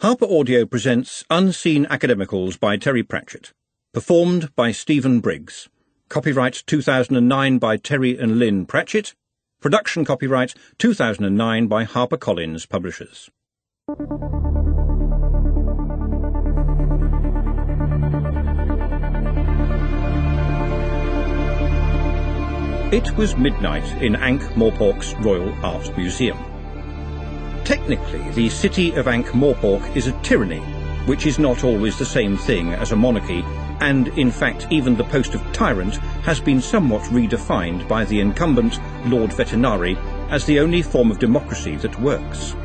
Harper 0.00 0.26
Audio 0.26 0.64
presents 0.64 1.24
Unseen 1.28 1.84
Academicals 1.90 2.56
by 2.56 2.76
Terry 2.76 3.02
Pratchett. 3.02 3.52
Performed 3.92 4.54
by 4.54 4.70
Stephen 4.70 5.18
Briggs. 5.18 5.68
Copyright 6.08 6.62
2009 6.68 7.58
by 7.58 7.76
Terry 7.76 8.16
and 8.16 8.38
Lyn 8.38 8.64
Pratchett. 8.64 9.16
Production 9.60 10.04
copyright 10.04 10.54
2009 10.78 11.66
by 11.66 11.84
HarperCollins 11.84 12.68
Publishers. 12.68 13.28
It 22.92 23.16
was 23.16 23.36
midnight 23.36 24.00
in 24.00 24.14
Ankh-Morpork's 24.14 25.14
Royal 25.14 25.52
Art 25.64 25.98
Museum. 25.98 26.47
Technically, 27.68 28.30
the 28.30 28.48
city 28.48 28.94
of 28.94 29.08
Ankh-Morpork 29.08 29.94
is 29.94 30.06
a 30.06 30.18
tyranny, 30.22 30.60
which 31.04 31.26
is 31.26 31.38
not 31.38 31.64
always 31.64 31.98
the 31.98 32.04
same 32.06 32.34
thing 32.34 32.72
as 32.72 32.92
a 32.92 32.96
monarchy, 32.96 33.44
and 33.80 34.08
in 34.16 34.30
fact 34.30 34.66
even 34.70 34.96
the 34.96 35.04
post 35.04 35.34
of 35.34 35.52
tyrant 35.52 35.96
has 36.24 36.40
been 36.40 36.62
somewhat 36.62 37.02
redefined 37.10 37.86
by 37.86 38.06
the 38.06 38.20
incumbent, 38.20 38.80
Lord 39.04 39.32
Vetinari, 39.32 39.98
as 40.30 40.46
the 40.46 40.60
only 40.60 40.80
form 40.80 41.10
of 41.10 41.18
democracy 41.18 41.76
that 41.76 42.00
works. 42.00 42.56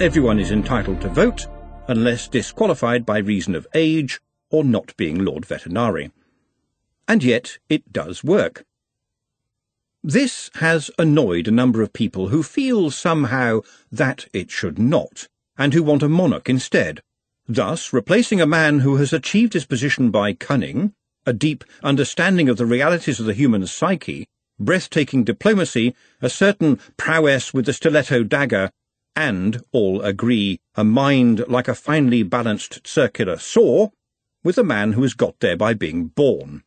Everyone 0.00 0.38
is 0.38 0.50
entitled 0.50 1.02
to 1.02 1.10
vote, 1.10 1.46
unless 1.86 2.26
disqualified 2.26 3.04
by 3.04 3.18
reason 3.18 3.54
of 3.54 3.66
age 3.74 4.18
or 4.48 4.64
not 4.64 4.96
being 4.96 5.22
Lord 5.22 5.42
Vetinari. 5.42 6.10
And 7.06 7.22
yet 7.22 7.58
it 7.68 7.92
does 7.92 8.24
work. 8.24 8.64
This 10.04 10.48
has 10.54 10.92
annoyed 10.96 11.48
a 11.48 11.52
number 11.52 11.82
of 11.82 11.92
people 11.92 12.28
who 12.28 12.44
feel 12.44 12.90
somehow 12.92 13.62
that 13.90 14.28
it 14.32 14.48
should 14.48 14.78
not, 14.78 15.26
and 15.56 15.74
who 15.74 15.82
want 15.82 16.04
a 16.04 16.08
monarch 16.08 16.48
instead, 16.48 17.00
thus 17.48 17.92
replacing 17.92 18.40
a 18.40 18.46
man 18.46 18.80
who 18.80 18.96
has 18.96 19.12
achieved 19.12 19.54
his 19.54 19.66
position 19.66 20.12
by 20.12 20.34
cunning, 20.34 20.94
a 21.26 21.32
deep 21.32 21.64
understanding 21.82 22.48
of 22.48 22.58
the 22.58 22.64
realities 22.64 23.18
of 23.18 23.26
the 23.26 23.34
human 23.34 23.66
psyche, 23.66 24.28
breathtaking 24.60 25.24
diplomacy, 25.24 25.96
a 26.22 26.30
certain 26.30 26.78
prowess 26.96 27.52
with 27.52 27.66
the 27.66 27.72
stiletto 27.72 28.22
dagger, 28.22 28.70
and, 29.16 29.64
all 29.72 30.00
agree, 30.02 30.60
a 30.76 30.84
mind 30.84 31.44
like 31.48 31.66
a 31.66 31.74
finely 31.74 32.22
balanced 32.22 32.86
circular 32.86 33.36
saw, 33.36 33.88
with 34.44 34.58
a 34.58 34.64
man 34.64 34.92
who 34.92 35.02
has 35.02 35.14
got 35.14 35.40
there 35.40 35.56
by 35.56 35.74
being 35.74 36.06
born. 36.06 36.62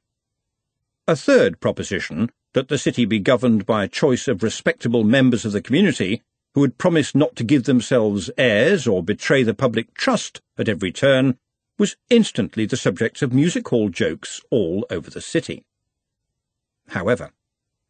A 1.07 1.15
third 1.15 1.61
proposition 1.61 2.29
that 2.53 2.67
the 2.67 2.77
city 2.77 3.05
be 3.05 3.19
governed 3.19 3.65
by 3.65 3.83
a 3.83 3.87
choice 3.87 4.27
of 4.27 4.43
respectable 4.43 5.03
members 5.03 5.45
of 5.45 5.51
the 5.51 5.61
community 5.61 6.21
who 6.53 6.61
would 6.61 6.77
promise 6.77 7.15
not 7.15 7.35
to 7.35 7.43
give 7.43 7.63
themselves 7.63 8.29
airs 8.37 8.85
or 8.87 9.03
betray 9.03 9.43
the 9.43 9.53
public 9.53 9.93
trust 9.93 10.41
at 10.57 10.67
every 10.67 10.91
turn, 10.91 11.37
was 11.77 11.95
instantly 12.09 12.65
the 12.65 12.77
subject 12.77 13.21
of 13.21 13.33
music 13.33 13.67
hall 13.69 13.89
jokes 13.89 14.41
all 14.51 14.85
over 14.89 15.09
the 15.09 15.21
city. 15.21 15.63
However, 16.89 17.31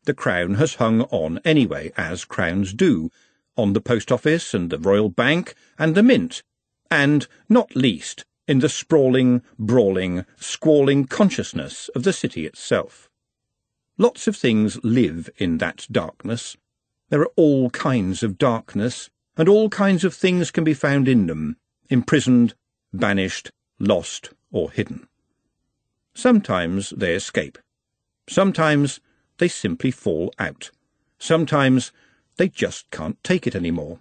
the 0.06 0.14
Crown 0.14 0.56
has 0.56 0.76
hung 0.76 1.02
on 1.04 1.40
anyway, 1.44 1.92
as 1.98 2.26
crowns 2.26 2.74
do, 2.74 3.12
on 3.58 3.74
the 3.74 3.82
post 3.82 4.12
office 4.12 4.54
and 4.54 4.70
the 4.70 4.80
Royal 4.80 5.10
Bank 5.10 5.56
and 5.78 5.96
the 5.96 6.04
Mint, 6.04 6.44
and, 6.90 7.28
not 7.50 7.76
least, 7.76 8.26
in 8.48 8.60
the 8.60 8.70
sprawling, 8.70 9.42
brawling, 9.60 10.26
squalling 10.40 11.06
consciousness 11.06 11.90
of 11.90 12.04
the 12.04 12.14
city 12.14 12.46
itself. 12.46 13.11
Lots 14.02 14.28
of 14.28 14.36
things 14.36 14.84
live 14.84 15.30
in 15.38 15.60
that 15.60 15.86
darkness. 15.92 16.58
There 17.10 17.22
are 17.22 17.30
all 17.36 17.70
kinds 17.70 18.24
of 18.24 18.40
darkness, 18.40 19.12
and 19.38 19.48
all 19.48 19.70
kinds 19.70 20.04
of 20.04 20.16
things 20.16 20.50
can 20.50 20.64
be 20.64 20.74
found 20.74 21.08
in 21.08 21.28
them, 21.28 21.58
imprisoned, 21.88 22.56
banished, 22.92 23.52
lost, 23.78 24.32
or 24.52 24.72
hidden. 24.72 25.08
Sometimes 26.16 26.90
they 26.98 27.14
escape. 27.14 27.60
Sometimes 28.28 29.02
they 29.38 29.48
simply 29.48 29.92
fall 29.92 30.34
out. 30.40 30.72
Sometimes 31.20 31.92
they 32.38 32.50
just 32.50 32.90
can't 32.90 33.24
take 33.24 33.46
it 33.46 33.56
any 33.56 33.70
more. 33.70 34.00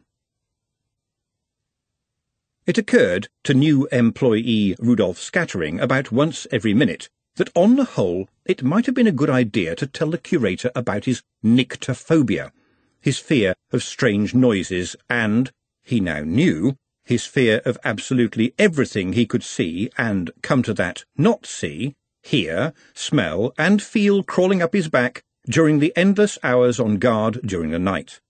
It 2.64 2.78
occurred 2.78 3.28
to 3.44 3.52
new 3.52 3.86
employee 3.92 4.76
Rudolf 4.78 5.18
Scattering 5.18 5.78
about 5.78 6.10
once 6.10 6.46
every 6.50 6.72
minute 6.72 7.10
that 7.40 7.56
on 7.56 7.76
the 7.76 7.84
whole 7.96 8.28
it 8.44 8.62
might 8.62 8.84
have 8.84 8.94
been 8.94 9.06
a 9.06 9.20
good 9.20 9.30
idea 9.30 9.74
to 9.74 9.86
tell 9.86 10.10
the 10.10 10.18
curator 10.18 10.70
about 10.74 11.06
his 11.06 11.22
nyctophobia, 11.42 12.52
his 13.00 13.18
fear 13.18 13.54
of 13.72 13.82
strange 13.82 14.34
noises, 14.34 14.94
and, 15.08 15.50
he 15.82 16.00
now 16.00 16.20
knew, 16.20 16.76
his 17.02 17.24
fear 17.24 17.62
of 17.64 17.78
absolutely 17.82 18.52
everything 18.58 19.14
he 19.14 19.24
could 19.24 19.42
see 19.42 19.90
and, 19.96 20.30
come 20.42 20.62
to 20.62 20.74
that, 20.74 21.06
not 21.16 21.46
see, 21.46 21.94
hear, 22.22 22.74
smell, 22.92 23.54
and 23.56 23.80
feel 23.80 24.22
crawling 24.22 24.60
up 24.60 24.74
his 24.74 24.90
back 24.90 25.22
during 25.48 25.78
the 25.78 25.96
endless 25.96 26.38
hours 26.42 26.78
on 26.78 26.98
guard 26.98 27.40
during 27.42 27.70
the 27.70 27.78
night. 27.78 28.20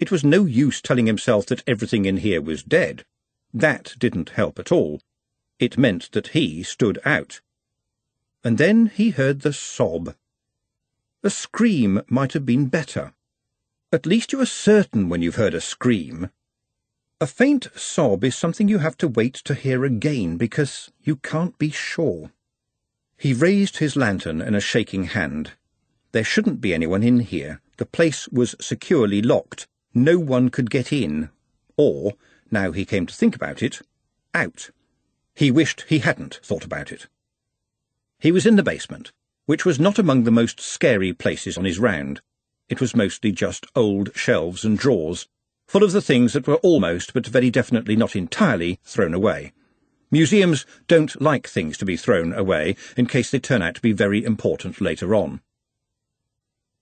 It 0.00 0.10
was 0.10 0.24
no 0.24 0.44
use 0.44 0.80
telling 0.80 1.06
himself 1.06 1.46
that 1.46 1.62
everything 1.68 2.04
in 2.04 2.16
here 2.16 2.42
was 2.42 2.64
dead. 2.64 3.04
That 3.54 3.94
didn't 4.00 4.30
help 4.30 4.58
at 4.58 4.72
all. 4.72 5.00
It 5.60 5.78
meant 5.78 6.10
that 6.10 6.28
he 6.28 6.64
stood 6.64 6.98
out 7.04 7.40
and 8.42 8.58
then 8.58 8.86
he 8.86 9.10
heard 9.10 9.40
the 9.40 9.52
sob. 9.52 10.14
A 11.22 11.30
scream 11.30 12.00
might 12.08 12.32
have 12.32 12.46
been 12.46 12.66
better. 12.66 13.12
At 13.92 14.06
least 14.06 14.32
you 14.32 14.40
are 14.40 14.46
certain 14.46 15.08
when 15.08 15.20
you've 15.20 15.36
heard 15.36 15.54
a 15.54 15.60
scream. 15.60 16.30
A 17.20 17.26
faint 17.26 17.68
sob 17.76 18.24
is 18.24 18.34
something 18.34 18.68
you 18.68 18.78
have 18.78 18.96
to 18.98 19.08
wait 19.08 19.34
to 19.34 19.54
hear 19.54 19.84
again 19.84 20.38
because 20.38 20.90
you 21.02 21.16
can't 21.16 21.58
be 21.58 21.70
sure. 21.70 22.30
He 23.18 23.34
raised 23.34 23.76
his 23.76 23.96
lantern 23.96 24.40
in 24.40 24.54
a 24.54 24.60
shaking 24.60 25.04
hand. 25.04 25.52
There 26.12 26.24
shouldn't 26.24 26.62
be 26.62 26.72
anyone 26.72 27.02
in 27.02 27.20
here. 27.20 27.60
The 27.76 27.84
place 27.84 28.26
was 28.28 28.54
securely 28.60 29.20
locked. 29.20 29.66
No 29.92 30.18
one 30.18 30.48
could 30.48 30.70
get 30.70 30.92
in. 30.92 31.28
Or, 31.76 32.14
now 32.50 32.72
he 32.72 32.86
came 32.86 33.04
to 33.04 33.14
think 33.14 33.36
about 33.36 33.62
it, 33.62 33.82
out. 34.32 34.70
He 35.34 35.50
wished 35.50 35.84
he 35.88 35.98
hadn't 35.98 36.40
thought 36.42 36.64
about 36.64 36.90
it. 36.90 37.06
He 38.20 38.32
was 38.32 38.44
in 38.44 38.56
the 38.56 38.62
basement, 38.62 39.12
which 39.46 39.64
was 39.64 39.80
not 39.80 39.98
among 39.98 40.24
the 40.24 40.30
most 40.30 40.60
scary 40.60 41.14
places 41.14 41.56
on 41.56 41.64
his 41.64 41.78
round. 41.78 42.20
It 42.68 42.80
was 42.80 42.94
mostly 42.94 43.32
just 43.32 43.66
old 43.74 44.14
shelves 44.14 44.62
and 44.62 44.78
drawers, 44.78 45.26
full 45.66 45.82
of 45.82 45.92
the 45.92 46.02
things 46.02 46.34
that 46.34 46.46
were 46.46 46.56
almost, 46.56 47.14
but 47.14 47.26
very 47.26 47.50
definitely 47.50 47.96
not 47.96 48.14
entirely, 48.14 48.78
thrown 48.84 49.14
away. 49.14 49.54
Museums 50.10 50.66
don't 50.86 51.20
like 51.20 51.48
things 51.48 51.78
to 51.78 51.86
be 51.86 51.96
thrown 51.96 52.34
away 52.34 52.76
in 52.94 53.06
case 53.06 53.30
they 53.30 53.38
turn 53.38 53.62
out 53.62 53.76
to 53.76 53.80
be 53.80 53.92
very 53.92 54.22
important 54.22 54.82
later 54.82 55.14
on. 55.14 55.40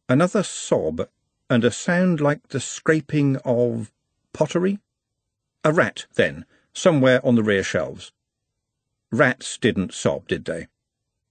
Another 0.08 0.42
sob, 0.42 1.08
and 1.48 1.64
a 1.64 1.70
sound 1.70 2.20
like 2.20 2.48
the 2.48 2.60
scraping 2.60 3.36
of 3.44 3.92
pottery? 4.32 4.80
A 5.62 5.72
rat, 5.72 6.06
then, 6.14 6.46
somewhere 6.72 7.24
on 7.24 7.36
the 7.36 7.42
rear 7.44 7.62
shelves. 7.62 8.10
Rats 9.12 9.56
didn't 9.56 9.94
sob, 9.94 10.26
did 10.26 10.44
they? 10.44 10.66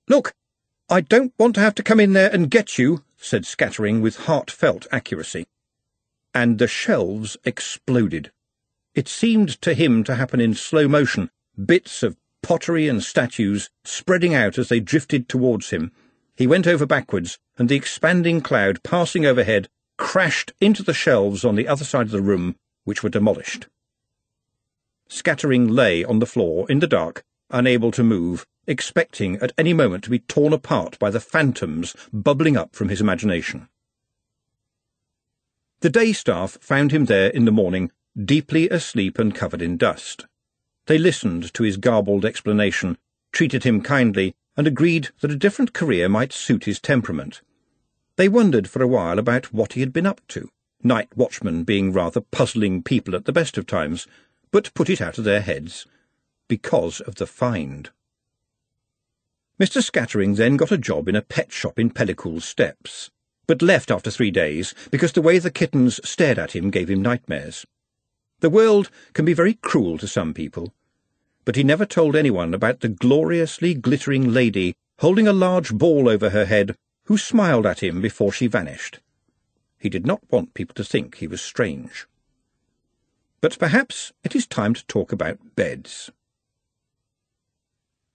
Look, 0.07 0.33
I 0.89 1.01
don't 1.01 1.33
want 1.37 1.55
to 1.55 1.61
have 1.61 1.75
to 1.75 1.83
come 1.83 1.99
in 1.99 2.13
there 2.13 2.33
and 2.33 2.49
get 2.49 2.77
you, 2.77 3.03
said 3.17 3.45
Scattering 3.45 4.01
with 4.01 4.25
heartfelt 4.25 4.87
accuracy. 4.89 5.45
And 6.33 6.59
the 6.59 6.67
shelves 6.67 7.35
exploded. 7.43 8.31
It 8.95 9.09
seemed 9.09 9.61
to 9.61 9.73
him 9.73 10.03
to 10.05 10.15
happen 10.15 10.39
in 10.39 10.53
slow 10.53 10.87
motion, 10.87 11.29
bits 11.63 12.03
of 12.03 12.15
pottery 12.41 12.87
and 12.87 13.03
statues 13.03 13.69
spreading 13.83 14.33
out 14.33 14.57
as 14.57 14.69
they 14.69 14.79
drifted 14.79 15.27
towards 15.27 15.71
him. 15.71 15.91
He 16.37 16.47
went 16.47 16.67
over 16.67 16.85
backwards, 16.85 17.37
and 17.57 17.67
the 17.67 17.75
expanding 17.75 18.39
cloud 18.39 18.83
passing 18.83 19.25
overhead 19.25 19.67
crashed 19.97 20.53
into 20.61 20.83
the 20.83 20.93
shelves 20.93 21.43
on 21.43 21.55
the 21.55 21.67
other 21.67 21.83
side 21.83 22.05
of 22.05 22.11
the 22.11 22.21
room, 22.21 22.55
which 22.85 23.03
were 23.03 23.09
demolished. 23.09 23.67
Scattering 25.09 25.67
lay 25.67 26.03
on 26.03 26.19
the 26.19 26.25
floor 26.25 26.69
in 26.69 26.79
the 26.79 26.87
dark, 26.87 27.23
unable 27.49 27.91
to 27.91 28.03
move, 28.03 28.45
expecting 28.67 29.37
at 29.37 29.53
any 29.57 29.73
moment 29.73 30.03
to 30.03 30.09
be 30.09 30.19
torn 30.19 30.53
apart 30.53 30.99
by 30.99 31.09
the 31.09 31.19
phantoms 31.19 31.95
bubbling 32.13 32.57
up 32.57 32.75
from 32.75 32.89
his 32.89 33.01
imagination. 33.01 33.67
The 35.79 35.89
day 35.89 36.11
staff 36.11 36.57
found 36.59 36.91
him 36.91 37.05
there 37.05 37.29
in 37.29 37.45
the 37.45 37.51
morning, 37.51 37.91
deeply 38.15 38.69
asleep 38.69 39.19
and 39.19 39.33
covered 39.33 39.61
in 39.61 39.77
dust. 39.77 40.25
They 40.87 40.97
listened 40.97 41.53
to 41.53 41.63
his 41.63 41.77
garbled 41.77 42.25
explanation, 42.25 42.97
treated 43.31 43.63
him 43.63 43.81
kindly, 43.81 44.35
and 44.55 44.65
agreed 44.65 45.09
that 45.21 45.31
a 45.31 45.35
different 45.35 45.73
career 45.73 46.09
might 46.09 46.33
suit 46.33 46.65
his 46.65 46.79
temperament. 46.79 47.41
They 48.15 48.27
wondered 48.27 48.67
for 48.67 48.81
a 48.81 48.87
while 48.87 49.19
about 49.19 49.53
what 49.53 49.73
he 49.73 49.81
had 49.81 49.93
been 49.93 50.07
up 50.07 50.21
to, 50.29 50.49
night 50.81 51.15
watchmen 51.15 51.63
being 51.63 51.93
rather 51.93 52.21
puzzling 52.21 52.81
people 52.81 53.15
at 53.15 53.25
the 53.25 53.31
best 53.31 53.57
of 53.57 53.67
times, 53.67 54.07
but 54.51 54.73
put 54.73 54.89
it 54.89 55.01
out 55.01 55.19
of 55.19 55.23
their 55.23 55.41
heads, 55.41 55.85
because 56.47 57.01
of 57.01 57.15
the 57.15 57.27
find. 57.27 57.91
Mr. 59.59 59.83
Scattering 59.83 60.35
then 60.35 60.55
got 60.57 60.71
a 60.71 60.77
job 60.77 61.07
in 61.07 61.15
a 61.15 61.21
pet 61.21 61.51
shop 61.51 61.79
in 61.79 61.89
Pellicool 61.89 62.41
Steps, 62.41 63.09
but 63.47 63.61
left 63.61 63.89
after 63.89 64.11
three 64.11 64.31
days 64.31 64.73
because 64.91 65.13
the 65.13 65.21
way 65.21 65.39
the 65.39 65.51
kittens 65.51 65.99
stared 66.07 66.37
at 66.37 66.55
him 66.55 66.69
gave 66.69 66.89
him 66.89 67.01
nightmares. 67.01 67.65
The 68.39 68.49
world 68.49 68.91
can 69.13 69.25
be 69.25 69.33
very 69.33 69.55
cruel 69.55 69.97
to 69.97 70.07
some 70.07 70.33
people. 70.33 70.73
but 71.47 71.55
he 71.55 71.63
never 71.63 71.85
told 71.85 72.13
anyone 72.13 72.53
about 72.53 72.81
the 72.81 72.89
gloriously 72.89 73.73
glittering 73.73 74.33
lady 74.33 74.75
holding 74.99 75.29
a 75.29 75.31
large 75.31 75.73
ball 75.73 76.09
over 76.09 76.31
her 76.31 76.43
head 76.43 76.75
who 77.05 77.17
smiled 77.17 77.65
at 77.65 77.81
him 77.81 78.01
before 78.01 78.33
she 78.33 78.47
vanished. 78.47 78.99
He 79.79 79.87
did 79.87 80.05
not 80.05 80.19
want 80.29 80.53
people 80.53 80.73
to 80.75 80.83
think 80.83 81.15
he 81.15 81.25
was 81.25 81.39
strange. 81.41 82.05
But 83.39 83.57
perhaps 83.57 84.11
it 84.25 84.35
is 84.35 84.45
time 84.45 84.73
to 84.73 84.85
talk 84.87 85.13
about 85.13 85.55
beds. 85.55 86.11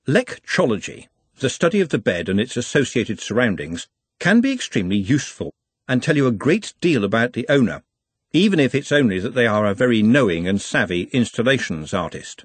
Lectrology, 0.07 1.07
the 1.43 1.51
study 1.51 1.81
of 1.81 1.91
the 1.91 1.99
bed 1.99 2.29
and 2.29 2.41
its 2.41 2.57
associated 2.57 3.21
surroundings, 3.21 3.89
can 4.21 4.41
be 4.41 4.53
extremely 4.53 4.97
useful 4.97 5.53
and 5.89 6.01
tell 6.01 6.17
you 6.17 6.29
a 6.29 6.33
great 6.33 6.73
deal 6.81 7.05
about 7.05 7.33
the 7.33 7.45
owner, 7.49 7.83
even 8.33 8.61
if 8.61 8.75
it's 8.75 8.93
only 8.93 9.19
that 9.19 9.35
they 9.35 9.47
are 9.47 9.67
a 9.67 9.75
very 9.75 10.03
knowing 10.03 10.47
and 10.47 10.61
savvy 10.61 11.03
installations 11.13 11.93
artist. 11.93 12.45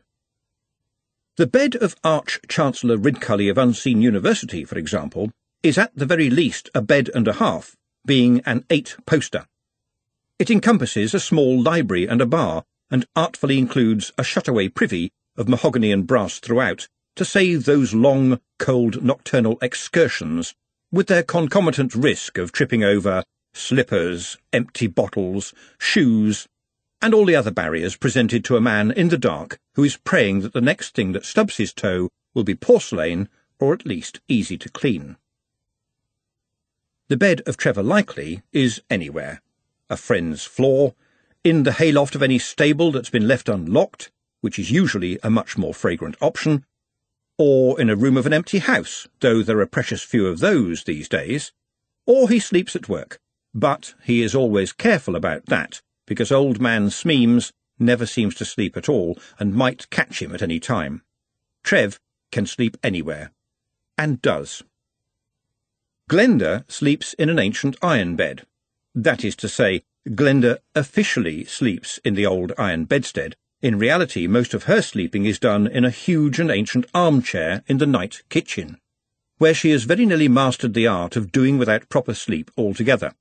The 1.38 1.46
bed 1.46 1.76
of 1.76 1.96
Arch-Chancellor 2.04 2.98
Ridcully 2.98 3.50
of 3.50 3.60
Unseen 3.60 4.02
University, 4.02 4.66
for 4.66 4.80
example, 4.80 5.32
is 5.62 5.78
at 5.78 5.96
the 5.96 6.08
very 6.08 6.32
least 6.32 6.72
a 6.74 6.82
bed 6.82 7.12
and 7.14 7.28
a 7.28 7.34
half, 7.34 7.76
being 8.04 8.42
an 8.48 8.66
eight-poster. 8.72 9.46
It 10.40 10.50
encompasses 10.50 11.14
a 11.14 11.20
small 11.20 11.62
library 11.62 12.08
and 12.08 12.20
a 12.20 12.26
bar, 12.26 12.64
and 12.90 13.06
artfully 13.16 13.60
includes 13.60 14.12
a 14.18 14.24
shutaway 14.24 14.74
privy 14.74 15.12
of 15.36 15.48
mahogany 15.48 15.92
and 15.92 16.08
brass 16.08 16.40
throughout, 16.40 16.88
to 17.18 17.26
save 17.26 17.66
those 17.66 17.94
long, 17.94 18.40
cold 18.60 19.04
nocturnal 19.04 19.58
excursions, 19.62 20.54
with 20.92 21.08
their 21.08 21.24
concomitant 21.24 21.94
risk 21.94 22.38
of 22.38 22.52
tripping 22.52 22.84
over 22.84 23.24
slippers, 23.54 24.38
empty 24.54 24.88
bottles, 24.88 25.54
shoes, 25.80 26.48
and 27.02 27.14
all 27.14 27.26
the 27.26 27.36
other 27.36 27.52
barriers 27.52 27.96
presented 27.96 28.46
to 28.46 28.56
a 28.56 28.62
man 28.62 28.92
in 28.92 29.10
the 29.10 29.18
dark 29.18 29.58
who 29.74 29.84
is 29.84 29.98
praying 29.98 30.42
that 30.42 30.54
the 30.54 30.62
next 30.62 30.96
thing 30.96 31.12
that 31.12 31.26
stubs 31.26 31.58
his 31.58 31.74
toe 31.74 32.10
will 32.34 32.44
be 32.44 32.56
porcelain, 32.56 33.28
or 33.60 33.74
at 33.74 33.86
least 33.86 34.20
easy 34.28 34.58
to 34.58 34.70
clean. 34.70 35.18
The 37.08 37.18
bed 37.18 37.42
of 37.46 37.58
Trevor 37.58 37.84
Likely 37.84 38.44
is 38.52 38.82
anywhere. 38.90 39.42
A 39.90 39.98
friend's 39.98 40.44
floor, 40.44 40.94
in 41.44 41.64
the 41.64 41.74
hayloft 41.74 42.16
of 42.16 42.22
any 42.22 42.38
stable 42.38 42.92
that's 42.92 43.10
been 43.10 43.28
left 43.28 43.50
unlocked, 43.50 44.12
which 44.42 44.60
is 44.60 44.70
usually 44.70 45.18
a 45.24 45.30
much 45.30 45.58
more 45.58 45.74
fragrant 45.74 46.16
option, 46.22 46.66
or 47.38 47.80
in 47.80 47.90
a 47.90 47.96
room 47.96 48.18
of 48.18 48.26
an 48.26 48.34
empty 48.34 48.60
house, 48.60 49.08
though 49.20 49.44
there 49.44 49.60
are 49.60 49.68
precious 49.68 50.04
few 50.04 50.28
of 50.28 50.40
those 50.40 50.84
these 50.84 51.08
days, 51.08 51.52
or 52.06 52.30
he 52.30 52.40
sleeps 52.40 52.76
at 52.76 52.90
work, 52.90 53.20
but 53.54 53.94
he 54.04 54.22
is 54.22 54.34
always 54.34 54.74
careful 54.74 55.16
about 55.16 55.46
that, 55.48 55.82
because 56.06 56.32
old 56.32 56.60
man 56.60 56.88
Smeems 56.90 57.52
never 57.80 58.06
seems 58.06 58.34
to 58.36 58.46
sleep 58.46 58.76
at 58.76 58.90
all, 58.90 59.20
and 59.40 59.54
might 59.54 59.90
catch 59.90 60.22
him 60.22 60.34
at 60.34 60.42
any 60.42 60.60
time. 60.60 61.04
Trev 61.64 62.00
can 62.32 62.46
sleep 62.46 62.78
anywhere, 62.82 63.32
and 63.98 64.22
does. 64.22 64.64
Glenda 66.10 66.64
sleeps 66.72 67.14
in 67.14 67.30
an 67.30 67.40
ancient 67.40 67.76
iron 67.82 68.16
bed. 68.16 68.46
That 68.96 69.24
is 69.24 69.36
to 69.38 69.50
say, 69.50 69.84
Glenda 70.08 70.60
officially 70.74 71.44
sleeps 71.44 72.00
in 72.06 72.16
the 72.16 72.26
old 72.26 72.54
iron 72.58 72.86
bedstead, 72.86 73.36
in 73.62 73.78
reality, 73.78 74.28
most 74.28 74.54
of 74.54 74.64
her 74.64 74.82
sleeping 74.82 75.26
is 75.26 75.40
done 75.40 75.66
in 75.68 75.84
a 75.84 75.90
huge 75.90 76.40
and 76.40 76.52
ancient 76.52 76.86
armchair 76.94 77.64
in 77.68 77.80
the 77.80 77.88
night 77.88 78.22
kitchen, 78.30 78.78
where 79.38 79.54
she 79.54 79.72
has 79.72 79.84
very 79.84 80.06
nearly 80.06 80.28
mastered 80.28 80.74
the 80.74 80.86
art 80.86 81.16
of 81.16 81.32
doing 81.32 81.58
without 81.58 81.90
proper 81.90 82.14
sleep 82.14 82.52
altogether. 82.58 83.14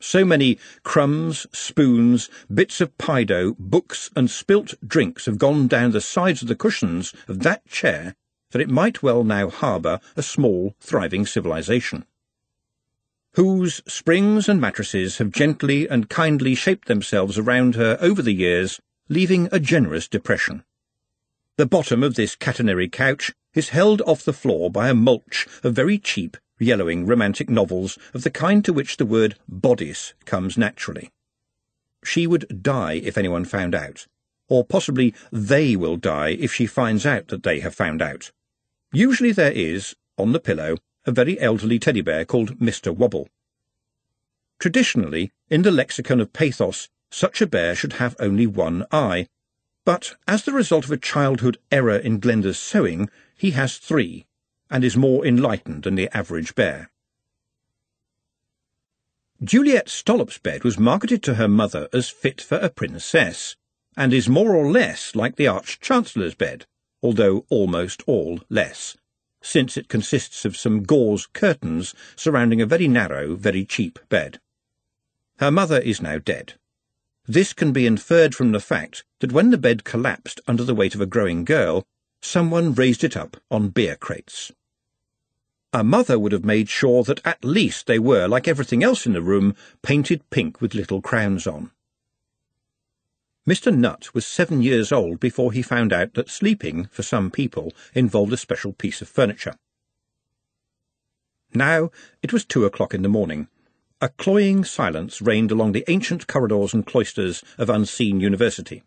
So 0.00 0.24
many 0.24 0.58
crumbs, 0.82 1.46
spoons, 1.52 2.28
bits 2.52 2.80
of 2.80 2.96
pie 2.98 3.24
dough, 3.24 3.56
books, 3.58 4.10
and 4.14 4.30
spilt 4.30 4.74
drinks 4.86 5.26
have 5.26 5.38
gone 5.38 5.66
down 5.66 5.90
the 5.90 6.00
sides 6.00 6.42
of 6.42 6.48
the 6.48 6.56
cushions 6.56 7.12
of 7.28 7.40
that 7.40 7.66
chair 7.66 8.14
that 8.50 8.62
it 8.62 8.70
might 8.70 9.02
well 9.02 9.24
now 9.24 9.48
harbour 9.48 10.00
a 10.16 10.22
small, 10.22 10.74
thriving 10.80 11.26
civilization 11.26 12.04
whose 13.34 13.80
springs 13.86 14.46
and 14.46 14.60
mattresses 14.60 15.16
have 15.16 15.30
gently 15.30 15.88
and 15.88 16.10
kindly 16.10 16.54
shaped 16.54 16.86
themselves 16.86 17.38
around 17.38 17.74
her 17.74 17.96
over 17.98 18.20
the 18.20 18.34
years 18.34 18.78
leaving 19.08 19.48
a 19.52 19.60
generous 19.60 20.08
depression. 20.08 20.64
The 21.56 21.66
bottom 21.66 22.02
of 22.02 22.14
this 22.14 22.34
catenary 22.34 22.90
couch 22.90 23.32
is 23.54 23.70
held 23.70 24.00
off 24.02 24.24
the 24.24 24.32
floor 24.32 24.70
by 24.70 24.88
a 24.88 24.94
mulch 24.94 25.46
of 25.62 25.74
very 25.74 25.98
cheap, 25.98 26.36
yellowing 26.58 27.06
romantic 27.06 27.50
novels 27.50 27.98
of 28.14 28.22
the 28.22 28.30
kind 28.30 28.64
to 28.64 28.72
which 28.72 28.96
the 28.96 29.06
word 29.06 29.36
bodice 29.48 30.14
comes 30.24 30.56
naturally. 30.56 31.10
She 32.04 32.26
would 32.26 32.62
die 32.62 32.94
if 32.94 33.18
anyone 33.18 33.44
found 33.44 33.74
out, 33.74 34.06
or 34.48 34.64
possibly 34.64 35.14
they 35.30 35.76
will 35.76 35.96
die 35.96 36.30
if 36.30 36.54
she 36.54 36.66
finds 36.66 37.04
out 37.04 37.28
that 37.28 37.42
they 37.42 37.60
have 37.60 37.74
found 37.74 38.00
out. 38.00 38.32
Usually 38.92 39.32
there 39.32 39.52
is, 39.52 39.94
on 40.18 40.32
the 40.32 40.40
pillow, 40.40 40.76
a 41.04 41.12
very 41.12 41.38
elderly 41.40 41.78
teddy 41.78 42.00
bear 42.00 42.24
called 42.24 42.58
Mr. 42.58 42.94
Wobble. 42.94 43.28
Traditionally, 44.58 45.32
in 45.50 45.62
the 45.62 45.70
lexicon 45.70 46.20
of 46.20 46.32
pathos, 46.32 46.88
such 47.12 47.40
a 47.40 47.46
bear 47.46 47.74
should 47.74 47.94
have 47.94 48.16
only 48.18 48.46
one 48.46 48.84
eye, 48.90 49.26
but 49.84 50.14
as 50.26 50.44
the 50.44 50.52
result 50.52 50.84
of 50.84 50.90
a 50.90 50.96
childhood 50.96 51.58
error 51.70 51.96
in 51.96 52.18
Glenda's 52.18 52.58
sewing, 52.58 53.10
he 53.36 53.50
has 53.50 53.76
three, 53.76 54.24
and 54.70 54.82
is 54.82 54.96
more 54.96 55.26
enlightened 55.26 55.82
than 55.82 55.94
the 55.94 56.08
average 56.16 56.54
bear. 56.54 56.90
Juliet 59.44 59.88
Stollop's 59.88 60.38
bed 60.38 60.62
was 60.62 60.78
marketed 60.78 61.22
to 61.24 61.34
her 61.34 61.48
mother 61.48 61.88
as 61.92 62.08
fit 62.08 62.40
for 62.40 62.58
a 62.58 62.70
princess, 62.70 63.56
and 63.96 64.14
is 64.14 64.28
more 64.28 64.54
or 64.54 64.70
less 64.70 65.14
like 65.14 65.36
the 65.36 65.48
Arch-Chancellor's 65.48 66.34
bed, 66.34 66.64
although 67.02 67.44
almost 67.50 68.02
all 68.06 68.40
less, 68.48 68.96
since 69.42 69.76
it 69.76 69.88
consists 69.88 70.44
of 70.44 70.56
some 70.56 70.84
gauze 70.84 71.26
curtains 71.26 71.94
surrounding 72.14 72.62
a 72.62 72.66
very 72.66 72.86
narrow, 72.86 73.34
very 73.34 73.64
cheap 73.64 73.98
bed. 74.08 74.38
Her 75.38 75.50
mother 75.50 75.80
is 75.80 76.00
now 76.00 76.18
dead. 76.18 76.54
This 77.32 77.54
can 77.54 77.72
be 77.72 77.86
inferred 77.86 78.34
from 78.34 78.52
the 78.52 78.60
fact 78.60 79.04
that 79.20 79.32
when 79.32 79.48
the 79.48 79.56
bed 79.56 79.84
collapsed 79.84 80.38
under 80.46 80.64
the 80.64 80.74
weight 80.74 80.94
of 80.94 81.00
a 81.00 81.06
growing 81.06 81.46
girl, 81.46 81.82
someone 82.20 82.74
raised 82.74 83.02
it 83.02 83.16
up 83.16 83.38
on 83.50 83.70
beer 83.70 83.96
crates. 83.96 84.52
A 85.72 85.82
mother 85.82 86.18
would 86.18 86.32
have 86.32 86.44
made 86.44 86.68
sure 86.68 87.02
that 87.04 87.22
at 87.24 87.42
least 87.42 87.86
they 87.86 87.98
were, 87.98 88.28
like 88.28 88.46
everything 88.46 88.84
else 88.84 89.06
in 89.06 89.14
the 89.14 89.22
room, 89.22 89.56
painted 89.80 90.28
pink 90.28 90.60
with 90.60 90.74
little 90.74 91.00
crowns 91.00 91.46
on. 91.46 91.70
Mr. 93.48 93.74
Nutt 93.74 94.12
was 94.12 94.26
seven 94.26 94.60
years 94.60 94.92
old 94.92 95.18
before 95.18 95.52
he 95.52 95.62
found 95.62 95.90
out 95.90 96.12
that 96.12 96.28
sleeping, 96.28 96.84
for 96.92 97.02
some 97.02 97.30
people, 97.30 97.72
involved 97.94 98.34
a 98.34 98.36
special 98.36 98.74
piece 98.74 99.00
of 99.00 99.08
furniture. 99.08 99.54
Now 101.54 101.90
it 102.22 102.34
was 102.34 102.44
two 102.44 102.66
o'clock 102.66 102.92
in 102.92 103.00
the 103.00 103.08
morning, 103.08 103.48
a 104.02 104.08
cloying 104.08 104.64
silence 104.64 105.22
reigned 105.22 105.52
along 105.52 105.70
the 105.70 105.84
ancient 105.86 106.26
corridors 106.26 106.74
and 106.74 106.84
cloisters 106.84 107.44
of 107.56 107.70
Unseen 107.70 108.18
University. 108.18 108.82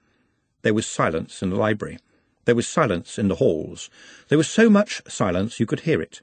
There 0.62 0.74
was 0.74 0.86
silence 0.86 1.41
in 1.41 1.51
the 1.51 1.55
library. 1.55 2.00
There 2.43 2.53
was 2.53 2.67
silence 2.67 3.17
in 3.17 3.29
the 3.29 3.36
halls. 3.36 3.89
There 4.27 4.38
was 4.38 4.50
so 4.50 4.69
much 4.69 5.01
silence 5.07 5.57
you 5.57 5.65
could 5.65 5.79
hear 5.81 6.01
it. 6.01 6.22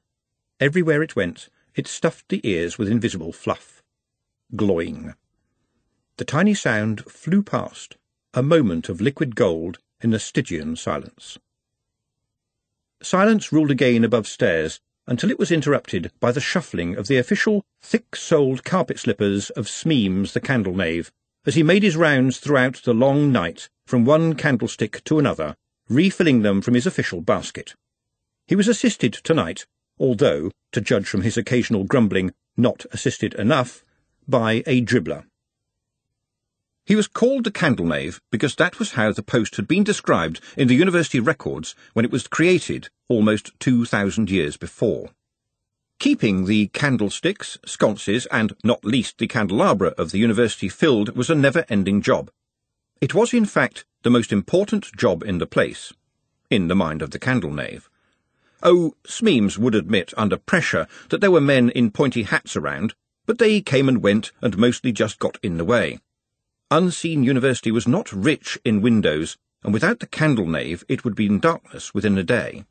Everywhere 0.60 1.02
it 1.02 1.16
went, 1.16 1.48
it 1.74 1.86
stuffed 1.86 2.28
the 2.28 2.46
ears 2.46 2.76
with 2.76 2.86
invisible 2.86 3.32
fluff. 3.32 3.82
Gloing. 4.54 5.14
The 6.18 6.26
tiny 6.26 6.52
sound 6.52 7.02
flew 7.06 7.42
past, 7.42 7.96
a 8.34 8.42
moment 8.42 8.90
of 8.90 9.00
liquid 9.00 9.34
gold 9.34 9.78
in 10.02 10.10
the 10.10 10.18
Stygian 10.18 10.76
silence. 10.76 11.38
Silence 13.02 13.52
ruled 13.52 13.70
again 13.70 14.04
above 14.04 14.26
stairs 14.26 14.80
until 15.06 15.30
it 15.30 15.38
was 15.38 15.50
interrupted 15.50 16.10
by 16.20 16.30
the 16.30 16.40
shuffling 16.40 16.96
of 16.96 17.06
the 17.08 17.16
official 17.16 17.64
thick-soled 17.82 18.64
carpet 18.64 18.98
slippers 18.98 19.50
of 19.50 19.66
Smeems 19.66 20.32
the 20.32 20.40
candle 20.40 20.74
knave, 20.74 21.10
as 21.44 21.54
he 21.54 21.62
made 21.62 21.82
his 21.82 21.96
rounds 21.96 22.38
throughout 22.38 22.80
the 22.84 22.94
long 22.94 23.32
night 23.32 23.68
from 23.86 24.04
one 24.04 24.34
candlestick 24.34 25.02
to 25.04 25.18
another, 25.18 25.56
refilling 25.88 26.42
them 26.42 26.62
from 26.62 26.74
his 26.74 26.86
official 26.86 27.20
basket. 27.20 27.74
He 28.46 28.56
was 28.56 28.68
assisted 28.68 29.12
tonight, 29.12 29.66
although, 29.98 30.50
to 30.72 30.80
judge 30.80 31.06
from 31.06 31.22
his 31.22 31.36
occasional 31.36 31.84
grumbling, 31.84 32.32
not 32.56 32.86
assisted 32.92 33.34
enough, 33.34 33.84
by 34.28 34.62
a 34.66 34.80
dribbler. 34.82 35.24
He 36.84 36.96
was 36.96 37.06
called 37.06 37.44
the 37.44 37.52
candle 37.52 37.86
knave 37.86 38.20
because 38.30 38.56
that 38.56 38.78
was 38.78 38.92
how 38.92 39.12
the 39.12 39.22
post 39.22 39.56
had 39.56 39.68
been 39.68 39.84
described 39.84 40.40
in 40.56 40.68
the 40.68 40.74
university 40.74 41.20
records 41.20 41.74
when 41.92 42.04
it 42.04 42.10
was 42.10 42.26
created 42.26 42.88
almost 43.08 43.52
two 43.60 43.84
thousand 43.84 44.30
years 44.30 44.56
before. 44.56 45.10
Keeping 46.00 46.46
the 46.46 46.66
candlesticks, 46.68 47.58
sconces, 47.64 48.26
and 48.26 48.54
not 48.64 48.84
least 48.84 49.18
the 49.18 49.28
candelabra 49.28 49.94
of 49.96 50.10
the 50.10 50.18
university 50.18 50.68
filled 50.68 51.14
was 51.14 51.30
a 51.30 51.34
never-ending 51.36 52.02
job. 52.02 52.30
It 53.00 53.14
was, 53.14 53.32
in 53.32 53.44
fact, 53.44 53.84
the 54.02 54.10
most 54.10 54.32
important 54.32 54.90
job 54.96 55.22
in 55.22 55.38
the 55.38 55.46
place, 55.46 55.92
in 56.50 56.66
the 56.66 56.74
mind 56.74 57.02
of 57.02 57.12
the 57.12 57.20
candle 57.20 57.52
knave. 57.52 57.88
Oh, 58.64 58.94
Smeems 59.04 59.56
would 59.58 59.76
admit 59.76 60.12
under 60.16 60.36
pressure 60.36 60.88
that 61.10 61.20
there 61.20 61.30
were 61.30 61.40
men 61.40 61.70
in 61.70 61.92
pointy 61.92 62.24
hats 62.24 62.56
around, 62.56 62.94
but 63.24 63.38
they 63.38 63.60
came 63.60 63.88
and 63.88 64.02
went 64.02 64.32
and 64.40 64.58
mostly 64.58 64.90
just 64.90 65.20
got 65.20 65.38
in 65.42 65.56
the 65.56 65.64
way. 65.64 66.00
Unseen 66.72 67.22
University 67.22 67.70
was 67.70 67.86
not 67.86 68.10
rich 68.10 68.58
in 68.64 68.80
windows, 68.80 69.36
and 69.62 69.74
without 69.74 70.00
the 70.00 70.06
candle 70.06 70.46
knave 70.46 70.86
it 70.88 71.04
would 71.04 71.14
be 71.14 71.26
in 71.26 71.38
darkness 71.38 71.92
within 71.92 72.16
a 72.16 72.22
day. 72.22 72.64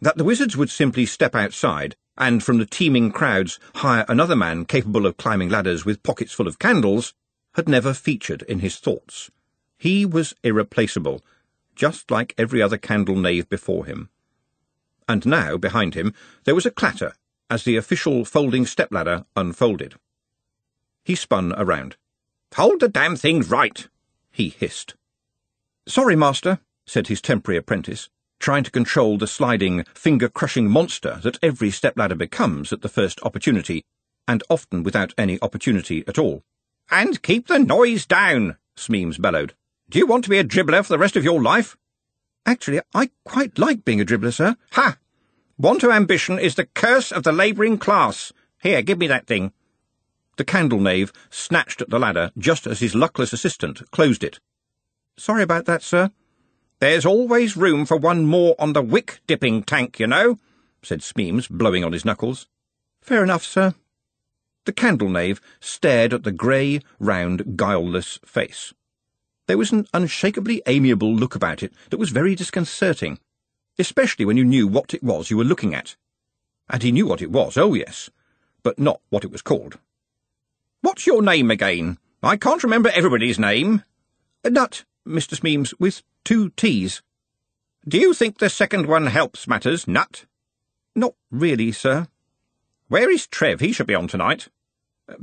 That 0.00 0.16
the 0.16 0.24
wizards 0.24 0.56
would 0.56 0.70
simply 0.70 1.04
step 1.04 1.34
outside 1.34 1.94
and 2.16 2.42
from 2.42 2.56
the 2.56 2.64
teeming 2.64 3.12
crowds 3.12 3.60
hire 3.74 4.06
another 4.08 4.34
man 4.34 4.64
capable 4.64 5.04
of 5.04 5.18
climbing 5.18 5.50
ladders 5.50 5.84
with 5.84 6.02
pockets 6.02 6.32
full 6.32 6.48
of 6.48 6.58
candles 6.58 7.12
had 7.52 7.68
never 7.68 7.92
featured 7.92 8.40
in 8.48 8.60
his 8.60 8.76
thoughts. 8.76 9.30
He 9.76 10.06
was 10.06 10.34
irreplaceable, 10.42 11.22
just 11.74 12.10
like 12.10 12.32
every 12.38 12.62
other 12.62 12.78
candle 12.78 13.16
knave 13.16 13.50
before 13.50 13.84
him. 13.84 14.08
And 15.06 15.26
now, 15.26 15.58
behind 15.58 15.92
him, 15.92 16.14
there 16.44 16.54
was 16.54 16.64
a 16.64 16.70
clatter 16.70 17.12
as 17.50 17.64
the 17.64 17.76
official 17.76 18.24
folding 18.24 18.64
stepladder 18.64 19.26
unfolded. 19.36 19.96
He 21.04 21.14
spun 21.14 21.52
around. 21.58 21.98
Hold 22.56 22.80
the 22.80 22.88
damn 22.88 23.16
thing 23.16 23.42
right, 23.42 23.86
he 24.32 24.48
hissed. 24.48 24.94
Sorry, 25.86 26.16
master, 26.16 26.60
said 26.86 27.08
his 27.08 27.20
temporary 27.20 27.58
apprentice, 27.58 28.08
trying 28.40 28.64
to 28.64 28.70
control 28.70 29.18
the 29.18 29.26
sliding, 29.26 29.84
finger-crushing 29.94 30.66
monster 30.66 31.20
that 31.22 31.38
every 31.42 31.70
stepladder 31.70 32.14
becomes 32.14 32.72
at 32.72 32.80
the 32.80 32.88
first 32.88 33.20
opportunity, 33.22 33.84
and 34.26 34.42
often 34.48 34.82
without 34.82 35.12
any 35.18 35.38
opportunity 35.42 36.02
at 36.08 36.18
all. 36.18 36.44
And 36.90 37.20
keep 37.20 37.46
the 37.46 37.58
noise 37.58 38.06
down, 38.06 38.56
Smeems 38.74 39.20
bellowed. 39.20 39.52
Do 39.90 39.98
you 39.98 40.06
want 40.06 40.24
to 40.24 40.30
be 40.30 40.38
a 40.38 40.44
dribbler 40.44 40.82
for 40.82 40.94
the 40.94 40.98
rest 40.98 41.16
of 41.16 41.24
your 41.24 41.42
life? 41.42 41.76
Actually, 42.46 42.80
I 42.94 43.10
quite 43.22 43.58
like 43.58 43.84
being 43.84 44.00
a 44.00 44.06
dribbler, 44.06 44.32
sir. 44.32 44.56
Ha! 44.72 44.96
Want 45.58 45.82
of 45.82 45.90
ambition 45.90 46.38
is 46.38 46.54
the 46.54 46.64
curse 46.64 47.12
of 47.12 47.22
the 47.22 47.32
labouring 47.32 47.76
class. 47.76 48.32
Here, 48.62 48.80
give 48.80 48.96
me 48.96 49.08
that 49.08 49.26
thing. 49.26 49.52
The 50.36 50.44
candle 50.44 50.80
knave 50.80 51.12
snatched 51.30 51.80
at 51.80 51.90
the 51.90 51.98
ladder 51.98 52.30
just 52.36 52.66
as 52.66 52.80
his 52.80 52.94
luckless 52.94 53.32
assistant 53.32 53.90
closed 53.90 54.22
it. 54.22 54.38
Sorry 55.18 55.42
about 55.42 55.64
that, 55.64 55.82
sir. 55.82 56.10
There's 56.78 57.06
always 57.06 57.56
room 57.56 57.86
for 57.86 57.96
one 57.96 58.26
more 58.26 58.54
on 58.58 58.74
the 58.74 58.82
wick-dipping 58.82 59.62
tank, 59.62 59.98
you 59.98 60.06
know, 60.06 60.38
said 60.82 61.00
Smeems, 61.00 61.48
blowing 61.48 61.84
on 61.84 61.94
his 61.94 62.04
knuckles. 62.04 62.46
Fair 63.00 63.22
enough, 63.22 63.44
sir. 63.44 63.74
The 64.66 64.72
candle 64.72 65.08
knave 65.08 65.40
stared 65.58 66.12
at 66.12 66.24
the 66.24 66.32
grey, 66.32 66.80
round, 66.98 67.56
guileless 67.56 68.18
face. 68.26 68.74
There 69.46 69.56
was 69.56 69.72
an 69.72 69.86
unshakably 69.94 70.60
amiable 70.66 71.14
look 71.14 71.34
about 71.34 71.62
it 71.62 71.72
that 71.90 71.98
was 71.98 72.10
very 72.10 72.34
disconcerting, 72.34 73.20
especially 73.78 74.24
when 74.24 74.36
you 74.36 74.44
knew 74.44 74.66
what 74.66 74.92
it 74.92 75.02
was 75.02 75.30
you 75.30 75.36
were 75.38 75.44
looking 75.44 75.72
at. 75.74 75.96
And 76.68 76.82
he 76.82 76.92
knew 76.92 77.06
what 77.06 77.22
it 77.22 77.30
was, 77.30 77.56
oh 77.56 77.72
yes, 77.72 78.10
but 78.62 78.78
not 78.78 79.00
what 79.08 79.24
it 79.24 79.30
was 79.30 79.40
called. 79.40 79.78
What's 80.86 81.04
your 81.04 81.20
name 81.20 81.50
again? 81.50 81.98
I 82.22 82.36
can't 82.36 82.62
remember 82.62 82.90
everybody's 82.90 83.40
name. 83.40 83.82
Nutt, 84.44 84.84
Mr. 85.04 85.36
Smeems, 85.36 85.74
with 85.80 86.04
two 86.24 86.50
T's. 86.50 87.02
Do 87.88 87.98
you 87.98 88.14
think 88.14 88.38
the 88.38 88.48
second 88.48 88.86
one 88.86 89.06
helps 89.06 89.48
matters, 89.48 89.88
Nutt? 89.88 90.26
Not 90.94 91.14
really, 91.28 91.72
sir. 91.72 92.06
Where 92.86 93.10
is 93.10 93.26
Trev? 93.26 93.58
He 93.58 93.72
should 93.72 93.88
be 93.88 93.96
on 93.96 94.06
tonight. 94.06 94.46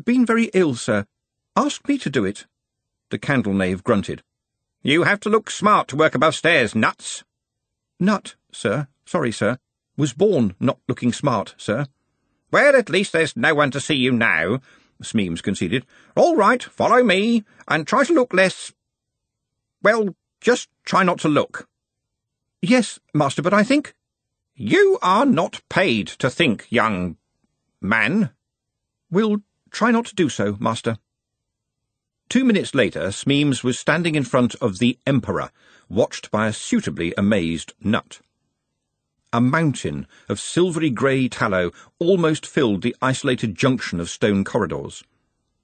Been 0.03 0.25
very 0.25 0.51
ill, 0.53 0.75
sir. 0.75 1.05
Asked 1.55 1.87
me 1.87 1.97
to 1.97 2.09
do 2.09 2.25
it. 2.25 2.45
The 3.09 3.17
candle 3.17 3.53
knave 3.53 3.85
grunted. 3.85 4.21
You 4.81 5.03
have 5.03 5.21
to 5.21 5.29
look 5.29 5.49
smart 5.49 5.87
to 5.87 5.95
work 5.95 6.13
above 6.13 6.35
stairs, 6.35 6.75
Nutts. 6.75 7.23
Nutt, 8.01 8.35
sir. 8.51 8.89
Sorry, 9.05 9.31
sir. 9.31 9.59
Was 9.95 10.11
born 10.11 10.55
not 10.59 10.79
looking 10.89 11.13
smart, 11.13 11.55
sir. 11.57 11.85
Well, 12.51 12.75
at 12.75 12.89
least 12.89 13.13
there's 13.13 13.37
no 13.37 13.55
one 13.55 13.71
to 13.71 13.79
see 13.79 13.95
you 13.95 14.11
now, 14.11 14.59
Smeems 15.01 15.41
conceded. 15.41 15.85
All 16.15 16.35
right, 16.35 16.61
follow 16.61 17.03
me, 17.03 17.43
and 17.67 17.87
try 17.87 18.03
to 18.03 18.13
look 18.13 18.33
less... 18.33 18.73
Well, 19.81 20.15
just 20.41 20.69
try 20.85 21.03
not 21.03 21.19
to 21.19 21.29
look. 21.29 21.67
Yes, 22.61 22.99
master, 23.13 23.41
but 23.41 23.53
I 23.53 23.63
think... 23.63 23.93
You 24.55 24.99
are 25.01 25.25
not 25.25 25.61
paid 25.69 26.07
to 26.07 26.29
think, 26.29 26.67
young... 26.69 27.17
man. 27.81 28.31
We'll 29.09 29.37
try 29.71 29.91
not 29.91 30.05
to 30.07 30.15
do 30.15 30.29
so, 30.29 30.57
master. 30.59 30.97
Two 32.29 32.45
minutes 32.45 32.73
later, 32.73 33.11
Smeems 33.11 33.63
was 33.63 33.77
standing 33.77 34.15
in 34.15 34.23
front 34.23 34.55
of 34.55 34.79
the 34.79 34.97
Emperor, 35.05 35.51
watched 35.89 36.31
by 36.31 36.47
a 36.47 36.53
suitably 36.53 37.13
amazed 37.17 37.73
Nutt. 37.81 38.21
A 39.33 39.41
mountain 39.41 40.05
of 40.29 40.39
silvery 40.39 40.91
grey 40.91 41.27
tallow 41.27 41.71
almost 41.97 42.45
filled 42.45 42.83
the 42.83 42.95
isolated 43.01 43.55
junction 43.55 43.99
of 43.99 44.11
stone 44.11 44.43
corridors. 44.43 45.03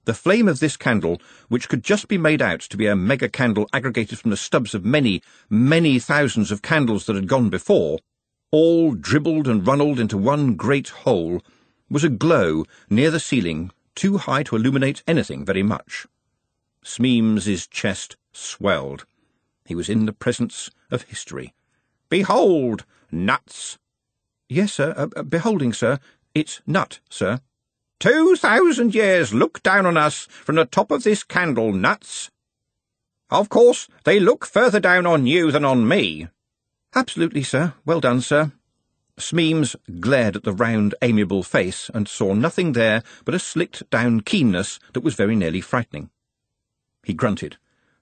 The 0.06 0.12
flame 0.12 0.48
of 0.48 0.58
this 0.58 0.76
candle, 0.76 1.22
which 1.48 1.68
could 1.68 1.84
just 1.84 2.08
be 2.08 2.18
made 2.18 2.42
out 2.42 2.62
to 2.62 2.76
be 2.76 2.88
a 2.88 2.96
mega 2.96 3.28
candle 3.28 3.68
aggregated 3.72 4.18
from 4.18 4.32
the 4.32 4.36
stubs 4.36 4.74
of 4.74 4.84
many, 4.84 5.22
many 5.48 6.00
thousands 6.00 6.50
of 6.50 6.62
candles 6.62 7.06
that 7.06 7.14
had 7.14 7.28
gone 7.28 7.48
before, 7.48 8.00
all 8.50 8.96
dribbled 8.96 9.46
and 9.46 9.64
runnelled 9.64 10.00
into 10.00 10.18
one 10.18 10.56
great 10.56 10.88
hole, 10.88 11.40
was 11.88 12.02
a 12.02 12.08
glow 12.08 12.64
near 12.88 13.12
the 13.12 13.20
ceiling 13.20 13.70
too 13.94 14.18
high 14.18 14.42
to 14.42 14.56
illuminate 14.56 15.04
anything 15.06 15.44
very 15.44 15.62
much. 15.62 16.08
Smeems's 16.82 17.68
chest 17.68 18.16
swelled. 18.32 19.06
He 19.64 19.76
was 19.76 19.88
in 19.88 20.06
the 20.06 20.12
presence 20.12 20.72
of 20.90 21.02
history. 21.02 21.54
Behold, 22.08 22.84
Nutts! 23.12 23.78
Yes, 24.48 24.74
sir. 24.74 24.94
Uh, 24.96 25.08
uh 25.16 25.22
beholding, 25.22 25.72
sir. 25.72 25.98
It's 26.34 26.60
Nutt, 26.66 27.00
sir. 27.08 27.40
Two 27.98 28.36
thousand 28.36 28.94
years 28.94 29.34
look 29.34 29.62
down 29.62 29.84
on 29.86 29.96
us 29.96 30.26
from 30.30 30.56
the 30.56 30.64
top 30.64 30.90
of 30.90 31.02
this 31.02 31.22
candle, 31.22 31.72
Nutts. 31.72 32.30
Of 33.30 33.48
course, 33.48 33.88
they 34.04 34.18
look 34.18 34.46
further 34.46 34.80
down 34.80 35.06
on 35.06 35.26
you 35.26 35.52
than 35.52 35.64
on 35.64 35.86
me. 35.86 36.28
Absolutely, 36.94 37.42
sir. 37.42 37.74
Well 37.84 38.00
done, 38.00 38.20
sir. 38.20 38.52
Smeems 39.18 39.76
glared 40.00 40.34
at 40.34 40.44
the 40.44 40.52
round, 40.52 40.94
amiable 41.02 41.42
face 41.42 41.90
and 41.92 42.08
saw 42.08 42.32
nothing 42.32 42.72
there 42.72 43.02
but 43.24 43.34
a 43.34 43.38
slicked-down 43.38 44.22
keenness 44.22 44.80
that 44.94 45.04
was 45.04 45.14
very 45.14 45.36
nearly 45.36 45.60
frightening. 45.60 46.10
He 47.04 47.12
grunted, 47.12 47.58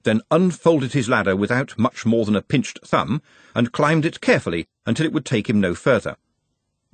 then 0.08 0.22
unfolded 0.30 0.92
his 0.92 1.08
ladder 1.08 1.36
without 1.36 1.78
much 1.78 2.06
more 2.06 2.24
than 2.24 2.36
a 2.36 2.42
pinched 2.42 2.80
thumb 2.84 3.22
and 3.54 3.72
climbed 3.72 4.04
it 4.04 4.20
carefully 4.20 4.66
until 4.86 5.06
it 5.06 5.12
would 5.12 5.24
take 5.24 5.48
him 5.48 5.60
no 5.60 5.74
further. 5.74 6.16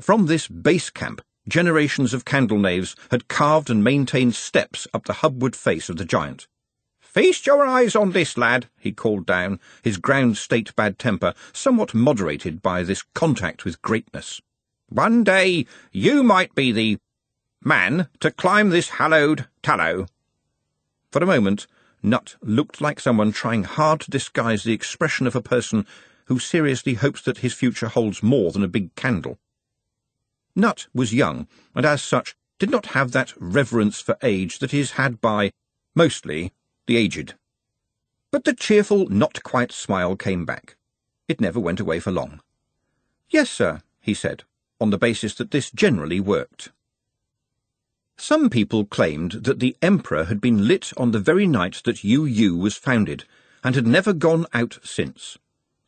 From 0.01 0.27
this 0.27 0.49
base 0.49 0.91
camp, 0.91 1.23
Generations 1.47 2.15
of 2.15 2.25
candle 2.25 2.59
knaves 2.59 2.97
had 3.11 3.29
carved 3.29 3.69
and 3.69 3.85
maintained 3.85 4.35
steps 4.35 4.89
up 4.95 5.05
the 5.05 5.15
hubward 5.15 5.55
face 5.55 5.91
of 5.91 5.99
the 5.99 6.05
giant. 6.05 6.49
Feast 7.01 7.47
your 7.47 7.67
eyes 7.67 7.95
on 7.95 8.13
this, 8.13 8.39
lad, 8.39 8.71
he 8.79 8.93
called 8.93 9.27
down, 9.27 9.61
his 9.83 9.99
ground 9.99 10.39
state 10.39 10.75
bad 10.75 10.99
temper 10.99 11.35
somewhat 11.53 11.93
moderated 11.93 12.63
by 12.63 12.83
this 12.83 13.05
contact 13.15 13.65
with 13.65 13.83
greatness. 13.83 14.41
One 14.89 15.23
day 15.23 15.67
you 15.93 16.23
might 16.23 16.55
be 16.55 16.73
the 16.73 16.99
man 17.63 18.09
to 18.21 18.31
climb 18.31 18.71
this 18.71 18.89
hallowed 18.89 19.47
tallow. 19.63 20.07
For 21.13 21.23
a 21.23 21.27
moment, 21.27 21.67
Nutt 22.05 22.37
looked 22.43 22.83
like 22.83 23.01
someone 23.01 23.33
trying 23.33 23.65
hard 23.65 24.01
to 24.03 24.11
disguise 24.11 24.63
the 24.63 24.75
expression 24.75 25.27
of 25.27 25.35
a 25.35 25.41
person 25.41 25.87
who 26.27 26.39
seriously 26.39 26.95
hopes 26.95 27.23
that 27.23 27.39
his 27.39 27.55
future 27.55 27.89
holds 27.89 28.23
more 28.23 28.53
than 28.53 28.63
a 28.63 28.69
big 28.69 28.95
candle. 28.95 29.39
Nutt 30.55 30.87
was 30.93 31.15
young, 31.15 31.49
and 31.75 31.87
as 31.87 32.03
such 32.03 32.37
did 32.59 32.69
not 32.71 32.87
have 32.89 33.13
that 33.13 33.33
reverence 33.39 34.03
for 34.03 34.19
age 34.23 34.59
that 34.59 34.75
is 34.75 34.93
had 34.93 35.23
by, 35.23 35.51
mostly, 35.95 36.53
the 36.87 36.99
aged. 36.99 37.37
But 38.31 38.45
the 38.45 38.53
cheerful, 38.53 39.09
not 39.09 39.43
quite 39.43 39.73
smile 39.73 40.15
came 40.15 40.45
back. 40.45 40.77
It 41.27 41.41
never 41.41 41.59
went 41.59 41.81
away 41.81 42.01
for 42.01 42.11
long. 42.11 42.43
Yes, 43.31 43.51
sir, 43.51 43.81
he 44.03 44.13
said, 44.13 44.45
on 44.79 44.91
the 44.91 44.99
basis 44.99 45.35
that 45.37 45.53
this 45.53 45.71
generally 45.71 46.21
worked. 46.21 46.71
Some 48.17 48.49
people 48.49 48.85
claimed 48.85 49.33
that 49.45 49.61
the 49.61 49.77
Emperor 49.83 50.25
had 50.25 50.41
been 50.41 50.69
lit 50.69 50.93
on 50.97 51.11
the 51.11 51.19
very 51.19 51.47
night 51.47 51.83
that 51.85 52.05
UU 52.05 52.57
was 52.57 52.77
founded, 52.77 53.25
and 53.63 53.75
had 53.75 53.87
never 53.87 54.13
gone 54.13 54.47
out 54.55 54.79
since. 54.83 55.37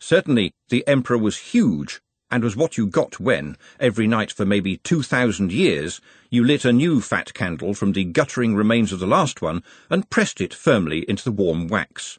Certainly 0.00 0.52
the 0.68 0.86
Emperor 0.86 1.18
was 1.18 1.38
huge, 1.38 2.00
and 2.30 2.42
was 2.42 2.56
what 2.56 2.76
you 2.76 2.86
got 2.86 3.20
when, 3.20 3.56
every 3.78 4.06
night 4.06 4.32
for 4.32 4.44
maybe 4.44 4.78
two 4.78 5.02
thousand 5.02 5.52
years, 5.52 6.00
you 6.28 6.44
lit 6.44 6.64
a 6.64 6.72
new 6.72 7.00
fat 7.00 7.32
candle 7.32 7.74
from 7.74 7.92
the 7.92 8.04
guttering 8.04 8.56
remains 8.56 8.92
of 8.92 8.98
the 8.98 9.06
last 9.06 9.40
one 9.40 9.62
and 9.88 10.10
pressed 10.10 10.40
it 10.40 10.52
firmly 10.52 11.08
into 11.08 11.24
the 11.24 11.30
warm 11.30 11.68
wax. 11.68 12.18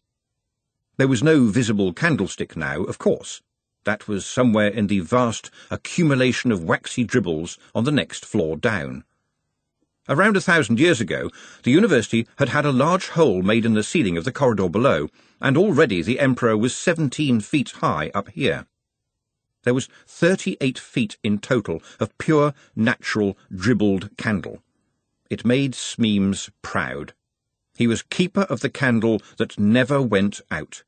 There 0.95 1.09
was 1.09 1.21
no 1.21 1.45
visible 1.45 1.93
candlestick 1.93 2.55
now, 2.55 2.83
of 2.83 2.97
course. 2.97 3.41
That 3.83 4.07
was 4.07 4.25
somewhere 4.25 4.69
in 4.69 4.87
the 4.87 5.01
vast 5.01 5.51
accumulation 5.69 6.51
of 6.51 6.63
waxy 6.63 7.03
dribbles 7.03 7.59
on 7.75 7.83
the 7.83 7.91
next 7.91 8.25
floor 8.25 8.55
down. 8.55 9.03
Around 10.09 10.37
a 10.37 10.41
thousand 10.41 10.79
years 10.79 11.01
ago, 11.01 11.29
the 11.63 11.71
university 11.71 12.25
had 12.37 12.49
had 12.49 12.65
a 12.65 12.71
large 12.71 13.09
hole 13.09 13.41
made 13.41 13.65
in 13.65 13.73
the 13.73 13.83
ceiling 13.83 14.17
of 14.17 14.23
the 14.23 14.31
corridor 14.31 14.69
below, 14.69 15.09
and 15.41 15.57
already 15.57 16.01
the 16.01 16.19
Emperor 16.19 16.55
was 16.55 16.73
seventeen 16.73 17.41
feet 17.41 17.71
high 17.81 18.09
up 18.15 18.29
here. 18.29 18.67
There 19.63 19.73
was 19.73 19.89
thirty-eight 20.07 20.79
feet 20.79 21.17
in 21.23 21.39
total 21.39 21.83
of 21.99 22.17
pure, 22.17 22.53
natural, 22.73 23.37
dribbled 23.53 24.15
candle. 24.15 24.63
It 25.29 25.45
made 25.45 25.73
Smeems 25.73 26.49
proud. 26.61 27.13
He 27.75 27.85
was 27.85 28.01
keeper 28.01 28.43
of 28.43 28.61
the 28.61 28.69
candle 28.69 29.21
that 29.35 29.59
never 29.59 30.01
went 30.01 30.39
out. 30.49 30.83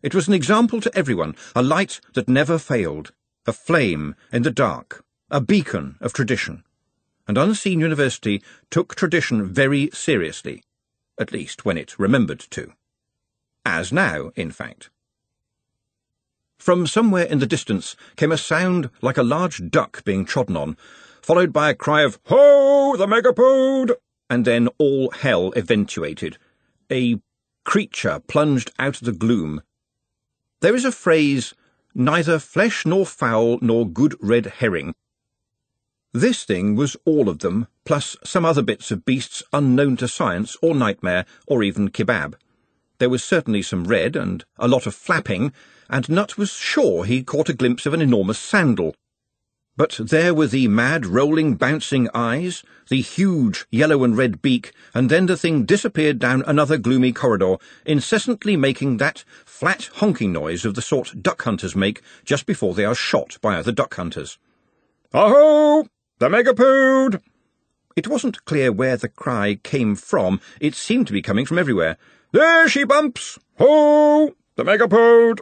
It 0.00 0.14
was 0.14 0.28
an 0.28 0.34
example 0.34 0.80
to 0.80 0.96
everyone, 0.96 1.34
a 1.56 1.62
light 1.62 2.00
that 2.14 2.28
never 2.28 2.56
failed, 2.56 3.12
a 3.46 3.52
flame 3.52 4.14
in 4.32 4.42
the 4.42 4.52
dark, 4.52 5.04
a 5.28 5.40
beacon 5.40 5.96
of 6.00 6.12
tradition. 6.12 6.62
And 7.30 7.38
Unseen 7.38 7.78
University 7.78 8.42
took 8.70 8.96
tradition 8.96 9.46
very 9.46 9.88
seriously, 9.92 10.64
at 11.16 11.30
least 11.30 11.64
when 11.64 11.78
it 11.78 11.96
remembered 11.96 12.40
to. 12.50 12.72
As 13.64 13.92
now, 13.92 14.32
in 14.34 14.50
fact. 14.50 14.90
From 16.58 16.88
somewhere 16.88 17.26
in 17.26 17.38
the 17.38 17.46
distance 17.46 17.94
came 18.16 18.32
a 18.32 18.36
sound 18.36 18.90
like 19.00 19.16
a 19.16 19.22
large 19.22 19.70
duck 19.70 20.02
being 20.02 20.24
trodden 20.24 20.56
on, 20.56 20.76
followed 21.22 21.52
by 21.52 21.70
a 21.70 21.74
cry 21.76 22.02
of, 22.02 22.18
Ho, 22.24 22.96
the 22.96 23.06
megapode! 23.06 23.94
And 24.28 24.44
then 24.44 24.66
all 24.78 25.12
hell 25.12 25.52
eventuated. 25.54 26.36
A 26.90 27.20
creature 27.62 28.18
plunged 28.26 28.72
out 28.76 28.96
of 28.96 29.04
the 29.04 29.12
gloom. 29.12 29.62
There 30.62 30.74
is 30.74 30.84
a 30.84 30.90
phrase, 30.90 31.54
neither 31.94 32.40
flesh 32.40 32.84
nor 32.84 33.06
fowl 33.06 33.60
nor 33.62 33.88
good 33.88 34.16
red 34.20 34.46
herring. 34.46 34.96
This 36.12 36.44
thing 36.44 36.74
was 36.74 36.96
all 37.04 37.28
of 37.28 37.38
them, 37.38 37.68
plus 37.84 38.16
some 38.24 38.44
other 38.44 38.62
bits 38.62 38.90
of 38.90 39.04
beasts 39.04 39.44
unknown 39.52 39.96
to 39.98 40.08
science 40.08 40.56
or 40.60 40.74
nightmare 40.74 41.24
or 41.46 41.62
even 41.62 41.90
kebab. 41.90 42.34
There 42.98 43.08
was 43.08 43.22
certainly 43.22 43.62
some 43.62 43.84
red 43.84 44.16
and 44.16 44.44
a 44.58 44.66
lot 44.66 44.86
of 44.86 44.94
flapping, 44.94 45.52
and 45.88 46.08
Nutt 46.08 46.36
was 46.36 46.52
sure 46.52 47.04
he 47.04 47.22
caught 47.22 47.48
a 47.48 47.54
glimpse 47.54 47.86
of 47.86 47.94
an 47.94 48.02
enormous 48.02 48.38
sandal, 48.38 48.94
but 49.76 50.00
there 50.02 50.34
were 50.34 50.48
the 50.48 50.68
mad, 50.68 51.06
rolling, 51.06 51.54
bouncing 51.54 52.08
eyes, 52.12 52.64
the 52.88 53.00
huge 53.00 53.66
yellow 53.70 54.02
and 54.04 54.14
red 54.16 54.42
beak, 54.42 54.72
and 54.92 55.08
then 55.08 55.26
the 55.26 55.36
thing 55.36 55.64
disappeared 55.64 56.18
down 56.18 56.42
another 56.46 56.76
gloomy 56.76 57.12
corridor, 57.12 57.56
incessantly 57.86 58.56
making 58.56 58.96
that 58.96 59.24
flat 59.46 59.88
honking 59.94 60.32
noise 60.32 60.64
of 60.64 60.74
the 60.74 60.82
sort 60.82 61.22
duck 61.22 61.40
hunters 61.42 61.76
make 61.76 62.02
just 62.24 62.46
before 62.46 62.74
they 62.74 62.84
are 62.84 62.94
shot 62.94 63.38
by 63.40 63.56
other 63.56 63.72
duck 63.72 63.94
hunters. 63.94 64.38
Aho! 65.14 65.86
The 66.20 66.28
megapode! 66.28 67.22
It 67.96 68.06
wasn't 68.06 68.44
clear 68.44 68.70
where 68.70 68.98
the 68.98 69.08
cry 69.08 69.58
came 69.62 69.94
from. 69.96 70.38
It 70.60 70.74
seemed 70.74 71.06
to 71.06 71.14
be 71.14 71.22
coming 71.22 71.46
from 71.46 71.58
everywhere. 71.58 71.96
There 72.32 72.68
she 72.68 72.84
bumps! 72.84 73.38
Ho! 73.56 74.34
The 74.56 74.62
megapode! 74.62 75.40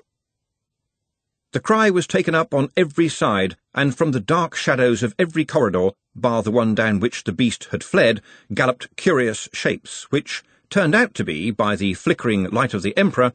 The 1.50 1.58
cry 1.58 1.90
was 1.90 2.06
taken 2.06 2.36
up 2.36 2.54
on 2.54 2.70
every 2.76 3.08
side, 3.08 3.56
and 3.74 3.98
from 3.98 4.12
the 4.12 4.20
dark 4.20 4.54
shadows 4.54 5.02
of 5.02 5.16
every 5.18 5.44
corridor, 5.44 5.90
bar 6.14 6.44
the 6.44 6.52
one 6.52 6.76
down 6.76 7.00
which 7.00 7.24
the 7.24 7.32
beast 7.32 7.66
had 7.72 7.82
fled, 7.82 8.22
galloped 8.54 8.94
curious 8.96 9.48
shapes, 9.52 10.04
which 10.10 10.44
turned 10.70 10.94
out 10.94 11.12
to 11.14 11.24
be, 11.24 11.50
by 11.50 11.74
the 11.74 11.94
flickering 11.94 12.50
light 12.50 12.72
of 12.72 12.82
the 12.82 12.96
Emperor, 12.96 13.32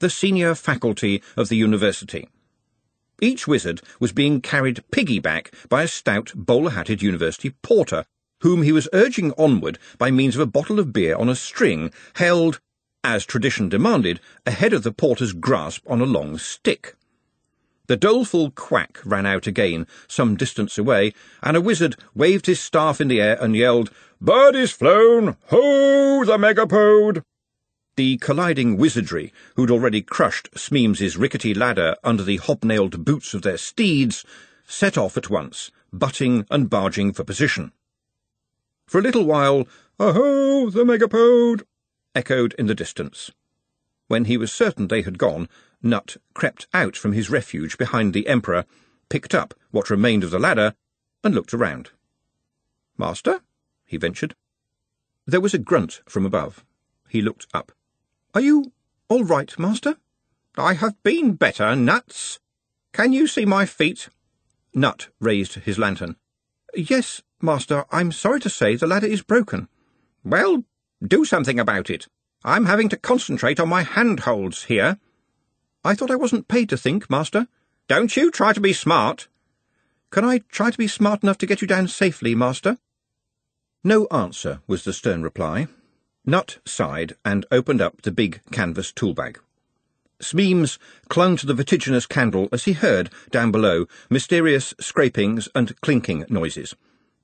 the 0.00 0.10
senior 0.10 0.54
faculty 0.54 1.22
of 1.38 1.48
the 1.48 1.56
university. 1.56 2.28
Each 3.20 3.46
wizard 3.46 3.82
was 4.00 4.12
being 4.12 4.40
carried 4.40 4.82
piggyback 4.90 5.52
by 5.68 5.82
a 5.82 5.88
stout, 5.88 6.32
bowler-hatted 6.34 7.02
university 7.02 7.50
porter, 7.62 8.04
whom 8.40 8.62
he 8.62 8.72
was 8.72 8.88
urging 8.92 9.32
onward 9.38 9.78
by 9.98 10.10
means 10.10 10.34
of 10.34 10.40
a 10.40 10.46
bottle 10.46 10.80
of 10.80 10.92
beer 10.92 11.14
on 11.14 11.28
a 11.28 11.36
string, 11.36 11.92
held, 12.14 12.60
as 13.04 13.24
tradition 13.24 13.68
demanded, 13.68 14.20
ahead 14.46 14.72
of 14.72 14.82
the 14.82 14.92
porter's 14.92 15.32
grasp 15.32 15.84
on 15.88 16.00
a 16.00 16.06
long 16.06 16.38
stick. 16.38 16.96
The 17.86 17.96
doleful 17.96 18.50
quack 18.52 19.00
ran 19.04 19.26
out 19.26 19.46
again, 19.46 19.86
some 20.08 20.36
distance 20.36 20.78
away, 20.78 21.12
and 21.42 21.56
a 21.56 21.60
wizard 21.60 21.96
waved 22.14 22.46
his 22.46 22.60
staff 22.60 23.00
in 23.00 23.08
the 23.08 23.20
air 23.20 23.36
and 23.40 23.54
yelled, 23.54 23.90
Bird 24.20 24.54
is 24.54 24.70
flown! 24.70 25.36
Ho, 25.48 26.24
the 26.24 26.38
megapode! 26.38 27.22
The 27.94 28.16
colliding 28.16 28.78
wizardry, 28.78 29.34
who'd 29.54 29.70
already 29.70 30.00
crushed 30.00 30.48
Smeems's 30.56 31.18
rickety 31.18 31.52
ladder 31.52 31.94
under 32.02 32.22
the 32.22 32.38
hobnailed 32.38 33.04
boots 33.04 33.34
of 33.34 33.42
their 33.42 33.58
steeds, 33.58 34.24
set 34.66 34.96
off 34.96 35.18
at 35.18 35.28
once, 35.28 35.70
butting 35.92 36.46
and 36.50 36.70
barging 36.70 37.12
for 37.12 37.22
position. 37.22 37.70
For 38.86 38.98
a 38.98 39.02
little 39.02 39.26
while, 39.26 39.68
Aho, 40.00 40.70
the 40.70 40.84
megapode! 40.84 41.64
echoed 42.14 42.54
in 42.54 42.64
the 42.64 42.74
distance. 42.74 43.30
When 44.08 44.24
he 44.24 44.38
was 44.38 44.50
certain 44.50 44.88
they 44.88 45.02
had 45.02 45.18
gone, 45.18 45.46
Nutt 45.82 46.16
crept 46.32 46.68
out 46.72 46.96
from 46.96 47.12
his 47.12 47.28
refuge 47.28 47.76
behind 47.76 48.14
the 48.14 48.26
Emperor, 48.26 48.64
picked 49.10 49.34
up 49.34 49.52
what 49.70 49.90
remained 49.90 50.24
of 50.24 50.30
the 50.30 50.38
ladder, 50.38 50.74
and 51.22 51.34
looked 51.34 51.52
around. 51.52 51.90
Master? 52.96 53.42
he 53.84 53.98
ventured. 53.98 54.34
There 55.26 55.42
was 55.42 55.52
a 55.52 55.58
grunt 55.58 56.00
from 56.06 56.24
above. 56.24 56.64
He 57.10 57.20
looked 57.20 57.46
up. 57.52 57.72
Are 58.34 58.40
you 58.40 58.72
all 59.10 59.24
right, 59.24 59.58
Master? 59.58 59.96
I 60.56 60.72
have 60.72 61.02
been 61.02 61.34
better, 61.34 61.76
Nutts. 61.76 62.38
Can 62.94 63.12
you 63.12 63.26
see 63.26 63.44
my 63.44 63.66
feet? 63.66 64.08
Nutt 64.74 65.08
raised 65.20 65.54
his 65.56 65.78
lantern. 65.78 66.16
Yes, 66.74 67.20
Master, 67.42 67.84
I'm 67.90 68.10
sorry 68.10 68.40
to 68.40 68.48
say 68.48 68.74
the 68.74 68.86
ladder 68.86 69.06
is 69.06 69.20
broken. 69.20 69.68
Well, 70.24 70.64
do 71.06 71.26
something 71.26 71.60
about 71.60 71.90
it. 71.90 72.06
I'm 72.42 72.64
having 72.64 72.88
to 72.88 72.96
concentrate 72.96 73.60
on 73.60 73.68
my 73.68 73.82
handholds 73.82 74.64
here. 74.64 74.98
I 75.84 75.94
thought 75.94 76.10
I 76.10 76.16
wasn't 76.16 76.48
paid 76.48 76.70
to 76.70 76.78
think, 76.78 77.10
Master. 77.10 77.48
Don't 77.86 78.16
you 78.16 78.30
try 78.30 78.54
to 78.54 78.60
be 78.60 78.72
smart. 78.72 79.28
Can 80.10 80.24
I 80.24 80.38
try 80.48 80.70
to 80.70 80.78
be 80.78 80.88
smart 80.88 81.22
enough 81.22 81.38
to 81.38 81.46
get 81.46 81.60
you 81.60 81.68
down 81.68 81.86
safely, 81.86 82.34
Master? 82.34 82.78
No 83.84 84.06
answer, 84.06 84.60
was 84.66 84.84
the 84.84 84.94
stern 84.94 85.22
reply. 85.22 85.68
Nutt 86.24 86.58
sighed 86.64 87.14
and 87.24 87.44
opened 87.50 87.80
up 87.80 88.02
the 88.02 88.12
big 88.12 88.40
canvas 88.52 88.92
toolbag. 88.92 89.38
Smeems 90.20 90.78
clung 91.08 91.36
to 91.36 91.46
the 91.46 91.54
vertiginous 91.54 92.06
candle 92.06 92.48
as 92.52 92.64
he 92.64 92.74
heard, 92.74 93.10
down 93.30 93.50
below, 93.50 93.86
mysterious 94.08 94.72
scrapings 94.78 95.48
and 95.54 95.80
clinking 95.80 96.24
noises. 96.28 96.76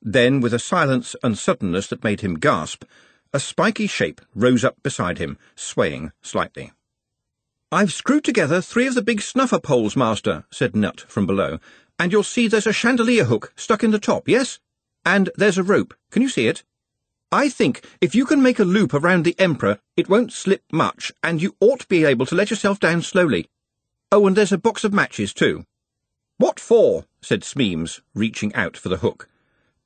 Then, 0.02 0.40
with 0.40 0.52
a 0.52 0.58
silence 0.58 1.14
and 1.22 1.38
suddenness 1.38 1.86
that 1.88 2.02
made 2.02 2.22
him 2.22 2.40
gasp, 2.40 2.84
a 3.32 3.38
spiky 3.38 3.86
shape 3.86 4.20
rose 4.34 4.64
up 4.64 4.82
beside 4.82 5.18
him, 5.18 5.38
swaying 5.54 6.10
slightly. 6.22 6.72
I've 7.70 7.92
screwed 7.92 8.24
together 8.24 8.60
three 8.60 8.86
of 8.86 8.94
the 8.94 9.02
big 9.02 9.20
snuffer 9.20 9.60
poles, 9.60 9.94
Master, 9.94 10.44
said 10.50 10.74
Nutt 10.74 11.02
from 11.02 11.26
below, 11.26 11.60
and 11.98 12.10
you'll 12.10 12.22
see 12.22 12.48
there's 12.48 12.66
a 12.66 12.72
chandelier 12.72 13.24
hook 13.24 13.52
stuck 13.54 13.84
in 13.84 13.90
the 13.90 13.98
top, 13.98 14.28
yes? 14.28 14.58
And 15.04 15.30
there's 15.36 15.58
a 15.58 15.62
rope. 15.62 15.94
Can 16.10 16.22
you 16.22 16.28
see 16.28 16.48
it? 16.48 16.64
I 17.30 17.48
think 17.48 17.84
if 18.00 18.14
you 18.14 18.24
can 18.24 18.42
make 18.42 18.58
a 18.58 18.64
loop 18.64 18.94
around 18.94 19.24
the 19.24 19.38
Emperor, 19.38 19.80
it 19.96 20.08
won't 20.08 20.32
slip 20.32 20.62
much, 20.72 21.12
and 21.22 21.42
you 21.42 21.56
ought 21.60 21.80
to 21.80 21.88
be 21.88 22.04
able 22.04 22.26
to 22.26 22.34
let 22.34 22.50
yourself 22.50 22.80
down 22.80 23.02
slowly. 23.02 23.48
Oh, 24.10 24.26
and 24.26 24.36
there's 24.36 24.52
a 24.52 24.58
box 24.58 24.84
of 24.84 24.92
matches, 24.92 25.34
too. 25.34 25.64
What 26.38 26.58
for? 26.58 27.04
said 27.20 27.42
Smeems, 27.42 28.00
reaching 28.14 28.54
out 28.54 28.76
for 28.76 28.88
the 28.88 28.98
hook. 28.98 29.28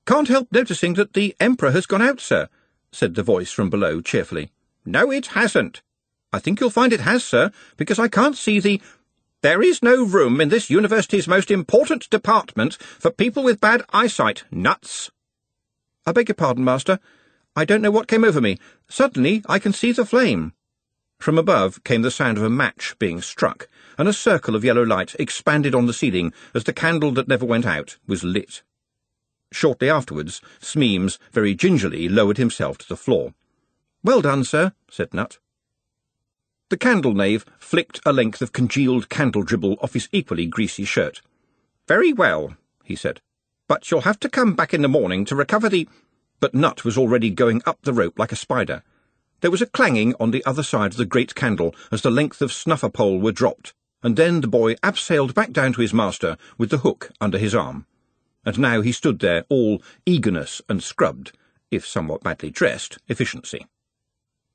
Can't 0.07 0.29
help 0.29 0.53
noticing 0.53 0.95
that 0.95 1.15
the 1.15 1.35
Emperor 1.41 1.73
has 1.73 1.87
gone 1.87 2.03
out, 2.03 2.21
sir, 2.21 2.49
said 2.93 3.15
the 3.15 3.23
voice 3.23 3.51
from 3.51 3.71
below 3.71 4.01
cheerfully. 4.01 4.51
No, 4.85 5.11
it 5.11 5.29
hasn't, 5.29 5.83
I 6.33 6.39
think 6.39 6.61
you'll 6.61 6.71
find 6.71 6.93
it 6.93 7.01
has, 7.01 7.23
sir, 7.23 7.51
because 7.77 7.99
I 7.99 8.09
can't 8.09 8.37
see 8.37 8.59
the... 8.59 8.81
There 9.43 9.63
is 9.63 9.83
no 9.83 10.05
room 10.05 10.41
in 10.41 10.49
this 10.49 10.71
university's 10.71 11.29
most 11.29 11.51
important 11.51 12.09
department 12.09 12.75
for 12.75 13.11
people 13.11 13.43
with 13.43 13.61
bad 13.61 13.83
eyesight, 13.93 14.45
Nutts. 14.51 15.11
I 16.07 16.13
beg 16.13 16.29
your 16.29 16.37
pardon, 16.37 16.65
master. 16.65 17.01
I 17.55 17.65
don't 17.65 17.83
know 17.83 17.91
what 17.91 18.09
came 18.09 18.25
over 18.25 18.41
me. 18.41 18.59
Suddenly 18.89 19.43
I 19.47 19.59
can 19.59 19.73
see 19.73 19.93
the 19.93 20.07
flame. 20.07 20.53
From 21.19 21.39
above 21.39 21.85
came 21.85 22.03
the 22.03 22.11
sound 22.11 22.39
of 22.39 22.45
a 22.45 22.51
match 22.51 22.97
being 22.99 23.21
struck, 23.21 23.69
and 23.99 24.09
a 24.09 24.13
circle 24.13 24.57
of 24.57 24.65
yellow 24.65 24.83
light 24.85 25.15
expanded 25.19 25.75
on 25.75 25.87
the 25.87 25.93
ceiling 25.93 26.33
as 26.55 26.65
the 26.65 26.73
candle 26.73 27.13
that 27.13 27.29
never 27.29 27.45
went 27.45 27.67
out 27.67 27.99
was 28.07 28.25
lit. 28.25 28.63
Shortly 29.53 29.91
afterwards, 29.91 30.41
Smeems 30.61 31.19
very 31.31 31.55
gingerly 31.55 32.09
lowered 32.09 32.39
himself 32.39 32.79
to 32.79 32.89
the 32.89 32.97
floor. 32.97 33.35
Well 34.03 34.23
done, 34.23 34.45
sir, 34.45 34.73
said 34.91 35.13
Nutt. 35.13 35.39
The 36.71 36.79
candle 36.79 37.13
knave 37.13 37.45
flicked 37.59 38.01
a 38.07 38.15
length 38.15 38.41
of 38.41 38.53
congealed 38.53 39.11
candle 39.11 39.43
dribble 39.43 39.77
off 39.83 39.93
his 39.93 40.09
equally 40.11 40.47
greasy 40.47 40.85
shirt. 40.85 41.21
Very 41.87 42.15
well, 42.15 42.57
he 42.83 42.97
said. 42.97 43.21
But 43.69 43.91
you'll 43.91 44.01
have 44.01 44.19
to 44.21 44.31
come 44.31 44.55
back 44.55 44.73
in 44.73 44.81
the 44.81 44.89
morning 44.89 45.27
to 45.27 45.37
recover 45.37 45.69
the... 45.69 45.87
But 46.43 46.57
Nutt 46.57 46.85
was 46.85 46.99
already 46.99 47.31
going 47.31 47.63
up 47.67 47.79
the 47.83 47.93
rope 47.93 48.19
like 48.19 48.33
a 48.33 48.37
spider. 48.37 48.83
There 49.43 49.51
was 49.53 49.63
a 49.63 49.67
clanging 49.67 50.17
on 50.19 50.33
the 50.33 50.45
other 50.45 50.65
side 50.65 50.91
of 50.91 50.97
the 50.97 51.07
great 51.07 51.37
candle 51.37 51.73
as 51.93 52.03
the 52.03 52.11
length 52.11 52.43
of 52.43 52.53
snuffer 52.53 52.89
pole 52.89 53.21
were 53.21 53.31
dropped, 53.31 53.75
and 54.03 54.17
then 54.17 54.41
the 54.41 54.49
boy 54.49 54.75
abseiled 54.83 55.35
back 55.35 55.53
down 55.53 55.73
to 55.75 55.81
his 55.81 55.95
master 55.95 56.37
with 56.59 56.71
the 56.71 56.79
hook 56.79 57.13
under 57.21 57.39
his 57.39 57.55
arm. 57.55 57.87
And 58.45 58.59
now 58.59 58.81
he 58.81 58.91
stood 58.91 59.21
there 59.21 59.45
all 59.49 59.85
eagerness 60.05 60.61
and 60.69 60.83
scrubbed, 60.83 61.31
if 61.71 61.87
somewhat 61.87 62.25
badly 62.25 62.51
dressed, 62.51 62.99
efficiency. 63.07 63.69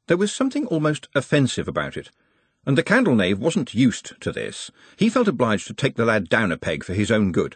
There 0.08 0.18
was 0.18 0.34
something 0.34 0.66
almost 0.66 1.08
offensive 1.16 1.70
about 1.70 1.96
it, 1.96 2.12
and 2.66 2.78
the 2.78 2.84
candle 2.84 3.16
knave 3.16 3.40
wasn't 3.40 3.74
used 3.74 4.20
to 4.20 4.34
this. 4.34 4.70
He 4.98 5.08
felt 5.08 5.30
obliged 5.30 5.68
to 5.68 5.74
take 5.74 5.96
the 5.96 6.04
lad 6.04 6.28
down 6.28 6.52
a 6.52 6.58
peg 6.58 6.84
for 6.84 6.94
his 6.94 7.12
own 7.12 7.32
good. 7.32 7.56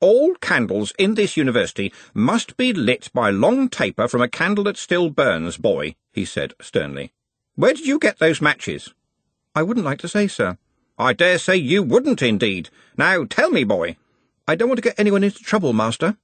All 0.00 0.34
candles 0.36 0.92
in 0.98 1.14
this 1.14 1.36
university 1.36 1.92
must 2.12 2.56
be 2.56 2.72
lit 2.72 3.10
by 3.14 3.30
long 3.30 3.68
taper 3.68 4.08
from 4.08 4.20
a 4.20 4.28
candle 4.28 4.64
that 4.64 4.76
still 4.76 5.08
burns, 5.08 5.56
boy, 5.56 5.94
he 6.12 6.24
said 6.24 6.52
sternly. 6.60 7.12
Where 7.54 7.72
did 7.72 7.86
you 7.86 7.98
get 7.98 8.18
those 8.18 8.42
matches? 8.42 8.92
I 9.54 9.62
wouldn't 9.62 9.86
like 9.86 9.98
to 10.00 10.08
say, 10.08 10.28
sir. 10.28 10.58
I 10.98 11.14
dare 11.14 11.38
say 11.38 11.56
you 11.56 11.82
wouldn't 11.82 12.20
indeed. 12.20 12.68
Now 12.96 13.24
tell 13.24 13.50
me, 13.50 13.64
boy. 13.64 13.96
I 14.46 14.54
don't 14.54 14.68
want 14.68 14.78
to 14.78 14.88
get 14.88 14.98
anyone 14.98 15.24
into 15.24 15.42
trouble, 15.42 15.72
master. 15.72 16.16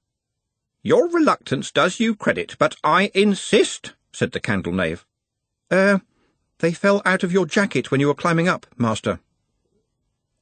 Your 0.83 1.09
reluctance 1.09 1.71
does 1.71 1.99
you 1.99 2.15
credit, 2.15 2.55
but 2.59 2.75
I 2.83 3.09
insist, 3.13 3.93
said 4.11 4.31
the 4.31 4.39
candle 4.39 4.73
knave. 4.73 5.05
Er, 5.71 5.95
uh, 5.95 5.99
they 6.59 6.73
fell 6.73 7.01
out 7.05 7.23
of 7.23 7.31
your 7.31 7.45
jacket 7.45 7.89
when 7.89 7.99
you 7.99 8.07
were 8.07 8.13
climbing 8.13 8.47
up, 8.47 8.67
master. 8.77 9.19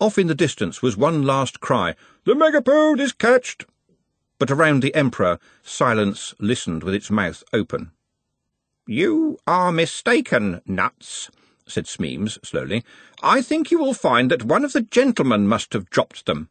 Off 0.01 0.17
in 0.17 0.25
the 0.25 0.33
distance 0.33 0.81
was 0.81 0.97
one 0.97 1.21
last 1.21 1.59
cry, 1.59 1.95
The 2.23 2.33
megapode 2.33 2.99
is 2.99 3.13
catched! 3.13 3.65
But 4.39 4.49
around 4.49 4.81
the 4.81 4.95
Emperor, 4.95 5.37
silence 5.61 6.33
listened 6.39 6.83
with 6.83 6.95
its 6.95 7.11
mouth 7.11 7.43
open. 7.53 7.91
You 8.87 9.37
are 9.45 9.71
mistaken, 9.71 10.61
Nutts, 10.65 11.29
said 11.67 11.85
Smeems 11.85 12.39
slowly. 12.43 12.83
I 13.21 13.43
think 13.43 13.69
you 13.69 13.77
will 13.77 13.93
find 13.93 14.31
that 14.31 14.43
one 14.43 14.65
of 14.65 14.73
the 14.73 14.81
gentlemen 14.81 15.47
must 15.47 15.71
have 15.73 15.91
dropped 15.91 16.25
them. 16.25 16.49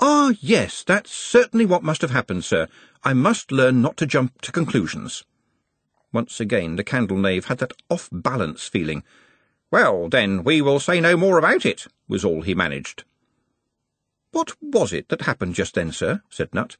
Ah, 0.00 0.32
yes, 0.40 0.82
that's 0.82 1.12
certainly 1.12 1.66
what 1.66 1.82
must 1.82 2.00
have 2.00 2.10
happened, 2.10 2.46
sir. 2.46 2.68
I 3.04 3.12
must 3.12 3.52
learn 3.52 3.82
not 3.82 3.98
to 3.98 4.06
jump 4.06 4.40
to 4.40 4.50
conclusions. 4.50 5.24
Once 6.10 6.40
again 6.40 6.76
the 6.76 6.84
candle 6.84 7.18
knave 7.18 7.44
had 7.44 7.58
that 7.58 7.74
off-balance 7.90 8.66
feeling. 8.66 9.04
Well, 9.70 10.08
then, 10.08 10.44
we 10.44 10.60
will 10.60 10.80
say 10.80 11.00
no 11.00 11.16
more 11.16 11.38
about 11.38 11.66
it, 11.66 11.86
was 12.08 12.24
all 12.24 12.42
he 12.42 12.54
managed. 12.54 13.04
What 14.30 14.54
was 14.60 14.92
it 14.92 15.08
that 15.08 15.22
happened 15.22 15.54
just 15.54 15.74
then, 15.74 15.92
sir? 15.92 16.22
said 16.28 16.54
Nutt. 16.54 16.76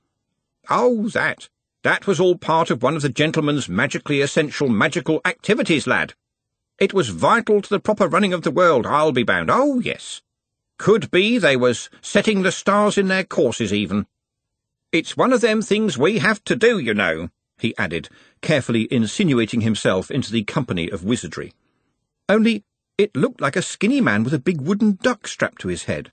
Oh, 0.71 1.09
that. 1.09 1.49
That 1.83 2.07
was 2.07 2.21
all 2.21 2.37
part 2.37 2.71
of 2.71 2.83
one 2.83 2.97
of 2.97 3.03
the 3.03 3.09
gentleman's 3.09 3.69
magically 3.69 4.21
essential 4.21 4.69
magical 4.69 5.21
activities, 5.25 5.87
lad. 5.87 6.15
It 6.79 6.93
was 6.93 7.09
vital 7.09 7.63
to 7.63 7.69
the 7.69 7.81
proper 7.81 8.07
running 8.07 8.33
of 8.33 8.43
the 8.43 8.51
world, 8.51 8.87
I'll 8.87 9.13
be 9.13 9.23
bound. 9.23 9.51
Oh, 9.51 9.81
yes. 9.81 10.23
Could 10.79 11.11
be 11.11 11.39
they 11.39 11.57
was 11.57 11.89
setting 12.03 12.43
the 12.43 12.53
stars 12.53 12.99
in 12.99 13.09
their 13.09 13.25
courses, 13.25 13.73
even. 13.73 14.07
It's 14.93 15.17
one 15.17 15.33
of 15.33 15.41
them 15.41 15.63
things 15.63 15.97
we 15.97 16.19
have 16.19 16.45
to 16.45 16.57
do, 16.57 16.79
you 16.79 16.95
know, 16.95 17.31
he 17.59 17.77
added, 17.79 18.09
carefully 18.43 18.87
insinuating 18.91 19.63
himself 19.63 20.11
into 20.11 20.31
the 20.31 20.45
company 20.45 20.91
of 20.91 21.05
wizardry. 21.05 21.55
Only 22.29 22.65
it 22.99 23.15
looked 23.17 23.41
like 23.41 23.57
a 23.57 23.63
skinny 23.63 24.01
man 24.01 24.25
with 24.25 24.33
a 24.33 24.39
big 24.39 24.61
wooden 24.61 24.99
duck 25.03 25.27
strapped 25.27 25.61
to 25.61 25.69
his 25.69 25.85
head. 25.85 26.13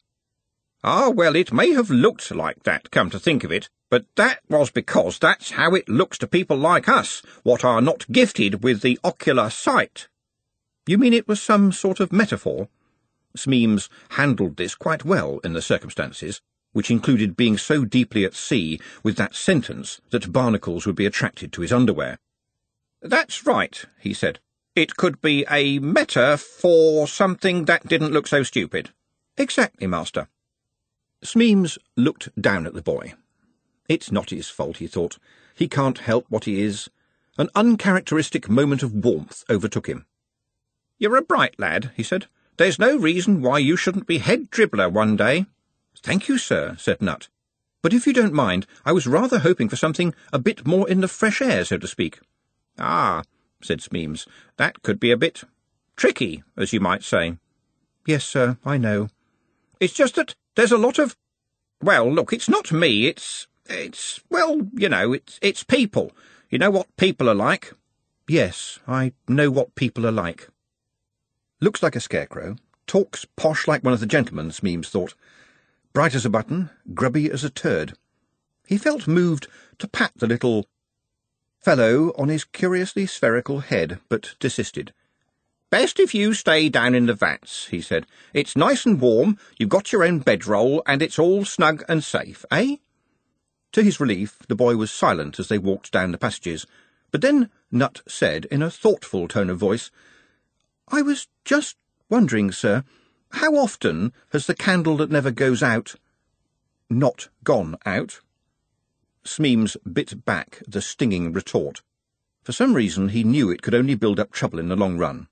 Ah, 0.83 1.09
well, 1.09 1.35
it 1.35 1.53
may 1.53 1.71
have 1.71 1.89
looked 1.89 2.29
like 2.31 2.63
that, 2.63 2.91
come 2.91 3.09
to 3.09 3.19
think 3.19 3.45
of 3.45 3.51
it, 3.51 3.69
but 3.89 4.05
that 4.15 4.39
was 4.49 4.69
because 4.69 5.17
that's 5.17 5.51
how 5.51 5.75
it 5.75 5.87
looks 5.87 6.17
to 6.17 6.27
people 6.27 6.57
like 6.57 6.89
us, 6.89 7.21
what 7.43 7.63
are 7.63 7.81
not 7.81 8.11
gifted 8.11 8.63
with 8.63 8.81
the 8.81 8.99
ocular 9.03 9.49
sight. 9.49 10.09
You 10.85 10.97
mean 10.97 11.13
it 11.13 11.27
was 11.27 11.41
some 11.41 11.71
sort 11.71 12.01
of 12.01 12.11
metaphor? 12.11 12.67
Smeems 13.37 13.87
handled 14.09 14.57
this 14.57 14.75
quite 14.75 15.05
well 15.05 15.39
in 15.43 15.53
the 15.53 15.61
circumstances, 15.61 16.41
which 16.73 16.91
included 16.91 17.37
being 17.37 17.57
so 17.57 17.85
deeply 17.85 18.25
at 18.25 18.33
sea 18.33 18.79
with 19.03 19.15
that 19.15 19.35
sentence 19.35 20.01
that 20.09 20.33
barnacles 20.33 20.85
would 20.85 20.95
be 20.95 21.05
attracted 21.05 21.53
to 21.53 21.61
his 21.61 21.71
underwear. 21.71 22.17
That's 23.01 23.45
right, 23.45 23.85
he 23.99 24.13
said. 24.13 24.39
It 24.75 24.97
could 24.97 25.21
be 25.21 25.45
a 25.49 25.77
meta 25.79 26.37
for 26.37 27.07
something 27.07 27.65
that 27.65 27.87
didn't 27.87 28.11
look 28.11 28.27
so 28.27 28.41
stupid. 28.41 28.89
Exactly, 29.37 29.85
master. 29.85 30.27
Smeems 31.23 31.77
looked 31.95 32.29
down 32.41 32.65
at 32.65 32.73
the 32.73 32.81
boy. 32.81 33.13
It's 33.87 34.11
not 34.11 34.31
his 34.31 34.49
fault, 34.49 34.77
he 34.77 34.87
thought. 34.87 35.19
He 35.53 35.67
can't 35.67 35.99
help 35.99 36.25
what 36.29 36.45
he 36.45 36.61
is. 36.61 36.89
An 37.37 37.49
uncharacteristic 37.55 38.49
moment 38.49 38.81
of 38.81 38.93
warmth 38.93 39.43
overtook 39.49 39.87
him. 39.87 40.05
You're 40.97 41.17
a 41.17 41.21
bright 41.21 41.59
lad, 41.59 41.91
he 41.95 42.03
said. 42.03 42.27
There's 42.57 42.79
no 42.79 42.97
reason 42.97 43.41
why 43.41 43.59
you 43.59 43.77
shouldn't 43.77 44.07
be 44.07 44.19
head 44.19 44.49
dribbler 44.49 44.91
one 44.91 45.15
day. 45.15 45.45
Thank 46.01 46.27
you, 46.27 46.37
sir, 46.37 46.75
said 46.79 47.01
Nutt. 47.01 47.27
But 47.81 47.93
if 47.93 48.07
you 48.07 48.13
don't 48.13 48.33
mind, 48.33 48.65
I 48.85 48.91
was 48.91 49.05
rather 49.05 49.39
hoping 49.39 49.69
for 49.69 49.75
something 49.75 50.13
a 50.31 50.39
bit 50.39 50.65
more 50.65 50.89
in 50.89 51.01
the 51.01 51.07
fresh 51.07 51.41
air, 51.41 51.63
so 51.65 51.77
to 51.77 51.87
speak. 51.87 52.19
Ah, 52.79 53.23
said 53.63 53.79
Smeems, 53.79 54.27
that 54.57 54.83
could 54.83 54.99
be 54.99 55.11
a 55.11 55.17
bit 55.17 55.43
tricky, 55.95 56.43
as 56.57 56.73
you 56.73 56.79
might 56.79 57.03
say. 57.03 57.37
Yes, 58.05 58.25
sir, 58.25 58.57
I 58.65 58.77
know. 58.77 59.09
It's 59.79 59.93
just 59.93 60.15
that 60.15 60.35
there's 60.55 60.71
a 60.71 60.77
lot 60.77 60.99
of... 60.99 61.15
Well, 61.81 62.11
look, 62.11 62.33
it's 62.33 62.49
not 62.49 62.71
me, 62.71 63.07
it's... 63.07 63.47
It's, 63.65 64.19
well, 64.29 64.67
you 64.73 64.89
know, 64.89 65.13
it's, 65.13 65.39
it's 65.41 65.63
people. 65.63 66.11
You 66.49 66.57
know 66.57 66.69
what 66.69 66.95
people 66.97 67.29
are 67.29 67.35
like? 67.35 67.73
Yes, 68.27 68.79
I 68.87 69.13
know 69.27 69.49
what 69.49 69.75
people 69.75 70.05
are 70.05 70.11
like. 70.11 70.49
Looks 71.61 71.81
like 71.81 71.95
a 71.95 72.01
scarecrow, 72.01 72.57
talks 72.87 73.25
posh 73.37 73.67
like 73.67 73.83
one 73.83 73.93
of 73.93 74.01
the 74.01 74.05
gentlemen, 74.05 74.49
Smeems 74.49 74.87
thought. 74.87 75.13
Bright 75.93 76.13
as 76.13 76.25
a 76.25 76.29
button, 76.29 76.69
grubby 76.93 77.31
as 77.31 77.43
a 77.43 77.49
turd. 77.49 77.93
He 78.67 78.77
felt 78.77 79.07
moved 79.07 79.47
to 79.79 79.87
pat 79.87 80.11
the 80.15 80.27
little 80.27 80.67
fellow 81.63 82.13
on 82.17 82.27
his 82.27 82.43
curiously 82.43 83.05
spherical 83.05 83.61
head, 83.61 83.99
but 84.09 84.35
desisted. 84.39 84.93
Best 85.69 85.99
if 85.99 86.13
you 86.13 86.33
stay 86.33 86.69
down 86.69 86.93
in 86.93 87.05
the 87.05 87.13
vats, 87.13 87.67
he 87.67 87.81
said. 87.81 88.05
It's 88.33 88.55
nice 88.55 88.85
and 88.85 88.99
warm, 88.99 89.39
you've 89.57 89.69
got 89.69 89.91
your 89.91 90.03
own 90.03 90.19
bedroll, 90.19 90.83
and 90.85 91.01
it's 91.01 91.17
all 91.17 91.45
snug 91.45 91.83
and 91.87 92.03
safe, 92.03 92.45
eh? 92.51 92.75
To 93.71 93.81
his 93.81 93.99
relief, 93.99 94.37
the 94.47 94.55
boy 94.55 94.75
was 94.75 94.91
silent 94.91 95.39
as 95.39 95.47
they 95.47 95.57
walked 95.57 95.91
down 95.91 96.11
the 96.11 96.17
passages, 96.17 96.67
but 97.11 97.21
then 97.21 97.49
Nutt 97.71 98.01
said, 98.07 98.45
in 98.45 98.61
a 98.61 98.69
thoughtful 98.69 99.27
tone 99.27 99.49
of 99.49 99.57
voice, 99.57 99.89
I 100.89 101.01
was 101.01 101.27
just 101.45 101.77
wondering, 102.09 102.51
sir, 102.51 102.83
how 103.31 103.55
often 103.55 104.13
has 104.31 104.45
the 104.45 104.53
candle 104.53 104.97
that 104.97 105.09
never 105.09 105.31
goes 105.31 105.63
out 105.63 105.95
not 106.89 107.29
gone 107.43 107.77
out? 107.85 108.19
Smeems 109.25 109.77
bit 109.91 110.25
back 110.25 110.61
the 110.67 110.81
stinging 110.81 111.33
retort. 111.33 111.81
For 112.43 112.51
some 112.51 112.73
reason 112.73 113.09
he 113.09 113.23
knew 113.23 113.49
it 113.49 113.61
could 113.61 113.73
only 113.73 113.95
build 113.95 114.19
up 114.19 114.31
trouble 114.31 114.59
in 114.59 114.69
the 114.69 114.75
long 114.75 114.97
run. 114.97 115.27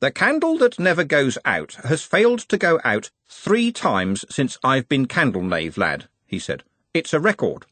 The 0.00 0.10
candle 0.10 0.56
that 0.58 0.78
never 0.78 1.04
goes 1.04 1.36
out 1.44 1.74
has 1.84 2.02
failed 2.02 2.40
to 2.48 2.56
go 2.56 2.80
out 2.84 3.10
three 3.28 3.70
times 3.70 4.24
since 4.30 4.58
I've 4.64 4.88
been 4.88 5.06
candle 5.06 5.42
knave, 5.42 5.76
lad, 5.76 6.08
he 6.26 6.38
said. 6.38 6.64
It's 6.94 7.12
a 7.12 7.20
record. 7.20 7.66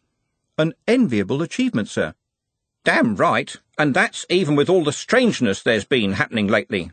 An 0.59 0.75
enviable 0.87 1.41
achievement, 1.43 1.89
sir. 1.89 2.15
Damn 2.85 3.17
right, 3.17 3.57
and 3.79 3.95
that's 3.95 4.27
even 4.29 4.57
with 4.57 4.69
all 4.69 4.85
the 4.85 4.93
strangeness 4.93 5.63
there's 5.63 5.85
been 5.85 6.13
happening 6.13 6.49
lately. 6.49 6.91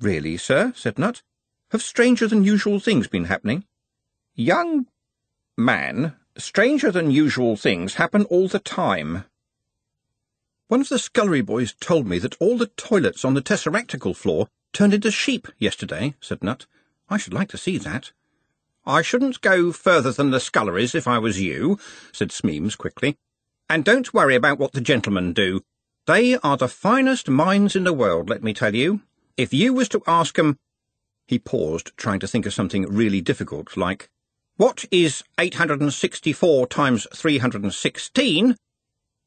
Really, 0.00 0.36
sir? 0.36 0.72
said 0.76 0.98
Nutt. 0.98 1.22
Have 1.70 1.82
stranger 1.82 2.26
than 2.26 2.44
usual 2.44 2.78
things 2.78 3.08
been 3.08 3.24
happening? 3.24 3.64
Young 4.34 4.86
man, 5.56 6.16
stranger 6.36 6.90
than 6.90 7.10
usual 7.10 7.56
things 7.56 7.94
happen 7.94 8.24
all 8.24 8.48
the 8.48 8.58
time. 8.58 9.24
One 10.68 10.80
of 10.80 10.88
the 10.88 10.98
scullery 10.98 11.42
boys 11.42 11.74
told 11.80 12.06
me 12.06 12.18
that 12.18 12.36
all 12.40 12.56
the 12.56 12.66
toilets 12.76 13.24
on 13.24 13.34
the 13.34 13.42
tesseractical 13.42 14.16
floor 14.16 14.48
turned 14.72 14.94
into 14.94 15.10
sheep 15.10 15.48
yesterday, 15.58 16.14
said 16.20 16.42
Nutt. 16.42 16.66
I 17.08 17.18
should 17.18 17.34
like 17.34 17.48
to 17.50 17.58
see 17.58 17.78
that. 17.78 18.12
I 18.86 19.02
shouldn't 19.02 19.40
go 19.40 19.72
further 19.72 20.12
than 20.12 20.30
the 20.30 20.40
sculleries 20.40 20.94
if 20.94 21.06
I 21.06 21.18
was 21.18 21.40
you, 21.40 21.78
said 22.12 22.30
Smeems 22.30 22.76
quickly. 22.76 23.16
And 23.68 23.84
don't 23.84 24.12
worry 24.12 24.34
about 24.34 24.58
what 24.58 24.72
the 24.72 24.80
gentlemen 24.80 25.32
do. 25.32 25.62
They 26.06 26.36
are 26.38 26.56
the 26.56 26.68
finest 26.68 27.28
minds 27.28 27.74
in 27.76 27.84
the 27.84 27.92
world, 27.92 28.28
let 28.28 28.42
me 28.42 28.52
tell 28.52 28.74
you. 28.74 29.00
If 29.36 29.54
you 29.54 29.72
was 29.72 29.88
to 29.90 30.02
ask 30.06 30.38
'em... 30.38 30.58
He 31.26 31.38
paused, 31.38 31.92
trying 31.96 32.20
to 32.20 32.26
think 32.26 32.44
of 32.44 32.52
something 32.52 32.84
really 32.86 33.22
difficult, 33.22 33.76
like, 33.76 34.10
What 34.56 34.84
is 34.92 35.24
864 35.36 36.68
times 36.68 37.08
316? 37.12 38.56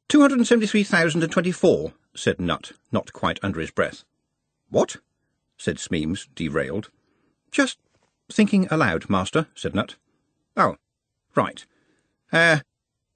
273,024, 0.08 1.94
said 2.16 2.40
Nutt, 2.40 2.72
not 2.94 3.12
quite 3.12 3.38
under 3.44 3.60
his 3.60 3.72
breath. 3.72 4.06
What? 4.70 4.98
said 5.58 5.80
Smeems, 5.80 6.28
derailed. 6.34 6.90
Just 7.52 7.78
thinking 8.32 8.70
aloud, 8.72 9.10
master, 9.10 9.48
said 9.54 9.76
Nutt. 9.76 9.96
Oh, 10.56 10.78
right. 11.36 11.66
Uh, 12.32 12.60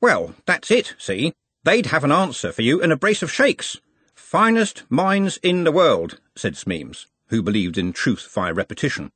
well, 0.02 0.36
that's 0.46 0.70
it, 0.70 0.96
see? 0.98 1.32
They'd 1.64 1.86
have 1.88 2.04
an 2.04 2.12
answer 2.12 2.52
for 2.52 2.62
you 2.62 2.82
in 2.82 2.92
a 2.92 2.98
brace 2.98 3.24
of 3.24 3.32
shakes. 3.32 3.78
Finest 4.14 4.84
minds 4.90 5.38
in 5.38 5.64
the 5.64 5.72
world, 5.72 6.20
said 6.36 6.56
Smeems, 6.56 7.06
who 7.28 7.42
believed 7.42 7.78
in 7.78 7.94
truth 7.94 8.30
via 8.34 8.54
repetition. 8.54 9.12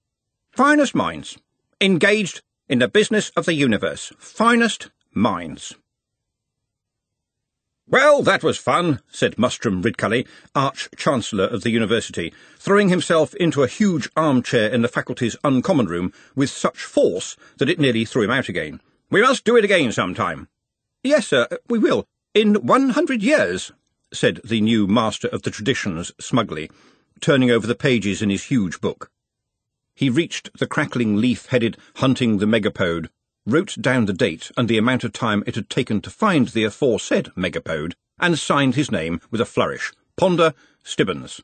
Finest 0.53 0.95
minds. 0.95 1.38
Engaged 1.81 2.41
in 2.67 2.80
the 2.80 2.88
business 2.88 3.30
of 3.32 3.45
the 3.45 3.54
universe. 3.54 4.12
Finest 4.17 4.89
minds. 5.13 5.75
Well, 7.88 8.23
that 8.23 8.43
was 8.43 8.58
fun, 8.58 9.01
said 9.12 9.36
Mustrum 9.36 9.84
Ridcully, 9.84 10.28
Arch-Chancellor 10.56 11.43
of 11.43 11.62
the 11.62 11.69
University, 11.69 12.34
throwing 12.58 12.89
himself 12.89 13.36
into 13.36 13.62
a 13.62 13.67
huge 13.67 14.10
armchair 14.17 14.69
in 14.69 14.82
the 14.82 14.88
faculty's 14.88 15.36
uncommon 15.43 15.86
room 15.86 16.12
with 16.36 16.49
such 16.49 16.80
force 16.80 17.38
that 17.58 17.69
it 17.69 17.80
nearly 17.80 18.04
threw 18.04 18.23
him 18.23 18.32
out 18.32 18.49
again. 18.49 18.82
We 19.12 19.21
must 19.21 19.43
do 19.43 19.56
it 19.56 19.63
again 19.63 19.91
sometime. 19.91 20.47
Yes, 21.04 21.28
sir, 21.28 21.47
we 21.69 21.78
will. 21.78 22.08
In 22.34 22.56
one 22.65 22.89
hundred 22.89 23.21
years, 23.21 23.71
said 24.12 24.41
the 24.43 24.62
new 24.62 24.88
master 24.88 25.28
of 25.28 25.43
the 25.43 25.51
traditions 25.51 26.12
smugly, 26.19 26.71
turning 27.21 27.51
over 27.51 27.67
the 27.67 27.75
pages 27.75 28.23
in 28.23 28.32
his 28.32 28.45
huge 28.45 28.82
book. 28.82 29.12
He 29.95 30.10
reached 30.10 30.49
the 30.60 30.67
crackling 30.67 31.15
leaf-headed 31.15 31.77
Hunting 31.95 32.39
the 32.39 32.45
Megapode, 32.45 33.08
wrote 33.45 33.75
down 33.79 34.05
the 34.05 34.13
date 34.13 34.51
and 34.58 34.67
the 34.67 34.77
amount 34.77 35.05
of 35.05 35.13
time 35.13 35.41
it 35.47 35.55
had 35.55 35.69
taken 35.69 36.01
to 36.01 36.10
find 36.10 36.49
the 36.49 36.65
aforesaid 36.65 37.31
megapode, 37.38 37.93
and 38.19 38.38
signed 38.38 38.75
his 38.75 38.91
name 38.91 39.21
with 39.31 39.39
a 39.39 39.45
flourish. 39.45 39.93
Ponder 40.17 40.53
Stibbons. 40.84 41.41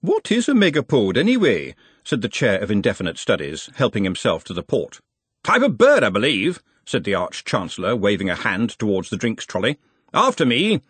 What 0.00 0.30
is 0.30 0.48
a 0.48 0.52
megapode, 0.52 1.16
anyway? 1.16 1.74
said 2.04 2.22
the 2.22 2.28
chair 2.28 2.60
of 2.60 2.70
indefinite 2.70 3.18
studies, 3.18 3.70
helping 3.74 4.04
himself 4.04 4.44
to 4.44 4.54
the 4.54 4.62
port. 4.62 5.00
Type 5.42 5.62
of 5.62 5.76
bird, 5.76 6.04
I 6.04 6.10
believe, 6.10 6.62
said 6.84 7.02
the 7.02 7.14
Arch-Chancellor, 7.14 7.96
waving 7.96 8.30
a 8.30 8.36
hand 8.36 8.78
towards 8.78 9.10
the 9.10 9.16
drinks 9.16 9.44
trolley. 9.44 9.78
After 10.14 10.46
me. 10.46 10.80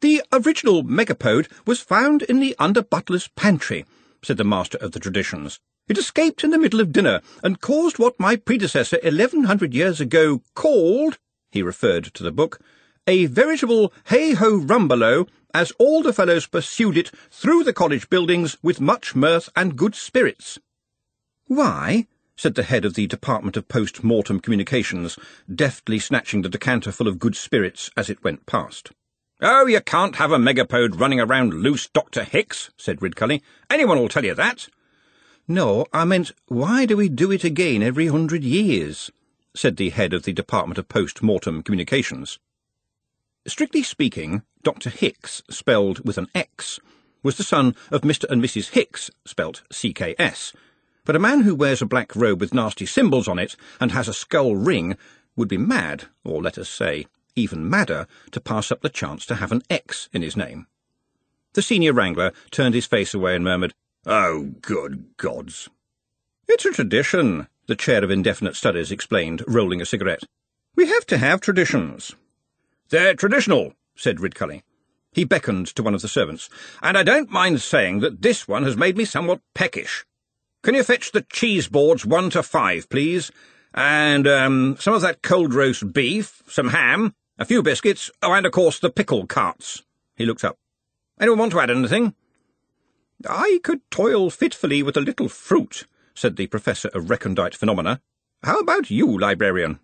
The 0.00 0.22
original 0.32 0.82
megapode 0.84 1.48
was 1.66 1.80
found 1.80 2.22
in 2.22 2.40
the 2.40 2.56
under-butler's 2.58 3.28
pantry, 3.36 3.84
said 4.22 4.36
the 4.36 4.44
Master 4.44 4.78
of 4.78 4.92
the 4.92 5.00
Traditions. 5.00 5.60
It 5.88 5.98
escaped 5.98 6.44
in 6.44 6.50
the 6.50 6.58
middle 6.58 6.80
of 6.80 6.92
dinner 6.92 7.20
and 7.42 7.60
caused 7.60 7.98
what 7.98 8.20
my 8.20 8.36
predecessor 8.36 8.98
eleven 9.02 9.44
hundred 9.44 9.74
years 9.74 10.00
ago 10.00 10.42
called, 10.54 11.18
he 11.50 11.62
referred 11.62 12.04
to 12.14 12.22
the 12.22 12.30
book, 12.30 12.60
a 13.06 13.26
veritable 13.26 13.92
hey-ho-rumbelow 14.06 15.26
as 15.52 15.72
all 15.72 16.02
the 16.02 16.12
fellows 16.12 16.46
pursued 16.46 16.96
it 16.96 17.10
through 17.30 17.64
the 17.64 17.72
college 17.72 18.08
buildings 18.08 18.56
with 18.62 18.80
much 18.80 19.16
mirth 19.16 19.48
and 19.56 19.76
good 19.76 19.94
spirits. 19.94 20.58
Why? 21.46 22.06
said 22.36 22.54
the 22.54 22.62
head 22.62 22.84
of 22.84 22.94
the 22.94 23.06
Department 23.06 23.56
of 23.56 23.68
Post-Mortem 23.68 24.40
Communications, 24.40 25.18
deftly 25.52 25.98
snatching 25.98 26.42
the 26.42 26.48
decanter 26.48 26.92
full 26.92 27.08
of 27.08 27.18
good 27.18 27.36
spirits 27.36 27.90
as 27.96 28.08
it 28.08 28.24
went 28.24 28.46
past. 28.46 28.92
Oh, 29.42 29.66
you 29.66 29.80
can't 29.80 30.16
have 30.16 30.32
a 30.32 30.36
megapode 30.36 31.00
running 31.00 31.18
around 31.18 31.54
loose, 31.54 31.88
Dr. 31.88 32.24
Hix, 32.24 32.68
said 32.76 33.00
Ridcully. 33.00 33.40
Anyone 33.70 33.98
will 33.98 34.10
tell 34.10 34.24
you 34.24 34.34
that. 34.34 34.68
No, 35.48 35.86
I 35.94 36.04
meant, 36.04 36.32
why 36.48 36.84
do 36.84 36.98
we 36.98 37.08
do 37.08 37.32
it 37.32 37.42
again 37.42 37.82
every 37.82 38.08
hundred 38.08 38.44
years? 38.44 39.10
said 39.56 39.78
the 39.78 39.88
head 39.88 40.12
of 40.12 40.24
the 40.24 40.34
Department 40.34 40.76
of 40.76 40.90
Post-Mortem 40.90 41.62
Communications. 41.62 42.38
Strictly 43.46 43.82
speaking, 43.82 44.42
Dr. 44.62 44.90
Hix, 44.90 45.42
spelled 45.48 46.04
with 46.04 46.18
an 46.18 46.28
X, 46.34 46.78
was 47.22 47.38
the 47.38 47.42
son 47.42 47.74
of 47.90 48.02
Mr. 48.02 48.28
and 48.28 48.44
Mrs. 48.44 48.72
Hicks, 48.72 49.10
spelt 49.24 49.62
CKS, 49.72 50.54
but 51.06 51.16
a 51.16 51.18
man 51.18 51.40
who 51.40 51.54
wears 51.54 51.80
a 51.80 51.86
black 51.86 52.14
robe 52.14 52.42
with 52.42 52.52
nasty 52.52 52.84
symbols 52.84 53.26
on 53.26 53.38
it 53.38 53.56
and 53.80 53.92
has 53.92 54.06
a 54.06 54.12
skull 54.12 54.54
ring 54.54 54.98
would 55.34 55.48
be 55.48 55.56
mad, 55.56 56.04
or 56.24 56.42
let 56.42 56.58
us 56.58 56.68
say, 56.68 57.06
even 57.36 57.68
madder, 57.68 58.06
to 58.30 58.40
pass 58.40 58.70
up 58.70 58.80
the 58.80 58.88
chance 58.88 59.26
to 59.26 59.36
have 59.36 59.52
an 59.52 59.62
X 59.70 60.08
in 60.12 60.22
his 60.22 60.36
name. 60.36 60.66
The 61.54 61.62
senior 61.62 61.92
wrangler 61.92 62.32
turned 62.50 62.74
his 62.74 62.86
face 62.86 63.12
away 63.12 63.34
and 63.34 63.44
murmured, 63.44 63.74
Oh, 64.06 64.52
good 64.62 65.16
gods. 65.16 65.68
It's 66.48 66.64
a 66.64 66.70
tradition, 66.70 67.48
the 67.66 67.76
chair 67.76 68.02
of 68.02 68.10
indefinite 68.10 68.56
studies 68.56 68.90
explained, 68.90 69.44
rolling 69.46 69.80
a 69.80 69.86
cigarette. 69.86 70.24
We 70.76 70.86
have 70.86 71.06
to 71.06 71.18
have 71.18 71.40
traditions. 71.40 72.14
They're 72.88 73.14
traditional, 73.14 73.74
said 73.96 74.18
Ridcully. 74.18 74.62
He 75.12 75.24
beckoned 75.24 75.66
to 75.74 75.82
one 75.82 75.94
of 75.94 76.02
the 76.02 76.08
servants, 76.08 76.48
and 76.82 76.96
I 76.96 77.02
don't 77.02 77.30
mind 77.30 77.60
saying 77.60 78.00
that 78.00 78.22
this 78.22 78.46
one 78.46 78.62
has 78.62 78.76
made 78.76 78.96
me 78.96 79.04
somewhat 79.04 79.40
peckish. 79.54 80.04
Can 80.62 80.74
you 80.74 80.84
fetch 80.84 81.12
the 81.12 81.22
cheese 81.22 81.68
boards 81.68 82.06
one 82.06 82.30
to 82.30 82.42
five, 82.42 82.88
please? 82.88 83.32
And, 83.74 84.26
um, 84.26 84.76
some 84.78 84.94
of 84.94 85.02
that 85.02 85.22
cold 85.22 85.54
roast 85.54 85.92
beef, 85.92 86.42
some 86.46 86.68
ham, 86.68 87.14
a 87.40 87.46
few 87.46 87.62
biscuits, 87.62 88.10
oh, 88.22 88.34
and, 88.34 88.44
of 88.44 88.52
course, 88.52 88.78
the 88.78 88.90
pickle 88.90 89.26
carts. 89.26 89.82
He 90.14 90.26
looked 90.26 90.44
up. 90.44 90.58
Anyone 91.18 91.38
want 91.38 91.52
to 91.52 91.60
add 91.60 91.70
anything? 91.70 92.14
I 93.28 93.60
could 93.64 93.80
toil 93.90 94.28
fitfully 94.28 94.82
with 94.82 94.96
a 94.96 95.00
little 95.00 95.28
fruit, 95.28 95.86
said 96.14 96.36
the 96.36 96.46
Professor 96.46 96.88
of 96.88 97.08
Recondite 97.08 97.54
Phenomena. 97.54 98.02
How 98.42 98.58
about 98.58 98.90
you, 98.90 99.18
librarian? 99.18 99.80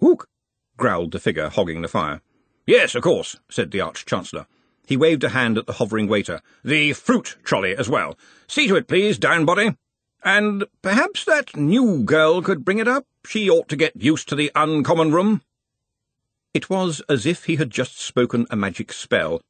Ook, 0.00 0.28
growled 0.76 1.10
the 1.10 1.18
figure 1.18 1.48
hogging 1.48 1.82
the 1.82 1.88
fire. 1.88 2.22
Yes, 2.66 2.94
of 2.94 3.02
course, 3.02 3.36
said 3.50 3.72
the 3.72 3.80
Arch-Chancellor. 3.80 4.46
He 4.86 4.96
waved 4.96 5.24
a 5.24 5.30
hand 5.30 5.58
at 5.58 5.66
the 5.66 5.74
hovering 5.74 6.06
waiter. 6.06 6.40
The 6.64 6.92
fruit 6.92 7.36
trolley 7.42 7.76
as 7.76 7.88
well. 7.88 8.16
See 8.46 8.68
to 8.68 8.76
it, 8.76 8.86
please, 8.86 9.18
Downbody. 9.18 9.76
And 10.24 10.64
perhaps 10.82 11.24
that 11.24 11.56
new 11.56 12.04
girl 12.04 12.42
could 12.42 12.64
bring 12.64 12.78
it 12.78 12.86
up. 12.86 13.06
She 13.26 13.50
ought 13.50 13.68
to 13.68 13.76
get 13.76 14.00
used 14.00 14.28
to 14.28 14.36
the 14.36 14.52
uncommon 14.54 15.10
room. 15.10 15.42
It 16.54 16.68
was 16.70 17.00
as 17.08 17.26
if 17.26 17.44
he 17.44 17.56
had 17.56 17.70
just 17.70 17.98
spoken 17.98 18.46
a 18.50 18.56
magic 18.56 18.92
spell. 18.92 19.40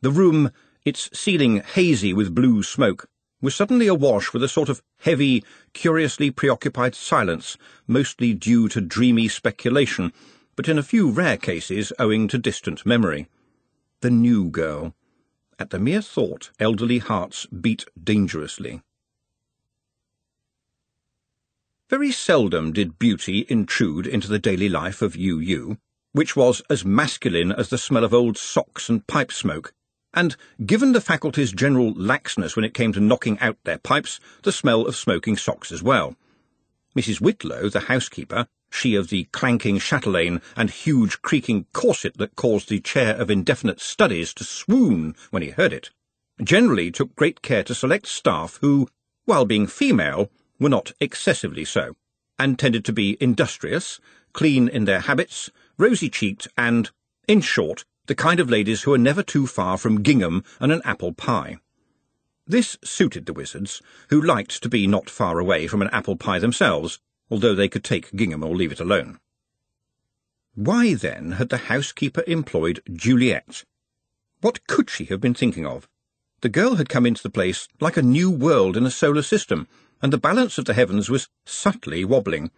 The 0.00 0.10
room 0.10 0.50
its 0.84 1.08
ceiling 1.12 1.60
hazy 1.60 2.12
with 2.12 2.34
blue 2.34 2.62
smoke, 2.62 3.06
was 3.40 3.54
suddenly 3.54 3.86
awash 3.86 4.32
with 4.32 4.42
a 4.42 4.48
sort 4.48 4.68
of 4.68 4.82
heavy, 4.98 5.44
curiously 5.72 6.30
preoccupied 6.30 6.94
silence, 6.94 7.56
mostly 7.86 8.34
due 8.34 8.68
to 8.68 8.80
dreamy 8.80 9.28
speculation, 9.28 10.12
but 10.56 10.68
in 10.68 10.78
a 10.78 10.82
few 10.82 11.10
rare 11.10 11.36
cases 11.36 11.92
owing 11.98 12.28
to 12.28 12.38
distant 12.38 12.84
memory. 12.86 13.28
The 14.00 14.10
new 14.10 14.48
girl. 14.48 14.94
At 15.58 15.70
the 15.70 15.78
mere 15.78 16.02
thought, 16.02 16.50
elderly 16.58 16.98
hearts 16.98 17.46
beat 17.46 17.84
dangerously. 18.02 18.82
Very 21.88 22.10
seldom 22.10 22.72
did 22.72 22.98
beauty 22.98 23.44
intrude 23.48 24.06
into 24.06 24.28
the 24.28 24.38
daily 24.38 24.68
life 24.68 25.02
of 25.02 25.14
UU, 25.14 25.76
which 26.12 26.36
was 26.36 26.62
as 26.70 26.84
masculine 26.84 27.52
as 27.52 27.68
the 27.68 27.78
smell 27.78 28.04
of 28.04 28.14
old 28.14 28.36
socks 28.36 28.88
and 28.88 29.06
pipe 29.06 29.32
smoke, 29.32 29.72
and, 30.14 30.36
given 30.64 30.92
the 30.92 31.00
faculty's 31.00 31.52
general 31.52 31.94
laxness 31.94 32.54
when 32.54 32.64
it 32.64 32.74
came 32.74 32.92
to 32.92 33.00
knocking 33.00 33.38
out 33.40 33.56
their 33.64 33.78
pipes, 33.78 34.20
the 34.42 34.52
smell 34.52 34.86
of 34.86 34.94
smoking 34.96 35.36
socks 35.36 35.72
as 35.72 35.82
well. 35.82 36.14
Mrs. 36.94 37.20
Whitlow, 37.20 37.70
the 37.70 37.80
housekeeper, 37.80 38.46
she 38.70 38.94
of 38.94 39.08
the 39.08 39.24
clanking 39.32 39.78
chatelaine 39.78 40.40
and 40.56 40.70
huge 40.70 41.22
creaking 41.22 41.66
corset 41.72 42.18
that 42.18 42.36
caused 42.36 42.68
the 42.68 42.80
chair 42.80 43.14
of 43.16 43.30
indefinite 43.30 43.80
studies 43.80 44.34
to 44.34 44.44
swoon 44.44 45.14
when 45.30 45.42
he 45.42 45.50
heard 45.50 45.72
it, 45.72 45.90
generally 46.42 46.90
took 46.90 47.14
great 47.16 47.42
care 47.42 47.62
to 47.64 47.74
select 47.74 48.06
staff 48.06 48.58
who, 48.60 48.88
while 49.24 49.44
being 49.44 49.66
female, 49.66 50.30
were 50.58 50.68
not 50.68 50.92
excessively 51.00 51.64
so, 51.64 51.94
and 52.38 52.58
tended 52.58 52.84
to 52.84 52.92
be 52.92 53.16
industrious, 53.20 54.00
clean 54.32 54.68
in 54.68 54.84
their 54.84 55.00
habits, 55.00 55.50
rosy-cheeked, 55.78 56.48
and, 56.56 56.90
in 57.26 57.40
short, 57.40 57.84
the 58.06 58.14
kind 58.14 58.40
of 58.40 58.50
ladies 58.50 58.82
who 58.82 58.92
are 58.92 58.98
never 58.98 59.22
too 59.22 59.46
far 59.46 59.78
from 59.78 60.02
gingham 60.02 60.42
and 60.60 60.72
an 60.72 60.82
apple 60.84 61.12
pie. 61.12 61.58
This 62.46 62.76
suited 62.82 63.26
the 63.26 63.32
wizards, 63.32 63.80
who 64.10 64.20
liked 64.20 64.62
to 64.62 64.68
be 64.68 64.86
not 64.86 65.08
far 65.08 65.38
away 65.38 65.66
from 65.68 65.80
an 65.80 65.90
apple 65.92 66.16
pie 66.16 66.40
themselves, 66.40 66.98
although 67.30 67.54
they 67.54 67.68
could 67.68 67.84
take 67.84 68.14
gingham 68.14 68.42
or 68.42 68.54
leave 68.56 68.72
it 68.72 68.80
alone. 68.80 69.20
Why, 70.54 70.94
then, 70.94 71.32
had 71.32 71.48
the 71.48 71.56
housekeeper 71.56 72.24
employed 72.26 72.82
Juliet? 72.92 73.64
What 74.40 74.66
could 74.66 74.90
she 74.90 75.04
have 75.06 75.20
been 75.20 75.34
thinking 75.34 75.64
of? 75.64 75.88
The 76.40 76.48
girl 76.48 76.74
had 76.74 76.88
come 76.88 77.06
into 77.06 77.22
the 77.22 77.30
place 77.30 77.68
like 77.80 77.96
a 77.96 78.02
new 78.02 78.30
world 78.30 78.76
in 78.76 78.84
a 78.84 78.90
solar 78.90 79.22
system, 79.22 79.68
and 80.02 80.12
the 80.12 80.18
balance 80.18 80.58
of 80.58 80.64
the 80.64 80.74
heavens 80.74 81.08
was 81.08 81.28
subtly 81.46 82.04
wobbling. 82.04 82.50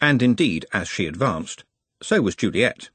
And 0.00 0.22
indeed, 0.22 0.64
as 0.72 0.88
she 0.88 1.06
advanced, 1.06 1.64
so 2.02 2.20
was 2.20 2.36
Juliet. 2.36 2.90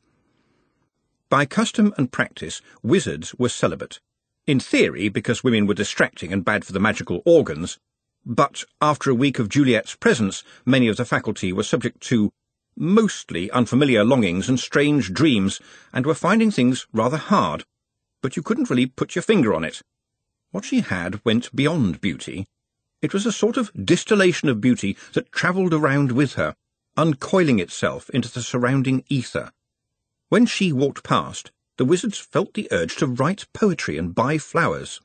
By 1.29 1.45
custom 1.45 1.93
and 1.97 2.11
practice, 2.11 2.61
wizards 2.83 3.33
were 3.35 3.49
celibate. 3.49 3.99
In 4.47 4.59
theory, 4.59 5.07
because 5.07 5.43
women 5.43 5.65
were 5.65 5.73
distracting 5.73 6.33
and 6.33 6.43
bad 6.43 6.65
for 6.65 6.73
the 6.73 6.79
magical 6.79 7.21
organs, 7.25 7.79
but 8.25 8.63
after 8.81 9.09
a 9.09 9.15
week 9.15 9.39
of 9.39 9.49
Juliet's 9.49 9.95
presence, 9.95 10.43
many 10.65 10.87
of 10.87 10.97
the 10.97 11.05
faculty 11.05 11.51
were 11.51 11.63
subject 11.63 12.01
to 12.01 12.31
mostly 12.77 13.49
unfamiliar 13.51 14.03
longings 14.03 14.47
and 14.47 14.59
strange 14.59 15.13
dreams, 15.13 15.59
and 15.91 16.05
were 16.05 16.13
finding 16.13 16.51
things 16.51 16.87
rather 16.93 17.17
hard. 17.17 17.63
But 18.21 18.35
you 18.35 18.43
couldn't 18.43 18.69
really 18.69 18.85
put 18.85 19.15
your 19.15 19.23
finger 19.23 19.53
on 19.53 19.63
it. 19.63 19.81
What 20.51 20.65
she 20.65 20.81
had 20.81 21.23
went 21.25 21.55
beyond 21.55 22.01
beauty. 22.01 22.45
It 23.01 23.13
was 23.13 23.25
a 23.25 23.31
sort 23.31 23.57
of 23.57 23.71
distillation 23.73 24.49
of 24.49 24.61
beauty 24.61 24.95
that 25.13 25.31
travelled 25.31 25.73
around 25.73 26.11
with 26.11 26.33
her, 26.33 26.55
uncoiling 26.97 27.59
itself 27.59 28.09
into 28.11 28.31
the 28.31 28.41
surrounding 28.41 29.03
ether. 29.09 29.51
When 30.29 30.45
she 30.45 30.71
walked 30.71 31.03
past, 31.03 31.51
the 31.77 31.85
wizards 31.85 32.17
felt 32.17 32.53
the 32.53 32.67
urge 32.71 32.95
to 32.97 33.07
write 33.07 33.51
poetry 33.53 33.97
and 33.97 34.13
buy 34.15 34.37
flowers. 34.37 35.01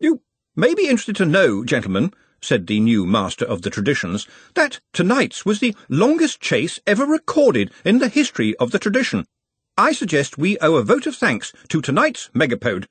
You 0.00 0.22
may 0.56 0.74
be 0.74 0.88
interested 0.88 1.16
to 1.16 1.26
know, 1.26 1.64
gentlemen, 1.64 2.12
said 2.40 2.66
the 2.66 2.80
new 2.80 3.06
master 3.06 3.44
of 3.44 3.62
the 3.62 3.70
traditions, 3.70 4.26
that 4.54 4.80
tonight's 4.92 5.46
was 5.46 5.60
the 5.60 5.74
longest 5.88 6.40
chase 6.40 6.78
ever 6.86 7.06
recorded 7.06 7.70
in 7.84 7.98
the 7.98 8.08
history 8.08 8.54
of 8.56 8.70
the 8.70 8.78
tradition. 8.78 9.26
I 9.76 9.92
suggest 9.92 10.38
we 10.38 10.58
owe 10.58 10.76
a 10.76 10.84
vote 10.84 11.06
of 11.06 11.16
thanks 11.16 11.52
to 11.68 11.80
tonight's 11.80 12.30
megapode. 12.34 12.86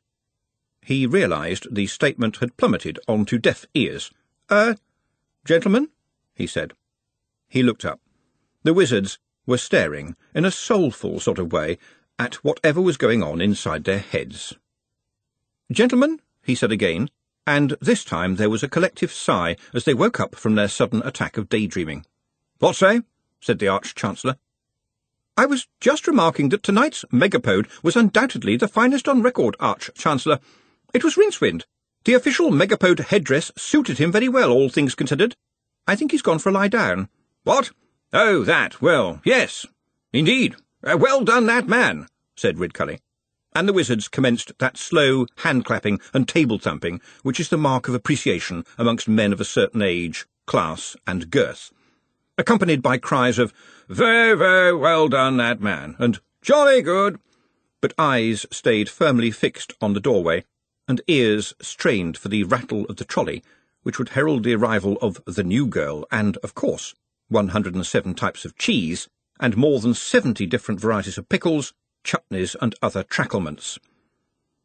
He 0.81 1.05
realized 1.05 1.73
the 1.73 1.87
statement 1.87 2.37
had 2.37 2.57
plummeted 2.57 2.99
onto 3.07 3.37
deaf 3.37 3.65
ears. 3.73 4.11
Er, 4.51 4.75
gentlemen, 5.45 5.89
he 6.35 6.47
said. 6.47 6.73
He 7.47 7.63
looked 7.63 7.85
up. 7.85 8.01
The 8.63 8.73
wizards, 8.73 9.19
were 9.45 9.57
staring, 9.57 10.15
in 10.33 10.45
a 10.45 10.51
soulful 10.51 11.19
sort 11.19 11.37
of 11.37 11.51
way, 11.51 11.77
at 12.17 12.35
whatever 12.45 12.79
was 12.81 12.95
going 12.95 13.21
on 13.21 13.41
inside 13.41 13.83
their 13.83 13.99
heads. 13.99 14.53
Gentlemen, 15.71 16.21
he 16.43 16.55
said 16.55 16.71
again, 16.71 17.09
and 17.45 17.75
this 17.81 18.05
time 18.05 18.37
there 18.37 18.49
was 18.49 18.63
a 18.63 18.69
collective 18.69 19.11
sigh 19.11 19.57
as 19.73 19.83
they 19.83 19.93
woke 19.93 20.19
up 20.19 20.35
from 20.35 20.55
their 20.55 20.69
sudden 20.69 21.01
attack 21.03 21.35
of 21.37 21.49
daydreaming. 21.49 22.05
What 22.59 22.77
say? 22.77 23.01
said 23.41 23.59
the 23.59 23.67
Arch-Chancellor. 23.67 24.37
I 25.35 25.45
was 25.45 25.67
just 25.81 26.07
remarking 26.07 26.49
that 26.49 26.63
tonight's 26.63 27.03
megapode 27.11 27.67
was 27.83 27.97
undoubtedly 27.97 28.55
the 28.55 28.69
finest 28.69 29.09
on 29.09 29.21
record, 29.21 29.57
Arch-Chancellor. 29.59 30.39
It 30.93 31.03
was 31.03 31.15
Rincewind. 31.15 31.63
The 32.05 32.13
official 32.13 32.51
megapode 32.51 32.99
headdress 32.99 33.51
suited 33.57 33.97
him 33.97 34.11
very 34.11 34.29
well, 34.29 34.51
all 34.51 34.69
things 34.69 34.95
considered. 34.95 35.35
I 35.85 35.95
think 35.95 36.11
he's 36.11 36.21
gone 36.21 36.39
for 36.39 36.49
a 36.49 36.53
lie 36.53 36.69
down. 36.69 37.09
What? 37.43 37.71
Oh, 38.15 38.43
that. 38.43 38.79
Well, 38.79 39.21
yes. 39.25 39.65
Indeed. 40.11 40.55
Uh, 40.83 40.97
well 40.99 41.23
done, 41.23 41.47
that 41.47 41.67
man, 41.67 42.07
said 42.35 42.57
Ridcully. 42.57 42.99
And 43.55 43.67
the 43.67 43.73
wizards 43.73 44.07
commenced 44.07 44.51
that 44.59 44.77
slow 44.77 45.25
hand-clapping 45.37 45.99
and 46.13 46.27
table-thumping 46.27 47.01
which 47.23 47.39
is 47.39 47.49
the 47.49 47.57
mark 47.57 47.87
of 47.87 47.95
appreciation 47.95 48.65
amongst 48.77 49.07
men 49.07 49.33
of 49.33 49.41
a 49.41 49.45
certain 49.45 49.81
age, 49.81 50.27
class, 50.45 50.95
and 51.07 51.31
girth, 51.31 51.71
accompanied 52.37 52.83
by 52.83 52.97
cries 52.97 53.39
of, 53.39 53.51
Very, 53.89 54.37
very 54.37 54.75
well 54.75 55.07
done, 55.07 55.37
that 55.37 55.59
man, 55.59 55.95
and 55.97 56.19
Jolly 56.43 56.83
good. 56.83 57.19
But 57.81 57.95
eyes 57.97 58.45
stayed 58.51 58.89
firmly 58.89 59.31
fixed 59.31 59.73
on 59.81 59.93
the 59.93 59.99
doorway, 59.99 60.45
and 60.87 61.01
ears 61.07 61.55
strained 61.61 62.17
for 62.17 62.29
the 62.29 62.43
rattle 62.43 62.85
of 62.85 62.97
the 62.97 63.05
trolley, 63.05 63.43
which 63.81 63.97
would 63.97 64.09
herald 64.09 64.43
the 64.43 64.53
arrival 64.53 64.99
of 65.01 65.19
the 65.25 65.43
new 65.43 65.65
girl 65.65 66.05
and, 66.11 66.37
of 66.37 66.53
course, 66.53 66.93
107 67.29 68.13
types 68.15 68.45
of 68.45 68.57
cheese, 68.57 69.07
and 69.39 69.57
more 69.57 69.79
than 69.79 69.93
70 69.93 70.45
different 70.45 70.79
varieties 70.79 71.17
of 71.17 71.29
pickles, 71.29 71.73
chutneys, 72.03 72.55
and 72.61 72.75
other 72.81 73.03
tracklements. 73.03 73.77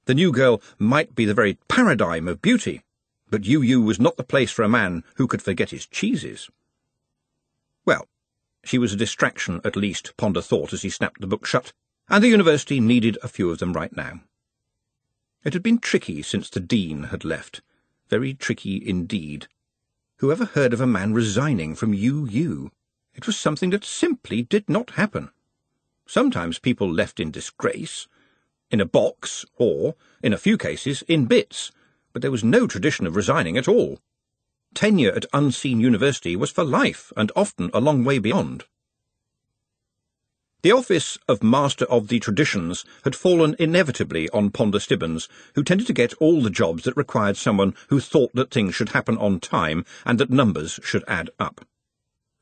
The 0.05 0.15
new 0.15 0.33
girl 0.33 0.63
might 0.79 1.15
be 1.15 1.25
the 1.25 1.35
very 1.35 1.59
paradigm 1.69 2.29
of 2.29 2.43
beauty, 2.43 2.83
but 3.31 3.47
UU 3.47 3.83
was 3.83 4.01
not 4.01 4.17
the 4.17 4.25
place 4.25 4.51
for 4.51 4.63
a 4.63 4.69
man 4.69 5.05
who 5.17 5.27
could 5.27 5.43
forget 5.43 5.71
his 5.71 5.87
cheeses. 5.87 6.49
Well, 7.85 8.09
she 8.65 8.79
was 8.79 8.93
a 8.93 8.97
distraction, 8.97 9.61
at 9.65 9.77
least, 9.77 10.17
Ponder 10.17 10.41
thought 10.41 10.73
as 10.73 10.83
he 10.83 10.91
snapped 10.91 11.21
the 11.21 11.27
book 11.27 11.47
shut, 11.47 11.73
and 12.09 12.25
the 12.25 12.29
university 12.29 12.81
needed 12.81 13.19
a 13.23 13.29
few 13.29 13.51
of 13.51 13.59
them 13.59 13.73
right 13.73 13.95
now. 13.95 14.21
It 15.45 15.53
had 15.53 15.63
been 15.63 15.79
tricky 15.79 16.23
since 16.23 16.51
the 16.51 16.61
dean 16.61 17.05
had 17.05 17.25
left. 17.25 17.61
Very 18.09 18.35
tricky 18.35 18.83
indeed. 18.87 19.47
Whoever 20.19 20.47
heard 20.47 20.73
of 20.73 20.81
a 20.81 20.87
man 20.87 21.13
resigning 21.13 21.77
from 21.77 21.95
UU? 21.95 22.73
It 23.15 23.27
was 23.29 23.37
something 23.37 23.71
that 23.71 23.85
simply 23.85 24.43
did 24.43 24.69
not 24.69 24.91
happen. 24.91 25.31
Sometimes 26.07 26.59
people 26.59 26.93
left 26.93 27.21
in 27.21 27.31
disgrace, 27.31 28.09
in 28.69 28.81
a 28.81 28.85
box, 28.85 29.45
or, 29.55 29.95
in 30.21 30.33
a 30.33 30.39
few 30.39 30.59
cases, 30.59 31.03
in 31.03 31.27
bits, 31.27 31.71
but 32.13 32.21
there 32.21 32.33
was 32.33 32.43
no 32.43 32.67
tradition 32.67 33.07
of 33.07 33.15
resigning 33.15 33.57
at 33.57 33.69
all. 33.69 34.01
Tenure 34.75 35.13
at 35.13 35.27
Unseen 35.33 35.79
University 35.79 36.35
was 36.35 36.51
for 36.51 36.65
life, 36.65 37.13
and 37.17 37.31
often 37.37 37.71
a 37.73 37.81
long 37.81 38.03
way 38.03 38.19
beyond. 38.19 38.65
The 40.63 40.73
office 40.73 41.19
of 41.29 41.41
Master 41.41 41.85
of 41.85 42.09
the 42.09 42.19
Traditions 42.19 42.85
had 43.05 43.15
fallen 43.15 43.55
inevitably 43.61 44.29
on 44.31 44.51
Ponder 44.51 44.81
Stibbons, 44.81 45.29
who 45.55 45.63
tended 45.63 45.87
to 45.87 45.93
get 45.93 46.15
all 46.15 46.43
the 46.43 46.51
jobs 46.51 46.83
that 46.83 46.97
required 46.97 47.37
someone 47.37 47.77
who 47.91 48.01
thought 48.01 48.35
that 48.35 48.51
things 48.51 48.75
should 48.75 48.89
happen 48.89 49.17
on 49.19 49.39
time 49.39 49.85
and 50.05 50.19
that 50.19 50.31
numbers 50.31 50.81
should 50.83 51.05
add 51.07 51.31
up. 51.39 51.65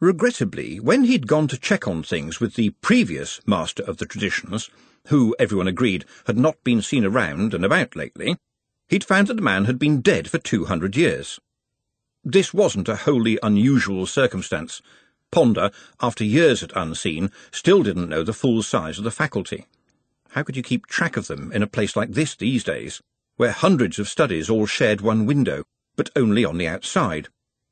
Regrettably, 0.00 0.80
when 0.80 1.04
he'd 1.04 1.26
gone 1.26 1.46
to 1.48 1.58
check 1.58 1.86
on 1.86 2.02
things 2.02 2.40
with 2.40 2.54
the 2.54 2.70
previous 2.80 3.40
Master 3.46 3.82
of 3.82 3.98
the 3.98 4.06
Traditions, 4.06 4.70
who, 5.08 5.36
everyone 5.38 5.68
agreed, 5.68 6.06
had 6.26 6.38
not 6.38 6.64
been 6.64 6.80
seen 6.80 7.04
around 7.04 7.52
and 7.52 7.66
about 7.66 7.94
lately, 7.94 8.38
he'd 8.88 9.04
found 9.04 9.26
that 9.26 9.34
the 9.34 9.42
man 9.42 9.66
had 9.66 9.78
been 9.78 10.00
dead 10.00 10.30
for 10.30 10.38
two 10.38 10.64
hundred 10.64 10.96
years. 10.96 11.38
This 12.24 12.54
wasn't 12.54 12.88
a 12.88 12.96
wholly 12.96 13.38
unusual 13.42 14.06
circumstance, 14.06 14.80
Ponder, 15.32 15.70
after 16.00 16.24
years 16.24 16.62
at 16.62 16.76
Unseen, 16.76 17.30
still 17.50 17.82
didn't 17.82 18.08
know 18.08 18.22
the 18.22 18.32
full 18.32 18.62
size 18.62 18.98
of 18.98 19.04
the 19.04 19.10
faculty. 19.10 19.66
How 20.30 20.42
could 20.42 20.56
you 20.56 20.62
keep 20.62 20.86
track 20.86 21.16
of 21.16 21.26
them 21.26 21.50
in 21.52 21.62
a 21.62 21.66
place 21.66 21.96
like 21.96 22.12
this 22.12 22.34
these 22.34 22.64
days, 22.64 23.02
where 23.36 23.52
hundreds 23.52 23.98
of 23.98 24.08
studies 24.08 24.48
all 24.48 24.66
shared 24.66 25.00
one 25.00 25.26
window, 25.26 25.64
but 25.96 26.10
only 26.16 26.44
on 26.44 26.58
the 26.58 26.68
outside, 26.68 27.28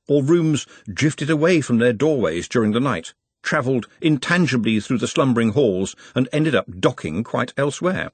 or 0.09 0.23
rooms 0.23 0.67
drifted 0.93 1.31
away 1.31 1.61
from 1.61 1.79
their 1.79 1.93
doorways 1.93 2.49
during 2.49 2.73
the 2.73 2.81
night, 2.81 3.15
travelled 3.43 3.87
intangibly 4.01 4.81
through 4.81 4.99
the 4.99 5.09
slumbering 5.09 5.51
halls, 5.51 5.95
and 6.15 6.29
ended 6.33 6.55
up 6.55 6.81
docking 6.81 7.23
quite 7.23 7.53
elsewhere? 7.57 8.11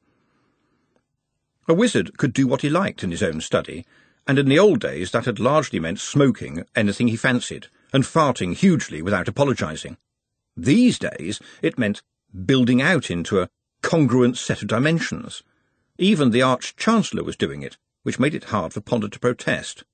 A 1.67 1.75
wizard 1.75 2.19
could 2.19 2.33
do 2.33 2.47
what 2.47 2.63
he 2.63 2.71
liked 2.71 3.03
in 3.03 3.11
his 3.11 3.23
own 3.23 3.41
study, 3.41 3.85
and 4.27 4.39
in 4.39 4.49
the 4.49 4.59
old 4.59 4.81
days 4.81 5.13
that 5.13 5.25
had 5.25 5.41
largely 5.41 5.81
meant 5.81 5.99
smoking 5.99 6.65
anything 6.75 7.09
he 7.09 7.17
fancied, 7.17 7.69
and 7.93 8.05
farting 8.05 8.55
hugely 8.55 9.03
without 9.03 9.29
apologising. 9.29 9.97
These 10.57 10.99
days 10.99 11.41
it 11.63 11.79
meant 11.79 12.03
building 12.45 12.81
out 12.81 13.11
into 13.11 13.41
a 13.41 13.49
congruent 13.83 14.37
set 14.37 14.63
of 14.63 14.69
dimensions. 14.69 15.43
Even 15.99 16.31
the 16.31 16.43
Arch-Chancellor 16.43 17.25
was 17.25 17.37
doing 17.37 17.63
it, 17.63 17.77
which 18.03 18.19
made 18.19 18.35
it 18.35 18.45
hard 18.45 18.73
for 18.73 18.81
Ponder 18.81 19.09
to 19.09 19.19
protest. 19.19 19.85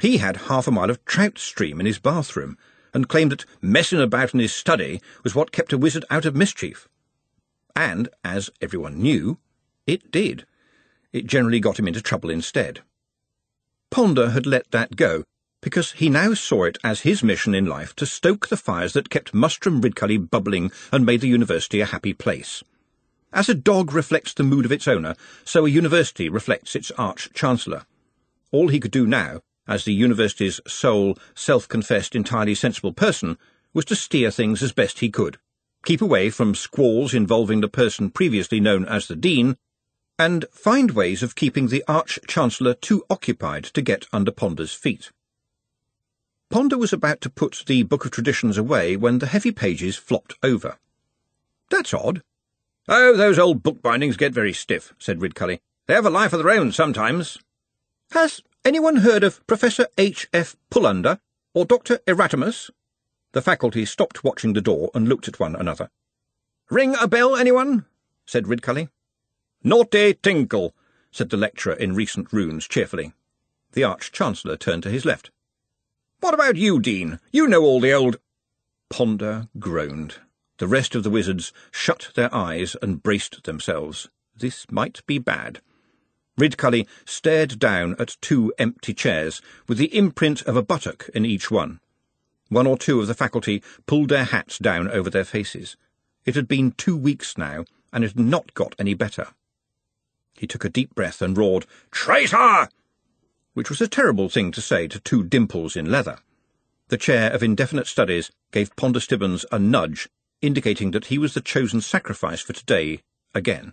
He 0.00 0.18
had 0.18 0.36
half 0.48 0.68
a 0.68 0.70
mile 0.70 0.90
of 0.90 1.04
trout 1.04 1.38
stream 1.38 1.80
in 1.80 1.86
his 1.86 1.98
bathroom, 1.98 2.56
and 2.94 3.08
claimed 3.08 3.32
that 3.32 3.44
messing 3.60 4.00
about 4.00 4.32
in 4.32 4.40
his 4.40 4.54
study 4.54 5.00
was 5.22 5.34
what 5.34 5.52
kept 5.52 5.72
a 5.72 5.78
wizard 5.78 6.04
out 6.10 6.24
of 6.24 6.36
mischief. 6.36 6.88
And, 7.74 8.08
as 8.24 8.50
everyone 8.60 9.00
knew, 9.02 9.38
it 9.86 10.10
did. 10.10 10.46
It 11.12 11.26
generally 11.26 11.60
got 11.60 11.78
him 11.78 11.88
into 11.88 12.00
trouble 12.00 12.30
instead. 12.30 12.80
Ponder 13.90 14.30
had 14.30 14.46
let 14.46 14.70
that 14.70 14.96
go, 14.96 15.24
because 15.60 15.92
he 15.92 16.08
now 16.08 16.34
saw 16.34 16.64
it 16.64 16.78
as 16.84 17.00
his 17.00 17.22
mission 17.22 17.54
in 17.54 17.66
life 17.66 17.94
to 17.96 18.06
stoke 18.06 18.48
the 18.48 18.56
fires 18.56 18.92
that 18.92 19.10
kept 19.10 19.34
Mustrum 19.34 19.80
Ridcully 19.80 20.18
bubbling 20.30 20.70
and 20.92 21.04
made 21.04 21.20
the 21.20 21.28
university 21.28 21.80
a 21.80 21.86
happy 21.86 22.12
place. 22.12 22.62
As 23.32 23.48
a 23.48 23.54
dog 23.54 23.92
reflects 23.92 24.32
the 24.32 24.44
mood 24.44 24.64
of 24.64 24.72
its 24.72 24.88
owner, 24.88 25.14
so 25.44 25.66
a 25.66 25.70
university 25.70 26.28
reflects 26.28 26.74
its 26.74 26.90
arch-chancellor. 26.92 27.84
All 28.52 28.68
he 28.68 28.80
could 28.80 28.90
do 28.90 29.06
now, 29.06 29.40
as 29.66 29.84
the 29.84 29.92
university's 29.92 30.60
sole, 30.66 31.18
self-confessed, 31.34 32.14
entirely 32.14 32.54
sensible 32.54 32.92
person, 32.92 33.36
was 33.74 33.84
to 33.86 33.96
steer 33.96 34.30
things 34.30 34.62
as 34.62 34.72
best 34.72 35.00
he 35.00 35.10
could, 35.10 35.38
keep 35.84 36.00
away 36.00 36.30
from 36.30 36.54
squalls 36.54 37.12
involving 37.12 37.60
the 37.60 37.68
person 37.68 38.10
previously 38.10 38.60
known 38.60 38.86
as 38.86 39.08
the 39.08 39.16
dean, 39.16 39.56
and 40.18 40.46
find 40.50 40.92
ways 40.92 41.22
of 41.22 41.36
keeping 41.36 41.68
the 41.68 41.84
arch-chancellor 41.86 42.74
too 42.74 43.04
occupied 43.10 43.64
to 43.64 43.82
get 43.82 44.06
under 44.12 44.32
Ponder's 44.32 44.72
feet. 44.72 45.10
Ponder 46.50 46.78
was 46.78 46.94
about 46.94 47.20
to 47.20 47.30
put 47.30 47.64
the 47.66 47.82
Book 47.82 48.06
of 48.06 48.10
Traditions 48.10 48.56
away 48.56 48.96
when 48.96 49.18
the 49.18 49.26
heavy 49.26 49.52
pages 49.52 49.96
flopped 49.96 50.34
over. 50.42 50.78
That's 51.70 51.92
odd. 51.92 52.22
Oh, 52.88 53.14
those 53.14 53.38
old 53.38 53.62
bookbindings 53.62 54.16
get 54.16 54.32
very 54.32 54.54
stiff, 54.54 54.94
said 54.98 55.20
Ridcully. 55.20 55.60
They 55.86 55.94
have 55.94 56.06
a 56.06 56.10
life 56.10 56.32
of 56.32 56.42
their 56.42 56.58
own 56.58 56.72
sometimes. 56.72 57.38
Has 58.12 58.40
anyone 58.64 58.96
heard 58.96 59.22
of 59.22 59.46
Professor 59.46 59.88
H. 59.98 60.26
F. 60.32 60.56
Pullunder 60.70 61.20
or 61.52 61.66
Dr. 61.66 61.98
Erasmus? 62.06 62.70
The 63.32 63.42
faculty 63.42 63.84
stopped 63.84 64.24
watching 64.24 64.54
the 64.54 64.62
door 64.62 64.90
and 64.94 65.06
looked 65.06 65.28
at 65.28 65.38
one 65.38 65.54
another. 65.54 65.90
Ring 66.70 66.96
a 66.98 67.06
bell, 67.06 67.36
anyone? 67.36 67.84
said 68.24 68.44
Ridcully. 68.46 68.88
Naughty 69.62 70.14
tinkle, 70.14 70.74
said 71.10 71.28
the 71.28 71.36
lecturer 71.36 71.74
in 71.74 71.94
recent 71.94 72.32
runes 72.32 72.66
cheerfully. 72.66 73.12
The 73.72 73.84
Arch-Chancellor 73.84 74.56
turned 74.56 74.82
to 74.84 74.90
his 74.90 75.04
left. 75.04 75.30
What 76.20 76.34
about 76.34 76.56
you, 76.56 76.80
Dean? 76.80 77.20
You 77.30 77.46
know 77.46 77.62
all 77.62 77.80
the 77.80 77.92
old... 77.92 78.16
Ponder 78.90 79.48
groaned. 79.58 80.16
The 80.58 80.66
rest 80.66 80.94
of 80.94 81.04
the 81.04 81.10
wizards 81.10 81.52
shut 81.70 82.10
their 82.14 82.34
eyes 82.34 82.74
and 82.82 83.02
braced 83.02 83.44
themselves. 83.44 84.08
This 84.36 84.66
might 84.70 85.06
be 85.06 85.18
bad. 85.18 85.60
Ridcully 86.36 86.86
stared 87.04 87.58
down 87.58 87.94
at 87.98 88.16
two 88.20 88.52
empty 88.58 88.94
chairs, 88.94 89.40
with 89.68 89.78
the 89.78 89.96
imprint 89.96 90.42
of 90.42 90.56
a 90.56 90.62
buttock 90.62 91.08
in 91.14 91.24
each 91.24 91.50
one. 91.50 91.80
One 92.48 92.66
or 92.66 92.78
two 92.78 93.00
of 93.00 93.06
the 93.06 93.14
faculty 93.14 93.62
pulled 93.86 94.08
their 94.08 94.24
hats 94.24 94.58
down 94.58 94.90
over 94.90 95.10
their 95.10 95.24
faces. 95.24 95.76
It 96.24 96.34
had 96.34 96.48
been 96.48 96.72
two 96.72 96.96
weeks 96.96 97.38
now, 97.38 97.64
and 97.92 98.02
it 98.02 98.16
had 98.16 98.20
not 98.20 98.54
got 98.54 98.74
any 98.78 98.94
better. 98.94 99.28
He 100.34 100.46
took 100.46 100.64
a 100.64 100.68
deep 100.68 100.94
breath 100.94 101.22
and 101.22 101.36
roared, 101.36 101.66
Traitor! 101.90 102.68
Which 103.58 103.70
was 103.70 103.80
a 103.80 103.88
terrible 103.88 104.28
thing 104.28 104.52
to 104.52 104.60
say 104.60 104.86
to 104.86 105.00
two 105.00 105.24
dimples 105.24 105.74
in 105.74 105.90
leather. 105.90 106.20
The 106.90 106.96
chair 106.96 107.32
of 107.32 107.42
indefinite 107.42 107.88
studies 107.88 108.30
gave 108.52 108.76
Ponder 108.76 109.00
Stibbons 109.00 109.44
a 109.50 109.58
nudge, 109.58 110.08
indicating 110.40 110.92
that 110.92 111.06
he 111.06 111.18
was 111.18 111.34
the 111.34 111.40
chosen 111.40 111.80
sacrifice 111.80 112.40
for 112.40 112.52
today 112.52 113.00
again. 113.34 113.72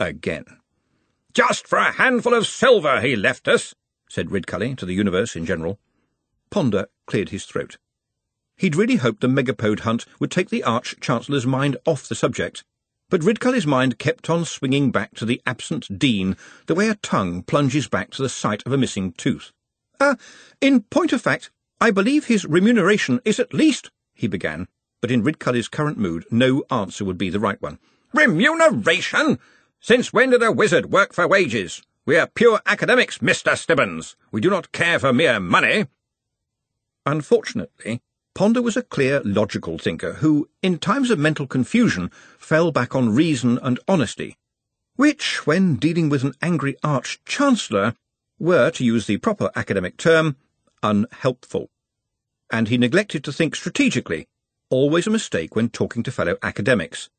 Again. 0.00 0.46
Just 1.34 1.66
for 1.68 1.76
a 1.76 1.92
handful 1.92 2.32
of 2.32 2.46
silver 2.46 3.02
he 3.02 3.14
left 3.14 3.46
us, 3.46 3.74
said 4.08 4.30
Ridcully 4.30 4.74
to 4.78 4.86
the 4.86 4.94
universe 4.94 5.36
in 5.36 5.44
general. 5.44 5.78
Ponder 6.48 6.86
cleared 7.06 7.28
his 7.28 7.44
throat. 7.44 7.76
He'd 8.56 8.74
really 8.74 8.96
hoped 8.96 9.20
the 9.20 9.26
megapode 9.26 9.80
hunt 9.80 10.06
would 10.18 10.30
take 10.30 10.48
the 10.48 10.64
Arch-Chancellor's 10.64 11.44
mind 11.44 11.76
off 11.84 12.08
the 12.08 12.14
subject, 12.14 12.64
but 13.12 13.20
Ridcully's 13.20 13.66
mind 13.66 13.98
kept 13.98 14.30
on 14.30 14.46
swinging 14.46 14.90
back 14.90 15.14
to 15.16 15.26
the 15.26 15.42
absent 15.44 15.98
Dean 15.98 16.34
the 16.64 16.74
way 16.74 16.88
a 16.88 16.94
tongue 16.94 17.42
plunges 17.42 17.86
back 17.86 18.10
to 18.12 18.22
the 18.22 18.28
site 18.30 18.62
of 18.64 18.72
a 18.72 18.78
missing 18.78 19.12
tooth. 19.12 19.52
Ah, 20.00 20.12
uh, 20.12 20.14
in 20.62 20.80
point 20.80 21.12
of 21.12 21.20
fact, 21.20 21.50
I 21.78 21.90
believe 21.90 22.24
his 22.24 22.46
remuneration 22.46 23.20
is 23.26 23.38
at 23.38 23.52
least, 23.52 23.90
he 24.14 24.28
began, 24.28 24.66
but 25.02 25.10
in 25.10 25.22
Ridcully's 25.22 25.68
current 25.68 25.98
mood 25.98 26.24
no 26.30 26.64
answer 26.70 27.04
would 27.04 27.18
be 27.18 27.28
the 27.28 27.38
right 27.38 27.60
one. 27.60 27.78
Remuneration? 28.14 29.38
Since 29.78 30.14
when 30.14 30.30
did 30.30 30.42
a 30.42 30.50
wizard 30.50 30.90
work 30.90 31.12
for 31.12 31.28
wages? 31.28 31.82
We 32.06 32.16
are 32.16 32.26
pure 32.26 32.62
academics, 32.64 33.18
Mr. 33.18 33.58
Stibbons. 33.58 34.16
We 34.30 34.40
do 34.40 34.48
not 34.48 34.72
care 34.72 34.98
for 34.98 35.12
mere 35.12 35.38
money. 35.38 35.86
Unfortunately, 37.04 38.00
Ponder 38.34 38.62
was 38.62 38.76
a 38.76 38.82
clear, 38.82 39.20
logical 39.24 39.78
thinker 39.78 40.14
who, 40.14 40.48
in 40.62 40.78
times 40.78 41.10
of 41.10 41.18
mental 41.18 41.46
confusion, 41.46 42.10
fell 42.38 42.72
back 42.72 42.94
on 42.94 43.14
reason 43.14 43.58
and 43.62 43.78
honesty, 43.86 44.36
which, 44.96 45.46
when 45.46 45.76
dealing 45.76 46.08
with 46.08 46.24
an 46.24 46.34
angry 46.40 46.76
Arch-Chancellor, 46.82 47.94
were, 48.38 48.70
to 48.70 48.84
use 48.84 49.06
the 49.06 49.18
proper 49.18 49.50
academic 49.54 49.98
term, 49.98 50.36
unhelpful. 50.82 51.68
And 52.50 52.68
he 52.68 52.78
neglected 52.78 53.22
to 53.24 53.32
think 53.32 53.54
strategically, 53.54 54.26
always 54.70 55.06
a 55.06 55.10
mistake 55.10 55.54
when 55.54 55.68
talking 55.68 56.02
to 56.02 56.10
fellow 56.10 56.36
academics, 56.42 57.10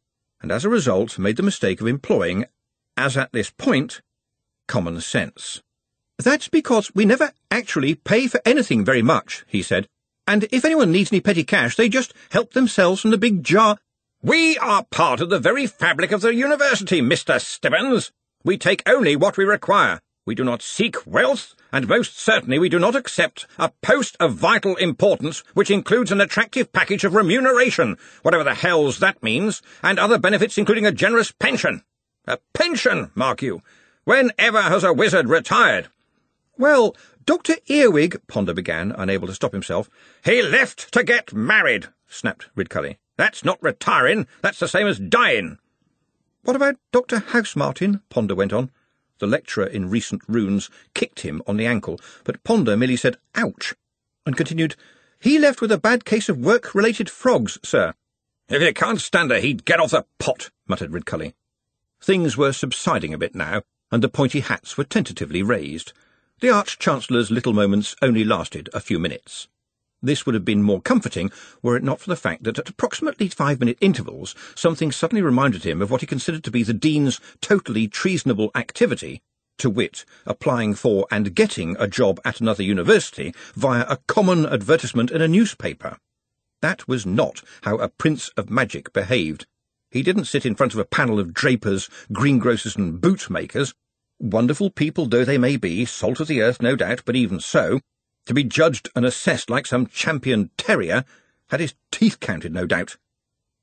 and 0.41 0.51
as 0.51 0.65
a 0.65 0.69
result 0.69 1.19
made 1.19 1.37
the 1.37 1.43
mistake 1.43 1.79
of 1.79 1.87
employing, 1.87 2.45
as 2.97 3.15
at 3.15 3.31
this 3.31 3.51
point, 3.51 4.01
common 4.67 4.99
sense. 4.99 5.61
That's 6.17 6.47
because 6.47 6.93
we 6.95 7.05
never 7.05 7.31
actually 7.51 7.95
pay 7.95 8.27
for 8.27 8.41
anything 8.45 8.83
very 8.83 9.01
much, 9.01 9.45
he 9.47 9.61
said, 9.61 9.87
and 10.27 10.47
if 10.51 10.63
anyone 10.65 10.91
needs 10.91 11.11
any 11.11 11.21
petty 11.21 11.43
cash, 11.43 11.75
they 11.75 11.89
just 11.89 12.13
help 12.31 12.53
themselves 12.53 13.01
from 13.01 13.11
the 13.11 13.17
big 13.17 13.43
jar. 13.43 13.77
We 14.21 14.57
are 14.57 14.85
part 14.85 15.19
of 15.19 15.29
the 15.29 15.39
very 15.39 15.67
fabric 15.67 16.11
of 16.11 16.21
the 16.21 16.33
university, 16.33 17.01
Mr. 17.01 17.41
Stibbons. 17.41 18.11
We 18.43 18.57
take 18.57 18.81
only 18.87 19.15
what 19.15 19.37
we 19.37 19.43
require. 19.43 19.99
We 20.25 20.35
do 20.35 20.45
not 20.45 20.61
seek 20.61 21.05
wealth, 21.05 21.53
and 21.73 21.87
most 21.87 22.17
certainly 22.17 22.57
we 22.57 22.69
do 22.69 22.79
not 22.79 22.95
accept 22.95 23.45
a 23.59 23.73
post 23.81 24.15
of 24.21 24.35
vital 24.35 24.77
importance 24.77 25.43
which 25.53 25.69
includes 25.69 26.11
an 26.11 26.21
attractive 26.21 26.71
package 26.71 27.03
of 27.03 27.15
remuneration, 27.15 27.97
whatever 28.21 28.45
the 28.45 28.53
hells 28.53 28.99
that 28.99 29.21
means, 29.21 29.61
and 29.81 29.99
other 29.99 30.17
benefits 30.17 30.57
including 30.57 30.85
a 30.85 30.93
generous 30.93 31.31
pension. 31.31 31.83
A 32.25 32.37
pension, 32.53 33.11
mark 33.15 33.41
you. 33.41 33.61
Whenever 34.05 34.61
has 34.61 34.85
a 34.85 34.93
wizard 34.93 35.27
retired? 35.27 35.89
Well, 36.57 36.95
Dr. 37.25 37.55
Earwig, 37.69 38.19
Ponder 38.27 38.53
began, 38.53 38.91
unable 38.91 39.27
to 39.27 39.33
stop 39.33 39.53
himself. 39.53 39.89
He 40.25 40.41
left 40.41 40.91
to 40.93 41.03
get 41.03 41.33
married, 41.33 41.87
snapped 42.07 42.49
Ridcully. 42.55 42.97
That's 43.17 43.45
not 43.45 43.61
retiring, 43.61 44.27
that's 44.41 44.59
the 44.59 44.67
same 44.67 44.87
as 44.87 44.99
dying. 44.99 45.59
What 46.43 46.55
about 46.55 46.75
Dr. 46.91 47.17
Housemartin? 47.19 48.01
Ponder 48.09 48.35
went 48.35 48.51
on. 48.51 48.71
The 49.19 49.27
lecturer 49.27 49.65
in 49.65 49.89
recent 49.89 50.21
runes 50.27 50.69
kicked 50.93 51.21
him 51.21 51.41
on 51.47 51.57
the 51.57 51.67
ankle, 51.67 51.99
but 52.23 52.43
Ponder 52.43 52.75
merely 52.75 52.97
said, 52.97 53.17
ouch, 53.35 53.75
and 54.25 54.35
continued, 54.35 54.75
He 55.19 55.39
left 55.39 55.61
with 55.61 55.71
a 55.71 55.77
bad 55.77 56.03
case 56.03 56.27
of 56.27 56.39
work-related 56.39 57.09
frogs, 57.09 57.59
sir. 57.63 57.93
If 58.49 58.61
you 58.61 58.73
can't 58.73 58.99
stand 58.99 59.31
her, 59.31 59.39
he'd 59.39 59.65
get 59.65 59.79
off 59.79 59.91
the 59.91 60.05
pot, 60.19 60.49
muttered 60.67 60.91
Ridcully. 60.91 61.33
Things 62.01 62.35
were 62.35 62.51
subsiding 62.51 63.13
a 63.13 63.17
bit 63.17 63.33
now, 63.35 63.61
and 63.91 64.03
the 64.03 64.09
pointy 64.09 64.41
hats 64.41 64.77
were 64.77 64.83
tentatively 64.83 65.41
raised. 65.41 65.93
The 66.43 66.49
Arch-Chancellor's 66.49 67.31
little 67.31 67.53
moments 67.53 67.95
only 68.01 68.25
lasted 68.25 68.67
a 68.73 68.81
few 68.81 68.99
minutes. 68.99 69.47
This 70.01 70.25
would 70.25 70.35
have 70.35 70.43
been 70.43 70.61
more 70.61 70.81
comforting 70.81 71.31
were 71.61 71.77
it 71.77 71.83
not 71.83 72.01
for 72.01 72.09
the 72.09 72.17
fact 72.17 72.43
that 72.43 72.59
at 72.59 72.67
approximately 72.67 73.29
five-minute 73.29 73.77
intervals 73.79 74.35
something 74.53 74.91
suddenly 74.91 75.21
reminded 75.21 75.63
him 75.63 75.81
of 75.81 75.89
what 75.89 76.01
he 76.01 76.05
considered 76.05 76.43
to 76.43 76.51
be 76.51 76.61
the 76.61 76.73
Dean's 76.73 77.21
totally 77.39 77.87
treasonable 77.87 78.51
activity, 78.55 79.21
to 79.57 79.69
wit, 79.69 80.03
applying 80.25 80.73
for 80.73 81.07
and 81.09 81.33
getting 81.33 81.77
a 81.79 81.87
job 81.87 82.19
at 82.25 82.41
another 82.41 82.61
university 82.61 83.33
via 83.55 83.85
a 83.87 83.99
common 84.09 84.45
advertisement 84.45 85.11
in 85.11 85.21
a 85.21 85.29
newspaper. 85.29 85.97
That 86.61 86.89
was 86.89 87.05
not 87.05 87.41
how 87.61 87.77
a 87.77 87.87
prince 87.87 88.27
of 88.35 88.49
magic 88.49 88.91
behaved. 88.91 89.45
He 89.91 90.03
didn't 90.03 90.25
sit 90.25 90.45
in 90.45 90.55
front 90.55 90.73
of 90.73 90.79
a 90.79 90.83
panel 90.83 91.21
of 91.21 91.33
drapers, 91.33 91.89
greengrocers 92.11 92.75
and 92.75 92.99
bootmakers 92.99 93.73
wonderful 94.23 94.69
people 94.69 95.05
though 95.05 95.25
they 95.25 95.37
may 95.37 95.57
be, 95.57 95.83
salt 95.83 96.19
of 96.19 96.27
the 96.27 96.41
earth 96.41 96.61
no 96.61 96.75
doubt, 96.75 97.03
but 97.05 97.15
even 97.15 97.39
so, 97.39 97.81
to 98.25 98.33
be 98.33 98.43
judged 98.43 98.89
and 98.95 99.05
assessed 99.05 99.49
like 99.49 99.65
some 99.65 99.85
champion 99.85 100.49
terrier, 100.57 101.03
had 101.49 101.59
his 101.59 101.75
teeth 101.91 102.19
counted 102.19 102.53
no 102.53 102.65
doubt. 102.65 102.95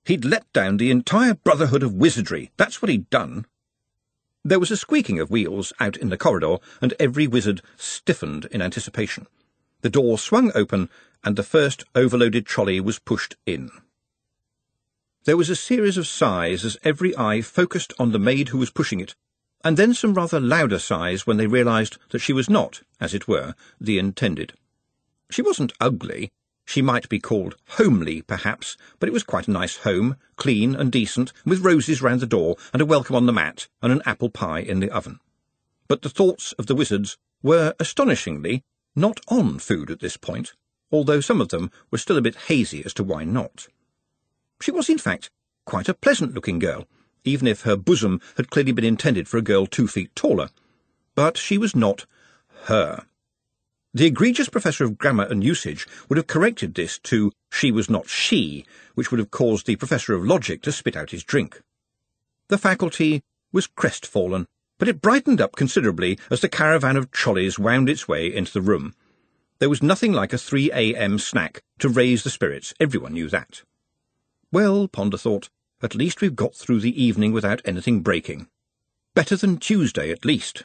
He'd 0.05 0.25
let 0.25 0.53
down 0.53 0.77
the 0.77 0.91
entire 0.91 1.35
brotherhood 1.35 1.83
of 1.83 1.95
wizardry, 1.95 2.51
that's 2.57 2.83
what 2.83 2.91
he'd 2.91 3.09
done. 3.11 3.47
There 4.45 4.61
was 4.61 4.71
a 4.71 4.77
squeaking 4.77 5.19
of 5.19 5.31
wheels 5.31 5.73
out 5.81 5.97
in 5.97 6.11
the 6.11 6.19
corridor, 6.19 6.57
and 6.81 6.95
every 6.99 7.27
wizard 7.27 7.63
stiffened 7.77 8.47
in 8.47 8.63
anticipation. 8.63 9.27
The 9.81 9.91
door 9.91 10.19
swung 10.19 10.53
open, 10.55 10.91
and 11.25 11.37
the 11.37 11.43
first 11.43 11.85
overloaded 11.95 12.47
trolley 12.47 12.81
was 12.81 12.99
pushed 12.99 13.37
in. 13.47 13.71
There 15.25 15.37
was 15.37 15.51
a 15.51 15.57
series 15.57 15.99
of 15.99 16.07
sighs 16.07 16.65
as 16.65 16.79
every 16.83 17.17
eye 17.17 17.43
focused 17.43 17.93
on 17.99 18.13
the 18.13 18.19
maid 18.19 18.49
who 18.49 18.59
was 18.59 18.71
pushing 18.71 19.01
it, 19.01 19.15
and 19.65 19.77
then 19.77 19.95
some 19.95 20.15
rather 20.15 20.41
louder 20.41 20.79
sighs 20.79 21.27
when 21.27 21.37
they 21.37 21.47
realised 21.47 21.99
that 22.11 22.21
she 22.21 22.33
was 22.33 22.49
not, 22.49 22.83
as 23.01 23.15
it 23.15 23.29
were, 23.29 23.55
the 23.81 23.99
intended. 23.99 24.55
She 25.31 25.43
wasn't 25.43 25.73
ugly. 25.81 26.31
She 26.65 26.83
might 26.83 27.09
be 27.09 27.19
called 27.19 27.57
homely, 27.71 28.23
perhaps, 28.23 28.77
but 28.99 29.09
it 29.09 29.13
was 29.13 29.23
quite 29.25 29.49
a 29.49 29.53
nice 29.53 29.79
home, 29.79 30.17
clean 30.37 30.75
and 30.75 30.91
decent, 30.91 31.33
with 31.45 31.65
roses 31.65 32.01
round 32.01 32.21
the 32.21 32.27
door, 32.27 32.57
and 32.73 32.81
a 32.81 32.87
welcome 32.87 33.17
on 33.17 33.27
the 33.27 33.33
mat, 33.33 33.69
and 33.83 33.93
an 33.93 34.03
apple 34.07 34.31
pie 34.31 34.61
in 34.61 34.81
the 34.81 34.91
oven. 34.91 35.19
But 35.89 36.03
the 36.03 36.09
thoughts 36.09 36.53
of 36.53 36.67
the 36.67 36.75
wizards 36.75 37.19
were, 37.43 37.75
astonishingly, 37.81 38.63
not 38.95 39.21
on 39.29 39.59
food 39.59 39.91
at 39.91 40.01
this 40.01 40.17
point, 40.17 40.53
although 40.93 41.21
some 41.21 41.41
of 41.41 41.49
them 41.49 41.71
were 41.91 41.99
still 41.99 42.17
a 42.17 42.23
bit 42.23 42.37
hazy 42.47 42.85
as 42.85 42.95
to 42.95 43.05
why 43.05 43.25
not. 43.25 43.67
She 44.61 44.71
was, 44.71 44.89
in 44.89 44.99
fact, 44.99 45.31
quite 45.65 45.89
a 45.89 45.95
pleasant-looking 45.95 46.59
girl, 46.59 46.87
even 47.25 47.47
if 47.47 47.63
her 47.63 47.77
bosom 47.77 48.21
had 48.37 48.51
clearly 48.51 48.73
been 48.73 48.85
intended 48.85 49.29
for 49.29 49.37
a 49.37 49.43
girl 49.43 49.67
two 49.67 49.87
feet 49.87 50.15
taller. 50.15 50.51
But 51.15 51.37
she 51.37 51.59
was 51.59 51.77
not 51.77 52.07
her. 52.65 53.07
The 53.93 54.07
egregious 54.07 54.49
professor 54.49 54.85
of 54.85 54.99
grammar 54.99 55.25
and 55.25 55.43
usage 55.43 55.87
would 56.09 56.17
have 56.17 56.29
corrected 56.29 56.75
this 56.75 56.99
to 57.01 57.33
she 57.51 57.73
was 57.73 57.91
not 57.91 58.09
she, 58.09 58.65
which 58.95 59.11
would 59.11 59.19
have 59.19 59.33
caused 59.33 59.67
the 59.67 59.77
professor 59.77 60.15
of 60.15 60.25
logic 60.25 60.63
to 60.63 60.73
spit 60.73 60.97
out 60.97 61.11
his 61.11 61.25
drink. 61.25 61.61
The 62.49 62.59
faculty 62.59 63.23
was 63.53 63.67
crestfallen, 63.67 64.47
but 64.79 64.89
it 64.89 65.03
brightened 65.03 65.41
up 65.41 65.57
considerably 65.57 66.19
as 66.31 66.41
the 66.41 66.49
caravan 66.49 66.97
of 66.97 67.11
trolleys 67.11 67.59
wound 67.59 67.89
its 67.89 68.07
way 68.07 68.33
into 68.33 68.53
the 68.53 68.61
room. 68.61 68.95
There 69.59 69.69
was 69.69 69.83
nothing 69.83 70.13
like 70.13 70.33
a 70.33 70.39
3 70.39 70.71
a.m. 70.73 71.19
snack 71.19 71.61
to 71.81 71.89
raise 71.89 72.23
the 72.23 72.31
spirits, 72.31 72.73
everyone 72.81 73.13
knew 73.13 73.29
that. 73.29 73.63
Well, 74.53 74.89
Ponder 74.89 75.19
thought, 75.19 75.51
at 75.83 75.95
least 75.95 76.21
we've 76.21 76.37
got 76.37 76.55
through 76.55 76.81
the 76.81 77.03
evening 77.03 77.33
without 77.33 77.63
anything 77.65 78.01
breaking. 78.01 78.49
Better 79.15 79.37
than 79.37 79.59
Tuesday, 79.59 80.11
at 80.11 80.25
least. 80.25 80.65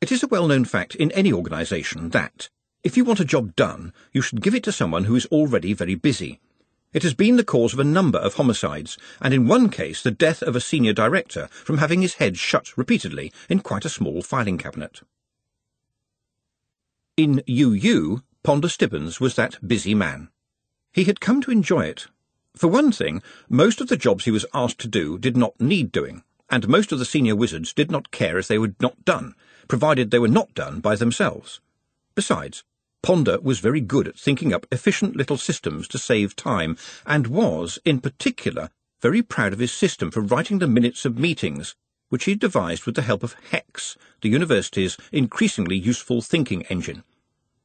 It 0.00 0.10
is 0.10 0.22
a 0.22 0.28
well-known 0.28 0.64
fact 0.64 0.94
in 0.94 1.12
any 1.12 1.32
organisation 1.32 2.10
that, 2.10 2.48
if 2.82 2.96
you 2.96 3.04
want 3.04 3.20
a 3.20 3.24
job 3.24 3.54
done, 3.54 3.92
you 4.12 4.20
should 4.20 4.42
give 4.42 4.54
it 4.54 4.64
to 4.64 4.72
someone 4.72 5.04
who 5.04 5.14
is 5.14 5.26
already 5.26 5.72
very 5.72 5.94
busy. 5.94 6.40
It 6.92 7.04
has 7.04 7.14
been 7.14 7.36
the 7.36 7.44
cause 7.44 7.72
of 7.72 7.78
a 7.78 7.84
number 7.84 8.18
of 8.18 8.34
homicides, 8.34 8.98
and 9.20 9.32
in 9.32 9.46
one 9.46 9.70
case 9.70 10.02
the 10.02 10.10
death 10.10 10.42
of 10.42 10.54
a 10.54 10.60
senior 10.60 10.92
director 10.92 11.46
from 11.50 11.78
having 11.78 12.02
his 12.02 12.14
head 12.14 12.36
shut 12.36 12.76
repeatedly 12.76 13.32
in 13.48 13.60
quite 13.60 13.84
a 13.84 13.88
small 13.88 14.20
filing 14.20 14.58
cabinet. 14.58 15.00
In 17.16 17.42
UU, 17.48 18.22
Ponder 18.42 18.68
Stibbons 18.68 19.20
was 19.20 19.36
that 19.36 19.66
busy 19.66 19.94
man. 19.94 20.28
He 20.92 21.04
had 21.04 21.20
come 21.20 21.40
to 21.42 21.50
enjoy 21.50 21.82
it, 21.82 22.08
for 22.56 22.68
one 22.68 22.92
thing, 22.92 23.22
most 23.48 23.80
of 23.80 23.88
the 23.88 23.96
jobs 23.96 24.24
he 24.24 24.30
was 24.30 24.46
asked 24.54 24.78
to 24.78 24.88
do 24.88 25.18
did 25.18 25.36
not 25.36 25.60
need 25.60 25.90
doing, 25.90 26.22
and 26.50 26.68
most 26.68 26.92
of 26.92 26.98
the 26.98 27.04
senior 27.04 27.34
wizards 27.34 27.72
did 27.72 27.90
not 27.90 28.10
care 28.10 28.38
if 28.38 28.46
they 28.46 28.58
were 28.58 28.74
not 28.80 29.04
done, 29.04 29.34
provided 29.68 30.10
they 30.10 30.18
were 30.18 30.28
not 30.28 30.54
done 30.54 30.80
by 30.80 30.94
themselves. 30.94 31.60
Besides, 32.14 32.62
Ponder 33.02 33.40
was 33.40 33.58
very 33.58 33.80
good 33.80 34.06
at 34.06 34.18
thinking 34.18 34.52
up 34.52 34.66
efficient 34.70 35.16
little 35.16 35.36
systems 35.36 35.88
to 35.88 35.98
save 35.98 36.36
time, 36.36 36.76
and 37.04 37.26
was, 37.26 37.78
in 37.84 38.00
particular, 38.00 38.70
very 39.00 39.22
proud 39.22 39.52
of 39.52 39.58
his 39.58 39.72
system 39.72 40.10
for 40.10 40.20
writing 40.20 40.60
the 40.60 40.68
minutes 40.68 41.04
of 41.04 41.18
meetings, 41.18 41.74
which 42.10 42.26
he 42.26 42.34
devised 42.34 42.84
with 42.84 42.94
the 42.94 43.02
help 43.02 43.22
of 43.22 43.34
HEX, 43.50 43.96
the 44.20 44.28
university's 44.28 44.96
increasingly 45.10 45.76
useful 45.76 46.20
thinking 46.22 46.62
engine. 46.66 47.02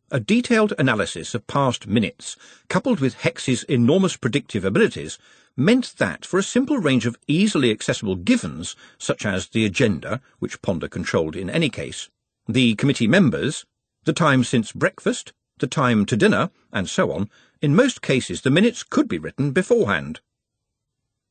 A 0.09 0.21
detailed 0.21 0.71
analysis 0.79 1.35
of 1.35 1.47
past 1.47 1.85
minutes, 1.85 2.37
coupled 2.69 3.01
with 3.01 3.15
Hex's 3.15 3.63
enormous 3.63 4.15
predictive 4.15 4.63
abilities, 4.63 5.17
meant 5.57 5.95
that 5.97 6.25
for 6.25 6.39
a 6.39 6.43
simple 6.43 6.77
range 6.77 7.05
of 7.05 7.17
easily 7.27 7.71
accessible 7.71 8.15
givens, 8.15 8.73
such 8.97 9.25
as 9.25 9.47
the 9.47 9.65
agenda, 9.65 10.21
which 10.39 10.61
Ponder 10.61 10.87
controlled 10.87 11.35
in 11.35 11.49
any 11.49 11.69
case, 11.69 12.09
the 12.47 12.75
committee 12.75 13.07
members, 13.07 13.65
the 14.05 14.13
time 14.13 14.45
since 14.45 14.71
breakfast, 14.71 15.33
the 15.59 15.67
time 15.67 16.05
to 16.05 16.15
dinner, 16.15 16.51
and 16.71 16.87
so 16.87 17.11
on, 17.11 17.29
in 17.61 17.75
most 17.75 18.01
cases 18.01 18.43
the 18.43 18.49
minutes 18.49 18.83
could 18.83 19.09
be 19.09 19.19
written 19.19 19.51
beforehand. 19.51 20.21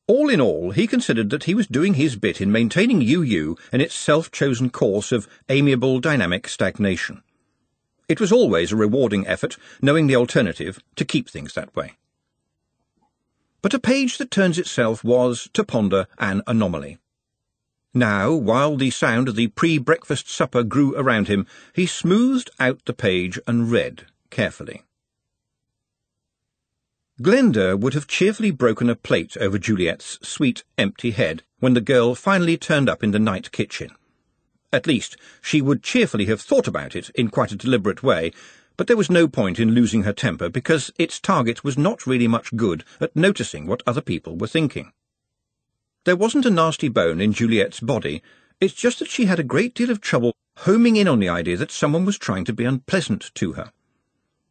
All 0.05 0.29
in 0.29 0.39
all, 0.39 0.69
he 0.69 0.85
considered 0.85 1.31
that 1.31 1.45
he 1.45 1.55
was 1.55 1.65
doing 1.65 1.95
his 1.95 2.15
bit 2.15 2.39
in 2.39 2.51
maintaining 2.51 3.01
UU 3.01 3.57
in 3.73 3.81
its 3.81 3.95
self-chosen 3.95 4.69
course 4.69 5.11
of 5.11 5.27
amiable 5.49 5.99
dynamic 5.99 6.47
stagnation. 6.47 7.23
It 8.07 8.21
was 8.21 8.31
always 8.31 8.71
a 8.71 8.77
rewarding 8.77 9.27
effort, 9.27 9.57
knowing 9.81 10.07
the 10.07 10.15
alternative, 10.15 10.79
to 10.95 11.05
keep 11.05 11.29
things 11.29 11.53
that 11.53 11.75
way. 11.75 11.97
But 13.61 13.73
a 13.73 13.79
page 13.79 14.17
that 14.17 14.31
turns 14.31 14.57
itself 14.57 15.03
was, 15.03 15.49
to 15.53 15.63
Ponder, 15.63 16.07
an 16.17 16.41
anomaly. 16.47 16.99
Now, 17.93 18.31
while 18.31 18.77
the 18.77 18.91
sound 18.91 19.27
of 19.27 19.35
the 19.35 19.47
pre-breakfast 19.47 20.29
supper 20.29 20.63
grew 20.63 20.95
around 20.95 21.27
him, 21.27 21.47
he 21.73 21.85
smoothed 21.85 22.51
out 22.59 22.85
the 22.85 22.93
page 22.93 23.39
and 23.47 23.71
read 23.71 24.05
carefully. 24.29 24.83
Glenda 27.21 27.77
would 27.77 27.95
have 27.95 28.07
cheerfully 28.07 28.51
broken 28.51 28.89
a 28.89 28.95
plate 28.95 29.35
over 29.37 29.57
Juliet's 29.57 30.19
sweet, 30.21 30.63
empty 30.77 31.11
head 31.11 31.41
when 31.59 31.73
the 31.73 31.81
girl 31.81 32.13
finally 32.13 32.57
turned 32.57 32.87
up 32.87 33.03
in 33.03 33.11
the 33.11 33.19
night 33.19 33.51
kitchen. 33.51 33.89
At 34.73 34.87
least, 34.87 35.15
she 35.41 35.61
would 35.61 35.81
cheerfully 35.81 36.25
have 36.25 36.41
thought 36.41 36.67
about 36.67 36.95
it 36.95 37.09
in 37.11 37.29
quite 37.29 37.51
a 37.51 37.55
deliberate 37.55 38.03
way, 38.03 38.33
but 38.75 38.87
there 38.87 38.97
was 38.97 39.09
no 39.09 39.27
point 39.27 39.59
in 39.59 39.71
losing 39.71 40.03
her 40.03 40.13
temper 40.13 40.49
because 40.49 40.91
its 40.97 41.19
target 41.19 41.63
was 41.63 41.77
not 41.77 42.05
really 42.05 42.27
much 42.27 42.55
good 42.55 42.83
at 42.99 43.15
noticing 43.15 43.65
what 43.65 43.81
other 43.87 44.01
people 44.01 44.35
were 44.35 44.47
thinking. 44.47 44.91
There 46.03 46.15
wasn't 46.15 46.45
a 46.45 46.51
nasty 46.51 46.89
bone 46.89 47.21
in 47.21 47.33
Juliet's 47.33 47.79
body, 47.79 48.21
it's 48.59 48.73
just 48.73 48.99
that 48.99 49.09
she 49.09 49.25
had 49.25 49.39
a 49.39 49.43
great 49.43 49.73
deal 49.73 49.89
of 49.89 50.01
trouble 50.01 50.35
homing 50.57 50.95
in 50.95 51.07
on 51.07 51.19
the 51.19 51.29
idea 51.29 51.55
that 51.57 51.71
someone 51.71 52.05
was 52.05 52.17
trying 52.17 52.43
to 52.45 52.53
be 52.53 52.65
unpleasant 52.65 53.31
to 53.35 53.53
her. 53.53 53.71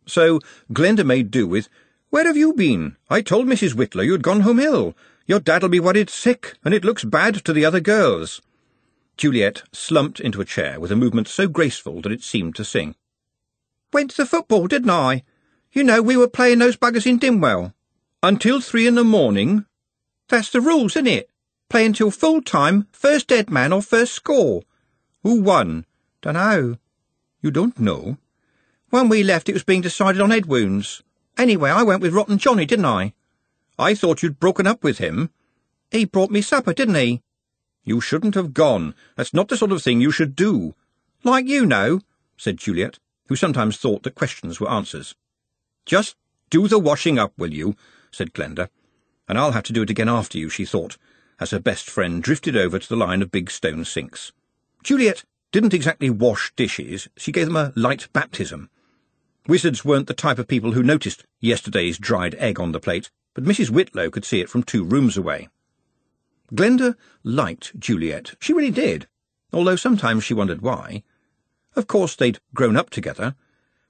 So 0.07 0.41
Glenda 0.73 1.05
made 1.05 1.31
do 1.31 1.47
with, 1.47 1.69
where 2.11 2.25
have 2.25 2.37
you 2.37 2.53
been? 2.53 2.97
I 3.11 3.21
told 3.21 3.47
Mrs. 3.47 3.75
Whitlow 3.75 4.03
you'd 4.03 4.23
gone 4.23 4.41
home 4.41 4.61
ill. 4.61 4.97
Your 5.27 5.41
dad'll 5.41 5.69
be 5.69 5.81
worried 5.81 6.09
sick, 6.09 6.55
and 6.65 6.73
it 6.73 6.85
looks 6.85 7.05
bad 7.05 7.45
to 7.45 7.53
the 7.53 7.65
other 7.65 7.81
girls. 7.81 8.41
Juliet 9.17 9.63
slumped 9.73 10.21
into 10.21 10.41
a 10.41 10.45
chair 10.45 10.79
with 10.79 10.93
a 10.93 10.97
movement 10.97 11.29
so 11.29 11.49
graceful 11.49 12.03
that 12.03 12.13
it 12.13 12.23
seemed 12.23 12.55
to 12.57 12.65
sing. 12.65 12.95
Went 13.93 14.11
to 14.11 14.19
the 14.19 14.27
football, 14.27 14.67
didn't 14.67 14.91
I? 14.91 15.23
You 15.73 15.85
know, 15.85 16.03
we 16.03 16.17
were 16.17 16.29
playing 16.29 16.59
those 16.59 16.77
buggers 16.77 17.07
in 17.07 17.19
Dimwell. 17.19 17.73
Until 18.23 18.61
three 18.61 18.87
in 18.87 18.95
the 18.95 19.05
morning? 19.05 19.65
That's 20.29 20.51
the 20.51 20.61
rules, 20.61 20.97
isn't 20.97 21.07
it? 21.07 21.31
Play 21.69 21.87
until 21.87 22.11
full 22.11 22.43
time, 22.43 22.89
first 22.93 23.29
dead 23.29 23.51
man 23.51 23.73
or 23.73 23.83
first 23.83 24.13
score. 24.13 24.63
Who 25.23 25.41
won? 25.41 25.87
Dunno. 26.23 26.79
You 27.43 27.51
don't 27.51 27.79
know? 27.79 28.19
When 28.91 29.09
we 29.09 29.23
left, 29.23 29.49
it 29.49 29.55
was 29.55 29.65
being 29.65 29.81
decided 29.81 30.21
on 30.21 30.31
head 30.31 30.47
wounds. 30.47 31.03
Anyway, 31.39 31.71
I 31.71 31.83
went 31.83 32.03
with 32.03 32.15
Rotten 32.15 32.39
Johnny, 32.39 32.67
didn't 32.67 32.85
I? 32.85 33.13
I 33.79 33.95
thought 33.95 34.23
you'd 34.23 34.41
broken 34.41 34.67
up 34.67 34.83
with 34.83 34.99
him. 34.99 35.31
He 35.91 36.05
brought 36.05 36.31
me 36.31 36.41
supper, 36.41 36.73
didn't 36.73 36.95
he? 36.95 37.23
You 37.87 38.01
shouldn't 38.01 38.35
have 38.35 38.53
gone. 38.53 38.97
That's 39.15 39.33
not 39.33 39.47
the 39.47 39.57
sort 39.57 39.71
of 39.71 39.81
thing 39.81 40.01
you 40.01 40.11
should 40.11 40.35
do. 40.35 40.75
Like 41.23 41.47
you 41.47 41.65
know, 41.65 42.01
said 42.37 42.59
Juliet, 42.59 42.99
who 43.29 43.37
sometimes 43.37 43.77
thought 43.77 44.03
that 44.03 44.17
questions 44.17 44.59
were 44.59 44.69
answers. 44.69 45.15
Just 45.85 46.17
do 46.51 46.67
the 46.67 46.81
washing 46.81 47.17
up, 47.17 47.33
will 47.39 47.55
you? 47.55 47.77
said 48.11 48.35
Glenda. 48.35 48.69
And 49.29 49.39
I'll 49.39 49.53
have 49.53 49.63
to 49.65 49.73
do 49.73 49.83
it 49.83 49.91
again 49.91 50.09
after 50.09 50.37
you, 50.37 50.49
she 50.49 50.65
thought, 50.65 50.99
as 51.39 51.53
her 51.53 51.61
best 51.61 51.89
friend 51.89 52.21
drifted 52.21 52.57
over 52.57 52.81
to 52.81 52.89
the 52.89 52.97
line 52.97 53.23
of 53.23 53.31
big 53.31 53.53
stone 53.53 53.85
sinks. 53.85 54.33
Juliet 54.83 55.25
didn't 55.53 55.75
exactly 55.75 56.11
wash 56.11 56.53
dishes, 56.57 57.09
she 57.17 57.31
gave 57.31 57.47
them 57.47 57.57
a 57.57 57.73
light 57.77 58.09
baptism. 58.13 58.69
Wizards 59.47 59.85
weren't 59.85 60.09
the 60.09 60.15
type 60.15 60.41
of 60.41 60.49
people 60.49 60.73
who 60.73 60.83
noticed 60.83 61.25
yesterday's 61.39 61.99
dried 61.99 62.35
egg 62.35 62.59
on 62.59 62.73
the 62.73 62.81
plate, 62.81 63.11
but 63.33 63.45
Mrs. 63.45 63.71
Whitlow 63.71 64.11
could 64.11 64.25
see 64.25 64.41
it 64.41 64.51
from 64.51 64.65
two 64.65 64.83
rooms 64.83 65.17
away. 65.17 65.49
Glenda 66.55 66.97
liked 67.25 67.79
Juliet. 67.79 68.35
She 68.41 68.53
really 68.53 68.71
did, 68.71 69.07
although 69.53 69.77
sometimes 69.77 70.25
she 70.25 70.35
wondered 70.35 70.63
why. 70.63 71.03
Of 71.75 71.87
course, 71.87 72.17
they'd 72.17 72.41
grown 72.55 72.77
up 72.77 72.91
together, 72.91 73.35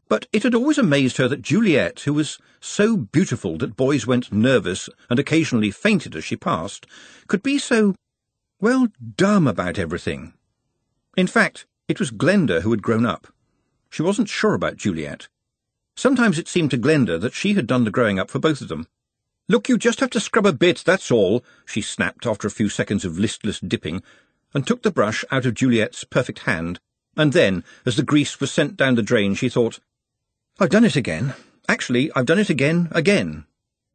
but 0.08 0.26
it 0.32 0.42
had 0.42 0.54
always 0.54 0.78
amazed 0.78 1.16
her 1.16 1.28
that 1.28 1.42
Juliet, 1.42 2.00
who 2.00 2.12
was 2.12 2.38
so 2.60 2.96
beautiful 2.96 3.58
that 3.58 3.76
boys 3.76 4.06
went 4.06 4.32
nervous 4.32 4.88
and 5.10 5.18
occasionally 5.18 5.70
fainted 5.70 6.14
as 6.14 6.24
she 6.24 6.36
passed, 6.36 6.86
could 7.26 7.42
be 7.42 7.58
so, 7.58 7.94
well, 8.60 8.88
dumb 9.16 9.46
about 9.46 9.78
everything. 9.78 10.32
In 11.16 11.26
fact, 11.26 11.66
it 11.88 11.98
was 11.98 12.10
Glenda 12.10 12.62
who 12.62 12.70
had 12.70 12.82
grown 12.82 13.06
up. 13.06 13.28
She 13.90 14.02
wasn't 14.02 14.28
sure 14.28 14.54
about 14.54 14.76
Juliet. 14.76 15.28
Sometimes 15.96 16.38
it 16.38 16.48
seemed 16.48 16.70
to 16.72 16.78
Glenda 16.78 17.18
that 17.20 17.34
she 17.34 17.54
had 17.54 17.66
done 17.66 17.84
the 17.84 17.90
growing 17.90 18.18
up 18.18 18.30
for 18.30 18.38
both 18.38 18.60
of 18.60 18.68
them. 18.68 18.86
Look, 19.48 19.68
you 19.68 19.78
just 19.78 20.00
have 20.00 20.10
to 20.10 20.20
scrub 20.20 20.46
a 20.46 20.52
bit, 20.52 20.82
that's 20.84 21.10
all, 21.10 21.44
she 21.64 21.80
snapped 21.80 22.26
after 22.26 22.48
a 22.48 22.50
few 22.50 22.68
seconds 22.68 23.04
of 23.04 23.18
listless 23.18 23.60
dipping, 23.60 24.02
and 24.52 24.66
took 24.66 24.82
the 24.82 24.90
brush 24.90 25.24
out 25.30 25.46
of 25.46 25.54
Juliet's 25.54 26.02
perfect 26.02 26.40
hand, 26.40 26.80
and 27.16 27.32
then, 27.32 27.62
as 27.84 27.96
the 27.96 28.02
grease 28.02 28.40
was 28.40 28.50
sent 28.50 28.76
down 28.76 28.96
the 28.96 29.02
drain, 29.02 29.34
she 29.34 29.48
thought, 29.48 29.78
I've 30.58 30.70
done 30.70 30.84
it 30.84 30.96
again. 30.96 31.34
Actually, 31.68 32.10
I've 32.14 32.26
done 32.26 32.38
it 32.38 32.50
again, 32.50 32.88
again. 32.90 33.44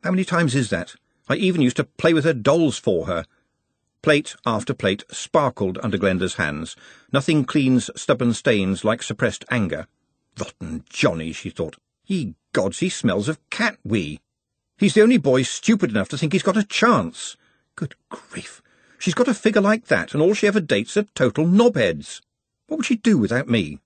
How 0.04 0.12
many 0.12 0.24
times 0.24 0.56
is 0.56 0.70
that? 0.70 0.96
I 1.28 1.36
even 1.36 1.62
used 1.62 1.78
to 1.78 1.84
play 1.84 2.14
with 2.14 2.24
her 2.24 2.34
dolls 2.34 2.78
for 2.78 3.08
her. 3.08 3.26
Plate 4.02 4.36
after 4.46 4.74
plate 4.74 5.04
sparkled 5.12 5.78
under 5.84 5.98
Glenda's 5.98 6.36
hands. 6.36 6.76
Nothing 7.12 7.46
cleans 7.46 7.90
stubborn 7.96 8.34
stains 8.34 8.84
like 8.84 9.04
suppressed 9.04 9.46
anger. 9.52 9.86
Rotten 10.40 10.86
Johnny, 10.90 11.34
she 11.34 11.50
thought. 11.50 11.78
Ye 12.06 12.36
gods, 12.54 12.80
he 12.80 12.90
smells 12.90 13.28
of 13.28 13.38
cat 13.50 13.78
wee. 13.84 14.20
He's 14.82 14.96
the 14.96 15.04
only 15.04 15.20
boy 15.20 15.44
stupid 15.44 15.92
enough 15.92 16.10
to 16.10 16.18
think 16.18 16.34
he's 16.34 16.42
got 16.42 16.58
a 16.58 16.64
chance. 16.64 17.38
Good 17.76 17.94
grief. 18.10 18.64
She's 18.98 19.14
got 19.14 19.28
a 19.28 19.34
figure 19.36 19.62
like 19.62 19.86
that, 19.86 20.16
and 20.16 20.24
all 20.24 20.34
she 20.34 20.48
ever 20.48 20.60
dates 20.60 20.98
are 20.98 21.06
total 21.14 21.46
knobheads. 21.46 22.20
What 22.66 22.78
would 22.78 22.86
she 22.88 22.96
do 22.96 23.20
without 23.20 23.48
me? 23.48 23.78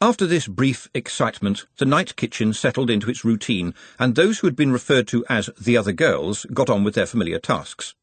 After 0.00 0.26
this 0.26 0.48
brief 0.48 0.88
excitement, 0.94 1.66
the 1.76 1.84
night 1.84 2.16
kitchen 2.16 2.54
settled 2.54 2.88
into 2.88 3.10
its 3.10 3.22
routine, 3.22 3.74
and 3.98 4.14
those 4.14 4.38
who 4.38 4.46
had 4.46 4.56
been 4.56 4.72
referred 4.72 5.06
to 5.08 5.26
as 5.28 5.50
the 5.60 5.76
other 5.76 5.92
girls 5.92 6.46
got 6.54 6.70
on 6.70 6.84
with 6.84 6.94
their 6.94 7.04
familiar 7.04 7.38
tasks. 7.38 7.94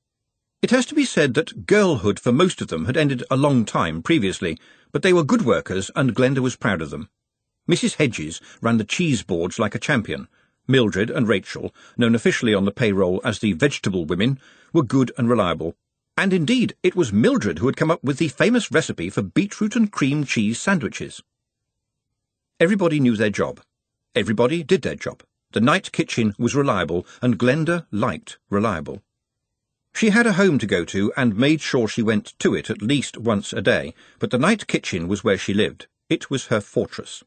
It 0.61 0.69
has 0.69 0.85
to 0.85 0.95
be 0.95 1.05
said 1.05 1.33
that 1.33 1.65
girlhood 1.65 2.19
for 2.19 2.31
most 2.31 2.61
of 2.61 2.67
them 2.67 2.85
had 2.85 2.97
ended 2.97 3.23
a 3.31 3.35
long 3.35 3.65
time 3.65 4.03
previously, 4.03 4.59
but 4.91 5.01
they 5.01 5.11
were 5.11 5.23
good 5.23 5.41
workers, 5.41 5.89
and 5.95 6.15
Glenda 6.15 6.37
was 6.37 6.55
proud 6.55 6.83
of 6.83 6.91
them. 6.91 7.09
Mrs. 7.67 7.95
Hedges 7.95 8.39
ran 8.61 8.77
the 8.77 8.83
cheese 8.83 9.23
boards 9.23 9.57
like 9.57 9.73
a 9.73 9.79
champion. 9.79 10.27
Mildred 10.69 11.09
and 11.09 11.27
Rachel, 11.27 11.73
known 11.97 12.13
officially 12.13 12.53
on 12.53 12.63
the 12.63 12.71
payroll 12.71 13.19
as 13.25 13.39
the 13.39 13.53
vegetable 13.53 14.05
women, 14.05 14.39
were 14.71 14.83
good 14.83 15.11
and 15.17 15.27
reliable. 15.27 15.75
And 16.15 16.31
indeed, 16.31 16.75
it 16.83 16.95
was 16.95 17.11
Mildred 17.11 17.57
who 17.57 17.65
had 17.65 17.75
come 17.75 17.89
up 17.89 18.03
with 18.03 18.19
the 18.19 18.27
famous 18.27 18.71
recipe 18.71 19.09
for 19.09 19.23
beetroot 19.23 19.75
and 19.75 19.91
cream 19.91 20.25
cheese 20.25 20.59
sandwiches. 20.59 21.23
Everybody 22.59 22.99
knew 22.99 23.15
their 23.15 23.31
job. 23.31 23.61
Everybody 24.13 24.63
did 24.63 24.83
their 24.83 24.95
job. 24.95 25.23
The 25.53 25.61
night 25.61 25.91
kitchen 25.91 26.35
was 26.37 26.53
reliable, 26.53 27.07
and 27.21 27.39
Glenda 27.39 27.87
liked 27.91 28.37
reliable. 28.51 29.01
She 29.95 30.11
had 30.11 30.27
a 30.27 30.33
home 30.33 30.59
to 30.59 30.67
go 30.67 30.85
to 30.85 31.11
and 31.17 31.35
made 31.35 31.61
sure 31.61 31.87
she 31.87 32.03
went 32.03 32.37
to 32.39 32.53
it 32.53 32.69
at 32.69 32.83
least 32.83 33.17
once 33.17 33.53
a 33.53 33.61
day, 33.61 33.95
but 34.19 34.29
the 34.29 34.37
night 34.37 34.67
kitchen 34.67 35.07
was 35.07 35.23
where 35.23 35.37
she 35.37 35.53
lived. 35.53 35.87
It 36.09 36.29
was 36.29 36.47
her 36.47 36.61
fortress. 36.61 37.23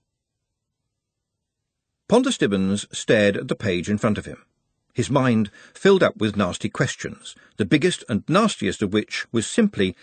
Ponder 2.08 2.30
Stibbons 2.30 2.86
stared 2.92 3.36
at 3.36 3.48
the 3.48 3.54
page 3.54 3.88
in 3.88 3.98
front 3.98 4.18
of 4.18 4.26
him. 4.26 4.44
His 4.92 5.10
mind 5.10 5.50
filled 5.72 6.02
up 6.02 6.16
with 6.18 6.36
nasty 6.36 6.68
questions, 6.68 7.34
the 7.56 7.64
biggest 7.64 8.04
and 8.08 8.24
nastiest 8.28 8.82
of 8.82 8.92
which 8.92 9.26
was 9.32 9.46
simply, 9.46 9.96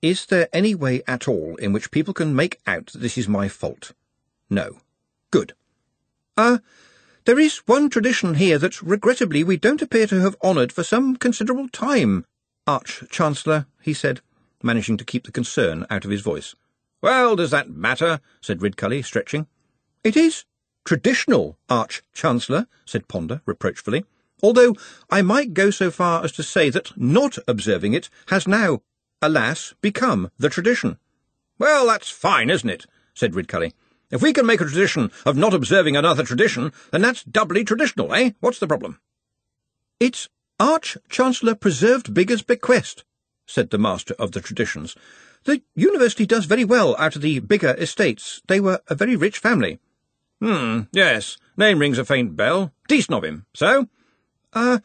Is 0.00 0.26
there 0.26 0.48
any 0.52 0.74
way 0.74 1.02
at 1.08 1.26
all 1.26 1.56
in 1.56 1.72
which 1.72 1.90
people 1.90 2.14
can 2.14 2.36
make 2.36 2.60
out 2.66 2.86
that 2.86 2.98
this 3.00 3.18
is 3.18 3.28
my 3.28 3.48
fault? 3.48 3.92
No. 4.48 4.78
Good. 5.30 5.54
Ah, 6.36 6.54
uh, 6.54 6.58
there 7.24 7.38
is 7.38 7.58
one 7.66 7.90
tradition 7.90 8.36
here 8.36 8.58
that, 8.58 8.80
regrettably, 8.80 9.44
we 9.44 9.56
don't 9.56 9.82
appear 9.82 10.06
to 10.06 10.20
have 10.20 10.36
honoured 10.42 10.72
for 10.72 10.82
some 10.82 11.16
considerable 11.16 11.68
time, 11.68 12.24
Arch-Chancellor, 12.66 13.66
he 13.82 13.92
said, 13.92 14.20
managing 14.62 14.96
to 14.96 15.04
keep 15.04 15.24
the 15.24 15.32
concern 15.32 15.84
out 15.90 16.04
of 16.04 16.10
his 16.10 16.22
voice. 16.22 16.54
Well, 17.02 17.36
does 17.36 17.50
that 17.50 17.68
matter? 17.68 18.20
said 18.40 18.60
Ridcully, 18.60 19.04
stretching. 19.04 19.46
It 20.02 20.16
is, 20.16 20.44
traditional 20.88 21.58
Arch-Chancellor, 21.68 22.66
said 22.86 23.08
Ponder 23.08 23.42
reproachfully, 23.44 24.06
although 24.42 24.74
I 25.10 25.20
might 25.20 25.52
go 25.52 25.68
so 25.68 25.90
far 25.90 26.24
as 26.24 26.32
to 26.32 26.42
say 26.42 26.70
that 26.70 26.96
not 26.96 27.36
observing 27.46 27.92
it 27.92 28.08
has 28.28 28.48
now, 28.48 28.80
alas, 29.20 29.74
become 29.82 30.30
the 30.38 30.48
tradition. 30.48 30.96
Well, 31.58 31.86
that's 31.88 32.08
fine, 32.08 32.48
isn't 32.48 32.70
it? 32.70 32.86
said 33.12 33.34
Ridcully. 33.34 33.74
If 34.10 34.22
we 34.22 34.32
can 34.32 34.46
make 34.46 34.62
a 34.62 34.64
tradition 34.64 35.10
of 35.26 35.36
not 35.36 35.52
observing 35.52 35.94
another 35.94 36.22
tradition, 36.22 36.72
then 36.90 37.02
that's 37.02 37.22
doubly 37.22 37.64
traditional, 37.64 38.14
eh? 38.14 38.30
What's 38.40 38.58
the 38.58 38.66
problem? 38.66 38.98
It's 40.00 40.30
Arch-Chancellor 40.58 41.56
Preserved 41.56 42.14
Bigger's 42.14 42.40
bequest, 42.40 43.04
said 43.46 43.68
the 43.68 43.76
master 43.76 44.14
of 44.18 44.32
the 44.32 44.40
traditions. 44.40 44.96
The 45.44 45.60
university 45.74 46.24
does 46.24 46.46
very 46.46 46.64
well 46.64 46.96
out 46.98 47.14
of 47.14 47.20
the 47.20 47.40
bigger 47.40 47.74
estates. 47.76 48.40
They 48.48 48.58
were 48.58 48.80
a 48.88 48.94
very 48.94 49.16
rich 49.16 49.38
family. 49.38 49.80
Hmm, 50.40 50.82
yes. 50.92 51.36
Name 51.56 51.78
rings 51.80 51.98
a 51.98 52.04
faint 52.04 52.36
bell. 52.36 52.72
Decent 52.86 53.16
of 53.16 53.24
him. 53.24 53.46
So? 53.54 53.88
Uh, 54.52 54.78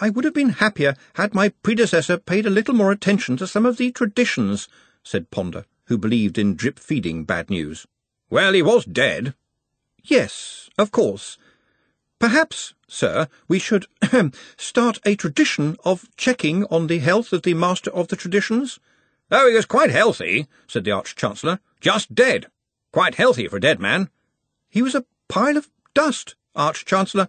I 0.00 0.10
would 0.10 0.24
have 0.24 0.34
been 0.34 0.50
happier 0.50 0.94
had 1.14 1.34
my 1.34 1.50
predecessor 1.62 2.18
paid 2.18 2.46
a 2.46 2.50
little 2.50 2.74
more 2.74 2.92
attention 2.92 3.36
to 3.38 3.46
some 3.46 3.66
of 3.66 3.76
the 3.76 3.90
traditions, 3.90 4.68
said 5.02 5.30
Ponder, 5.30 5.64
who 5.86 5.98
believed 5.98 6.38
in 6.38 6.54
drip-feeding 6.54 7.24
bad 7.24 7.50
news. 7.50 7.86
Well, 8.30 8.52
he 8.52 8.62
was 8.62 8.84
dead. 8.84 9.34
Yes, 10.02 10.68
of 10.78 10.90
course. 10.90 11.38
Perhaps, 12.18 12.74
sir, 12.88 13.28
we 13.46 13.58
should 13.58 13.86
start 14.56 14.98
a 15.04 15.14
tradition 15.14 15.76
of 15.84 16.08
checking 16.16 16.64
on 16.64 16.86
the 16.86 16.98
health 16.98 17.32
of 17.32 17.42
the 17.42 17.54
Master 17.54 17.90
of 17.90 18.08
the 18.08 18.16
Traditions. 18.16 18.80
Oh, 19.30 19.48
he 19.48 19.54
was 19.54 19.66
quite 19.66 19.90
healthy, 19.90 20.48
said 20.66 20.84
the 20.84 20.90
Arch-Chancellor. 20.90 21.60
Just 21.80 22.14
dead. 22.14 22.46
Quite 22.92 23.16
healthy 23.16 23.46
for 23.46 23.56
a 23.56 23.60
dead 23.60 23.78
man. 23.78 24.10
He 24.68 24.82
was 24.82 24.94
a 24.94 25.04
pile 25.28 25.56
of 25.56 25.70
dust, 25.94 26.34
Arch-Chancellor. 26.54 27.28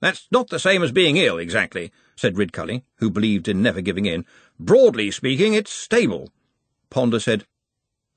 That's 0.00 0.26
not 0.30 0.48
the 0.48 0.58
same 0.58 0.82
as 0.82 0.92
being 0.92 1.16
ill, 1.16 1.38
exactly, 1.38 1.92
said 2.16 2.36
Ridcully, 2.36 2.82
who 2.96 3.10
believed 3.10 3.48
in 3.48 3.62
never 3.62 3.80
giving 3.80 4.06
in. 4.06 4.24
Broadly 4.58 5.10
speaking, 5.10 5.54
it's 5.54 5.72
stable. 5.72 6.30
Ponder 6.88 7.20
said, 7.20 7.44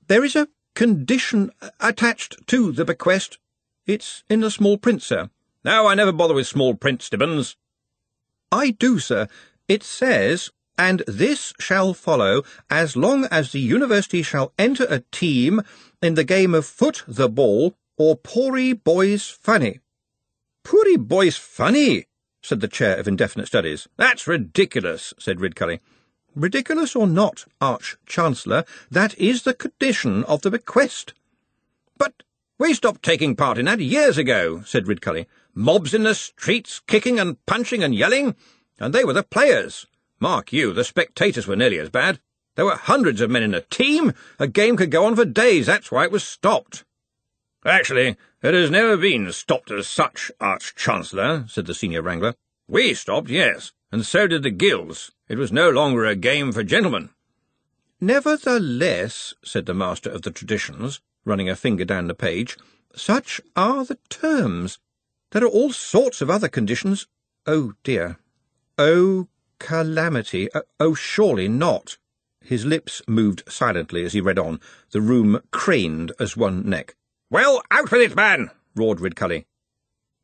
There 0.06 0.24
is 0.24 0.34
a 0.34 0.48
condition 0.74 1.50
attached 1.80 2.46
to 2.48 2.72
the 2.72 2.84
bequest. 2.84 3.38
It's 3.86 4.24
in 4.28 4.40
the 4.40 4.50
small 4.50 4.78
print, 4.78 5.02
sir. 5.02 5.30
No, 5.64 5.86
I 5.86 5.94
never 5.94 6.12
bother 6.12 6.34
with 6.34 6.46
small 6.46 6.74
print, 6.74 7.02
Stibbons. 7.02 7.56
I 8.50 8.70
do, 8.70 8.98
sir. 8.98 9.28
It 9.68 9.82
says, 9.82 10.50
and 10.76 11.02
this 11.06 11.52
shall 11.58 11.94
follow 11.94 12.42
as 12.68 12.96
long 12.96 13.26
as 13.26 13.52
the 13.52 13.60
university 13.60 14.22
shall 14.22 14.52
enter 14.58 14.86
a 14.88 15.00
team 15.12 15.62
in 16.02 16.14
the 16.14 16.24
game 16.24 16.54
of 16.54 16.66
foot 16.66 17.02
the 17.06 17.28
ball 17.28 17.74
or 17.96 18.16
Poor 18.16 18.74
Boys 18.74 19.28
Funny. 19.28 19.80
Poor 20.64 20.98
Boys 20.98 21.36
Funny, 21.36 22.06
said 22.42 22.60
the 22.60 22.68
chair 22.68 22.96
of 22.96 23.08
indefinite 23.08 23.46
studies. 23.46 23.88
That's 23.96 24.26
ridiculous, 24.26 25.14
said 25.18 25.38
Ridcully. 25.38 25.80
Ridiculous 26.34 26.96
or 26.96 27.06
not, 27.06 27.44
Arch-Chancellor, 27.60 28.64
that 28.90 29.16
is 29.18 29.42
the 29.42 29.54
condition 29.54 30.24
of 30.24 30.42
the 30.42 30.50
bequest. 30.50 31.14
But 31.96 32.24
we 32.58 32.74
stopped 32.74 33.02
taking 33.02 33.36
part 33.36 33.58
in 33.58 33.66
that 33.66 33.80
years 33.80 34.18
ago, 34.18 34.62
said 34.62 34.86
Ridcully. 34.86 35.26
Mobs 35.54 35.94
in 35.94 36.02
the 36.02 36.14
streets, 36.14 36.80
kicking 36.80 37.20
and 37.20 37.44
punching 37.46 37.84
and 37.84 37.94
yelling, 37.94 38.34
and 38.80 38.92
they 38.92 39.04
were 39.04 39.12
the 39.12 39.22
players. 39.22 39.86
Mark 40.18 40.52
you, 40.52 40.72
the 40.72 40.82
spectators 40.82 41.46
were 41.46 41.56
nearly 41.56 41.78
as 41.78 41.90
bad. 41.90 42.18
There 42.56 42.64
were 42.64 42.76
hundreds 42.76 43.20
of 43.20 43.30
men 43.30 43.42
in 43.42 43.54
a 43.54 43.60
team. 43.60 44.12
A 44.38 44.48
game 44.48 44.76
could 44.76 44.90
go 44.90 45.04
on 45.04 45.14
for 45.16 45.24
days, 45.24 45.66
that's 45.66 45.92
why 45.92 46.04
it 46.04 46.12
was 46.12 46.24
stopped. 46.24 46.84
Actually, 47.64 48.16
it 48.42 48.52
has 48.52 48.70
never 48.70 48.96
been 48.96 49.32
stopped 49.32 49.70
as 49.70 49.88
such, 49.88 50.30
Arch-Chancellor, 50.38 51.46
said 51.48 51.64
the 51.64 51.74
senior 51.74 52.02
wrangler. 52.02 52.34
We 52.68 52.92
stopped, 52.92 53.30
yes, 53.30 53.72
and 53.90 54.04
so 54.04 54.26
did 54.26 54.42
the 54.42 54.50
guilds. 54.50 55.12
It 55.28 55.38
was 55.38 55.50
no 55.50 55.70
longer 55.70 56.04
a 56.04 56.14
game 56.14 56.52
for 56.52 56.62
gentlemen. 56.62 57.10
Nevertheless, 58.00 59.32
said 59.42 59.64
the 59.64 59.72
master 59.72 60.10
of 60.10 60.22
the 60.22 60.30
traditions, 60.30 61.00
running 61.24 61.48
a 61.48 61.56
finger 61.56 61.86
down 61.86 62.06
the 62.06 62.14
page, 62.14 62.58
such 62.94 63.40
are 63.56 63.84
the 63.84 63.98
terms. 64.10 64.78
There 65.30 65.44
are 65.44 65.48
all 65.48 65.72
sorts 65.72 66.20
of 66.20 66.28
other 66.28 66.48
conditions. 66.48 67.06
Oh, 67.46 67.72
dear. 67.82 68.18
Oh, 68.76 69.28
calamity. 69.58 70.52
Uh, 70.52 70.62
oh, 70.78 70.94
surely 70.94 71.48
not. 71.48 71.96
His 72.42 72.66
lips 72.66 73.00
moved 73.08 73.42
silently 73.48 74.04
as 74.04 74.12
he 74.12 74.20
read 74.20 74.38
on. 74.38 74.60
The 74.90 75.00
room 75.00 75.40
craned 75.50 76.12
as 76.20 76.36
one 76.36 76.68
neck. 76.68 76.94
Well, 77.34 77.64
out 77.68 77.90
with 77.90 78.00
it, 78.00 78.14
man! 78.14 78.52
roared 78.76 79.00
Ridcully. 79.00 79.46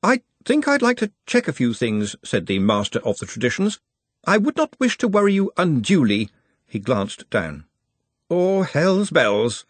I 0.00 0.20
think 0.44 0.68
I'd 0.68 0.80
like 0.80 0.98
to 0.98 1.10
check 1.26 1.48
a 1.48 1.52
few 1.52 1.74
things, 1.74 2.14
said 2.22 2.46
the 2.46 2.60
master 2.60 3.00
of 3.00 3.18
the 3.18 3.26
traditions. 3.26 3.80
I 4.24 4.38
would 4.38 4.56
not 4.56 4.78
wish 4.78 4.96
to 4.98 5.08
worry 5.08 5.34
you 5.34 5.50
unduly. 5.56 6.30
He 6.68 6.78
glanced 6.78 7.28
down. 7.28 7.64
Oh, 8.30 8.62
hell's 8.62 9.10
bells! 9.10 9.66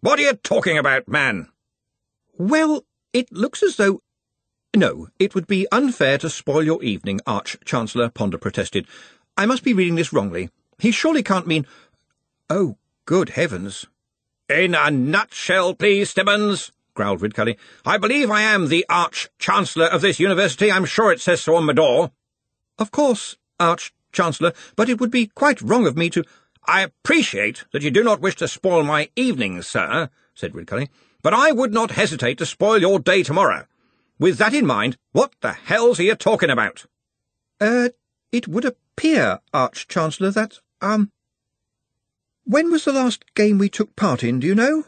What 0.00 0.18
are 0.18 0.22
you 0.22 0.32
talking 0.32 0.78
about, 0.78 1.08
man? 1.08 1.50
Well, 2.38 2.86
it 3.12 3.30
looks 3.30 3.62
as 3.62 3.76
though... 3.76 4.00
No, 4.74 5.08
it 5.18 5.34
would 5.34 5.46
be 5.46 5.68
unfair 5.70 6.16
to 6.16 6.30
spoil 6.30 6.62
your 6.62 6.82
evening, 6.82 7.20
Arch-Chancellor, 7.26 8.08
Ponder 8.08 8.38
protested. 8.38 8.86
I 9.36 9.44
must 9.44 9.62
be 9.62 9.74
reading 9.74 9.96
this 9.96 10.14
wrongly. 10.14 10.48
He 10.78 10.90
surely 10.90 11.22
can't 11.22 11.46
mean... 11.46 11.66
Oh, 12.48 12.78
good 13.04 13.28
heavens. 13.28 13.84
In 14.48 14.74
a 14.74 14.90
nutshell, 14.90 15.74
please, 15.74 16.08
Stibbons, 16.08 16.72
growled 16.98 17.20
Ridcully. 17.20 17.56
I 17.86 17.96
believe 17.96 18.28
I 18.28 18.42
am 18.42 18.66
the 18.66 18.84
Arch-Chancellor 18.88 19.86
of 19.86 20.00
this 20.00 20.18
university. 20.18 20.72
I'm 20.72 20.84
sure 20.84 21.12
it 21.12 21.20
says 21.20 21.40
so 21.40 21.54
on 21.54 21.64
my 21.64 21.72
door. 21.72 22.10
Of 22.76 22.90
course, 22.90 23.36
Arch-Chancellor, 23.60 24.52
but 24.74 24.88
it 24.88 24.98
would 24.98 25.12
be 25.12 25.28
quite 25.28 25.62
wrong 25.62 25.86
of 25.86 25.96
me 25.96 26.10
to... 26.10 26.24
I 26.66 26.80
appreciate 26.80 27.66
that 27.72 27.82
you 27.82 27.92
do 27.92 28.02
not 28.02 28.20
wish 28.20 28.34
to 28.36 28.48
spoil 28.48 28.82
my 28.82 29.10
evening, 29.14 29.62
sir, 29.62 30.10
said 30.34 30.54
Ridcully, 30.54 30.88
but 31.22 31.32
I 31.32 31.52
would 31.52 31.72
not 31.72 31.92
hesitate 31.92 32.36
to 32.38 32.46
spoil 32.46 32.80
your 32.80 32.98
day 32.98 33.22
tomorrow. 33.22 33.66
With 34.18 34.38
that 34.38 34.52
in 34.52 34.66
mind, 34.66 34.96
what 35.12 35.30
the 35.40 35.52
hell's 35.52 35.98
he 35.98 36.12
talking 36.16 36.50
about? 36.50 36.84
Uh, 37.60 37.90
it 38.32 38.48
would 38.48 38.64
appear, 38.64 39.38
Arch-Chancellor, 39.54 40.32
that, 40.32 40.58
um, 40.82 41.12
when 42.42 42.72
was 42.72 42.84
the 42.84 42.92
last 42.92 43.24
game 43.36 43.56
we 43.56 43.68
took 43.68 43.94
part 43.94 44.24
in, 44.24 44.40
do 44.40 44.48
you 44.48 44.56
know? 44.56 44.82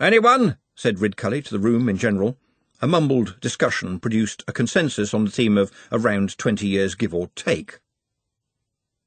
Anyone? 0.00 0.58
Said 0.74 0.98
Ridcully 0.98 1.44
to 1.44 1.50
the 1.50 1.58
room 1.58 1.88
in 1.88 1.96
general. 1.96 2.36
A 2.82 2.86
mumbled 2.86 3.40
discussion 3.40 4.00
produced 4.00 4.44
a 4.48 4.52
consensus 4.52 5.14
on 5.14 5.24
the 5.24 5.30
theme 5.30 5.56
of 5.56 5.72
around 5.90 6.36
twenty 6.36 6.66
years 6.66 6.94
give 6.94 7.14
or 7.14 7.28
take. 7.34 7.78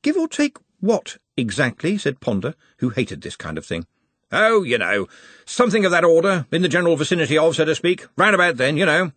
Give 0.01 0.17
or 0.17 0.27
take 0.27 0.57
what, 0.79 1.17
exactly? 1.35 1.97
said 1.97 2.19
Ponder, 2.19 2.53
who 2.77 2.89
hated 2.89 3.21
this 3.21 3.35
kind 3.35 3.57
of 3.57 3.65
thing. 3.65 3.85
Oh, 4.31 4.63
you 4.63 4.77
know, 4.77 5.07
something 5.45 5.85
of 5.85 5.91
that 5.91 6.03
order, 6.03 6.45
in 6.51 6.61
the 6.61 6.69
general 6.69 6.97
vicinity 6.97 7.37
of, 7.37 7.55
so 7.55 7.65
to 7.65 7.75
speak, 7.75 8.07
round 8.17 8.35
about 8.35 8.57
then, 8.57 8.77
you 8.77 8.85
know. 8.85 9.11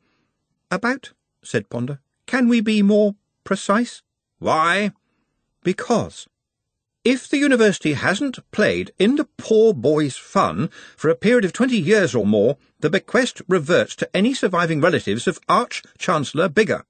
About? 0.71 1.13
said 1.43 1.69
Ponder. 1.69 2.01
Can 2.27 2.49
we 2.49 2.61
be 2.61 2.83
more 2.83 3.15
precise? 3.45 4.03
Why? 4.39 4.93
Because 5.63 6.27
if 7.05 7.29
the 7.29 7.39
university 7.39 7.95
hasn't 7.95 8.39
played 8.51 8.93
in 8.99 9.17
the 9.17 9.29
poor 9.39 9.73
boy's 9.73 10.17
fun 10.17 10.69
for 10.97 11.09
a 11.09 11.15
period 11.15 11.45
of 11.45 11.53
twenty 11.53 11.79
years 11.79 12.15
or 12.15 12.27
more, 12.27 12.59
the 12.81 12.91
bequest 12.91 13.41
reverts 13.49 13.97
to 13.97 14.17
any 14.17 14.35
surviving 14.35 14.81
relatives 14.81 15.27
of 15.27 15.39
Arch-Chancellor 15.49 16.49
Bigger. 16.49 16.85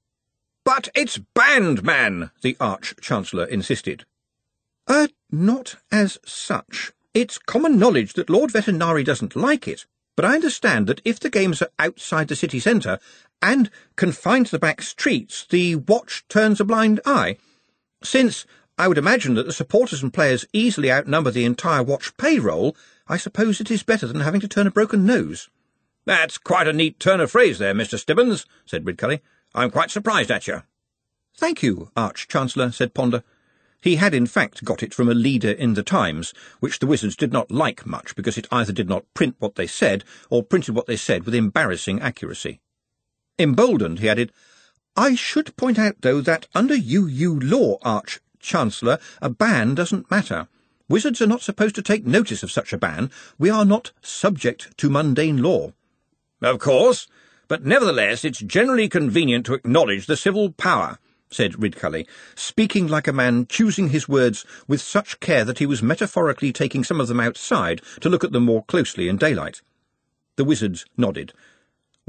But 0.63 0.89
it's 0.93 1.19
banned, 1.33 1.83
man, 1.83 2.31
the 2.41 2.57
Arch-Chancellor 2.59 3.45
insisted. 3.45 4.05
Uh, 4.87 5.07
not 5.31 5.75
as 5.91 6.19
such. 6.25 6.91
It's 7.13 7.37
common 7.37 7.79
knowledge 7.79 8.13
that 8.13 8.29
Lord 8.29 8.51
Vetinari 8.51 9.03
doesn't 9.03 9.35
like 9.35 9.67
it, 9.67 9.85
but 10.15 10.25
I 10.25 10.35
understand 10.35 10.87
that 10.87 11.01
if 11.03 11.19
the 11.19 11.29
games 11.29 11.61
are 11.61 11.71
outside 11.79 12.27
the 12.27 12.35
city 12.35 12.59
centre 12.59 12.99
and 13.41 13.69
confined 13.95 14.47
to 14.47 14.51
the 14.51 14.59
back 14.59 14.81
streets, 14.81 15.45
the 15.49 15.75
watch 15.75 16.23
turns 16.29 16.59
a 16.59 16.65
blind 16.65 16.99
eye. 17.05 17.37
Since 18.03 18.45
I 18.81 18.87
would 18.87 18.97
imagine 18.97 19.35
that 19.35 19.45
the 19.45 19.53
supporters 19.53 20.01
and 20.01 20.11
players 20.11 20.47
easily 20.53 20.91
outnumber 20.91 21.29
the 21.29 21.45
entire 21.45 21.83
watch 21.83 22.17
payroll. 22.17 22.75
I 23.07 23.15
suppose 23.15 23.61
it 23.61 23.69
is 23.69 23.83
better 23.83 24.07
than 24.07 24.21
having 24.21 24.41
to 24.41 24.47
turn 24.47 24.65
a 24.65 24.71
broken 24.71 25.05
nose. 25.05 25.51
That's 26.05 26.39
quite 26.39 26.67
a 26.67 26.73
neat 26.73 26.99
turn 26.99 27.19
of 27.19 27.29
phrase 27.29 27.59
there, 27.59 27.75
Mr. 27.75 27.99
Stibbons, 27.99 28.47
said 28.65 28.83
Ridcully. 28.83 29.19
I'm 29.53 29.69
quite 29.69 29.91
surprised 29.91 30.31
at 30.31 30.47
you. 30.47 30.63
Thank 31.37 31.61
you, 31.61 31.91
Arch-Chancellor, 31.95 32.71
said 32.71 32.95
Ponder. 32.95 33.23
He 33.83 33.97
had 33.97 34.15
in 34.15 34.25
fact 34.25 34.65
got 34.65 34.81
it 34.81 34.95
from 34.95 35.09
a 35.09 35.13
leader 35.13 35.51
in 35.51 35.75
the 35.75 35.83
Times, 35.83 36.33
which 36.59 36.79
the 36.79 36.87
wizards 36.87 37.15
did 37.15 37.31
not 37.31 37.51
like 37.51 37.85
much 37.85 38.15
because 38.15 38.35
it 38.35 38.47
either 38.51 38.73
did 38.73 38.89
not 38.89 39.05
print 39.13 39.35
what 39.37 39.57
they 39.57 39.67
said 39.67 40.03
or 40.31 40.41
printed 40.41 40.73
what 40.73 40.87
they 40.87 40.97
said 40.97 41.25
with 41.25 41.35
embarrassing 41.35 42.01
accuracy. 42.01 42.59
Emboldened, 43.37 43.99
he 43.99 44.09
added, 44.09 44.31
I 44.95 45.13
should 45.13 45.55
point 45.55 45.77
out, 45.77 45.97
though, 45.99 46.21
that 46.21 46.47
under 46.55 46.73
UU 46.73 47.39
law, 47.41 47.77
Arch 47.83 48.19
Chancellor, 48.41 48.99
a 49.21 49.29
ban 49.29 49.75
doesn't 49.75 50.11
matter. 50.11 50.47
Wizards 50.89 51.21
are 51.21 51.27
not 51.27 51.41
supposed 51.41 51.75
to 51.75 51.81
take 51.81 52.05
notice 52.05 52.43
of 52.43 52.51
such 52.51 52.73
a 52.73 52.77
ban. 52.77 53.09
We 53.39 53.49
are 53.49 53.63
not 53.63 53.91
subject 54.01 54.77
to 54.77 54.89
mundane 54.89 55.41
law. 55.41 55.71
Of 56.41 56.59
course, 56.59 57.07
but 57.47 57.65
nevertheless 57.65 58.25
it's 58.25 58.39
generally 58.39 58.89
convenient 58.89 59.45
to 59.45 59.53
acknowledge 59.53 60.05
the 60.05 60.17
civil 60.17 60.51
power, 60.51 60.97
said 61.29 61.53
Ridcully, 61.53 62.07
speaking 62.35 62.87
like 62.87 63.07
a 63.07 63.13
man 63.13 63.45
choosing 63.47 63.89
his 63.89 64.09
words 64.09 64.45
with 64.67 64.81
such 64.81 65.19
care 65.19 65.45
that 65.45 65.59
he 65.59 65.65
was 65.65 65.81
metaphorically 65.81 66.51
taking 66.51 66.83
some 66.83 66.99
of 66.99 67.07
them 67.07 67.19
outside 67.19 67.81
to 68.01 68.09
look 68.09 68.23
at 68.23 68.31
them 68.31 68.43
more 68.43 68.65
closely 68.65 69.07
in 69.07 69.17
daylight. 69.17 69.61
The 70.35 70.43
wizards 70.43 70.85
nodded, 70.97 71.33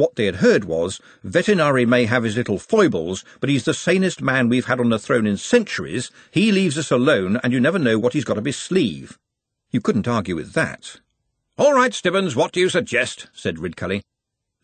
what 0.03 0.17
they 0.17 0.27
had 0.27 0.37
heard 0.37 0.65
was, 0.65 1.01
Vetinari 1.25 1.87
may 1.87 2.07
have 2.07 2.25
his 2.25 2.37
little 2.37 2.59
foibles, 2.59 3.25
but 3.39 3.49
he's 3.49 3.65
the 3.65 3.73
sanest 3.73 4.21
man 4.21 4.49
we've 4.49 4.67
had 4.67 4.81
on 4.81 4.89
the 4.89 4.99
throne 4.99 5.29
in 5.29 5.37
centuries. 5.37 6.11
He 6.33 6.51
leaves 6.51 6.77
us 6.77 6.91
alone, 6.91 7.39
and 7.45 7.53
you 7.53 7.61
never 7.61 7.79
know 7.79 8.01
what 8.01 8.13
he's 8.13 8.25
got 8.25 8.37
up 8.37 8.45
his 8.45 8.57
sleeve. 8.57 9.17
You 9.71 9.81
couldn't 9.81 10.09
argue 10.09 10.35
with 10.35 10.55
that. 10.55 10.99
All 11.57 11.73
right, 11.73 11.95
Stibbons, 11.95 12.35
what 12.35 12.51
do 12.51 12.59
you 12.59 12.69
suggest? 12.69 13.29
said 13.33 13.59
Ridcully. 13.59 14.03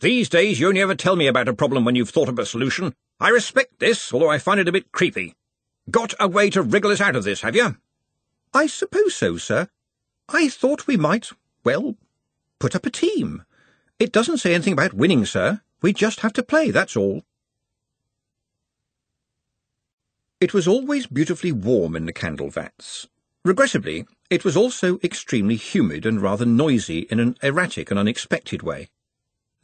These 0.00 0.28
days 0.28 0.58
you 0.58 0.66
only 0.66 0.80
ever 0.80 0.96
tell 0.96 1.14
me 1.14 1.28
about 1.28 1.46
a 1.46 1.54
problem 1.54 1.84
when 1.84 1.94
you've 1.94 2.10
thought 2.10 2.28
of 2.28 2.40
a 2.40 2.44
solution. 2.44 2.92
I 3.20 3.28
respect 3.28 3.78
this, 3.78 4.12
although 4.12 4.30
I 4.30 4.38
find 4.38 4.58
it 4.58 4.66
a 4.66 4.72
bit 4.72 4.90
creepy. 4.90 5.34
Got 5.88 6.14
a 6.18 6.26
way 6.26 6.50
to 6.50 6.62
wriggle 6.62 6.90
us 6.90 7.00
out 7.00 7.14
of 7.14 7.22
this, 7.22 7.42
have 7.42 7.54
you? 7.54 7.76
I 8.52 8.66
suppose 8.66 9.14
so, 9.14 9.36
sir. 9.36 9.68
I 10.28 10.48
thought 10.48 10.88
we 10.88 10.96
might, 10.96 11.30
well, 11.62 11.94
put 12.58 12.74
up 12.74 12.86
a 12.86 12.90
team. 12.90 13.44
It 13.98 14.12
doesn't 14.12 14.38
say 14.38 14.54
anything 14.54 14.74
about 14.74 14.94
winning, 14.94 15.26
sir. 15.26 15.60
We 15.82 15.92
just 15.92 16.20
have 16.20 16.32
to 16.34 16.42
play, 16.42 16.70
that's 16.70 16.96
all. 16.96 17.24
It 20.40 20.54
was 20.54 20.68
always 20.68 21.08
beautifully 21.08 21.50
warm 21.50 21.96
in 21.96 22.06
the 22.06 22.12
candle 22.12 22.48
vats. 22.48 23.08
Regrettably, 23.44 24.06
it 24.30 24.44
was 24.44 24.56
also 24.56 25.00
extremely 25.02 25.56
humid 25.56 26.06
and 26.06 26.22
rather 26.22 26.46
noisy 26.46 27.00
in 27.10 27.18
an 27.18 27.36
erratic 27.42 27.90
and 27.90 27.98
unexpected 27.98 28.62
way. 28.62 28.88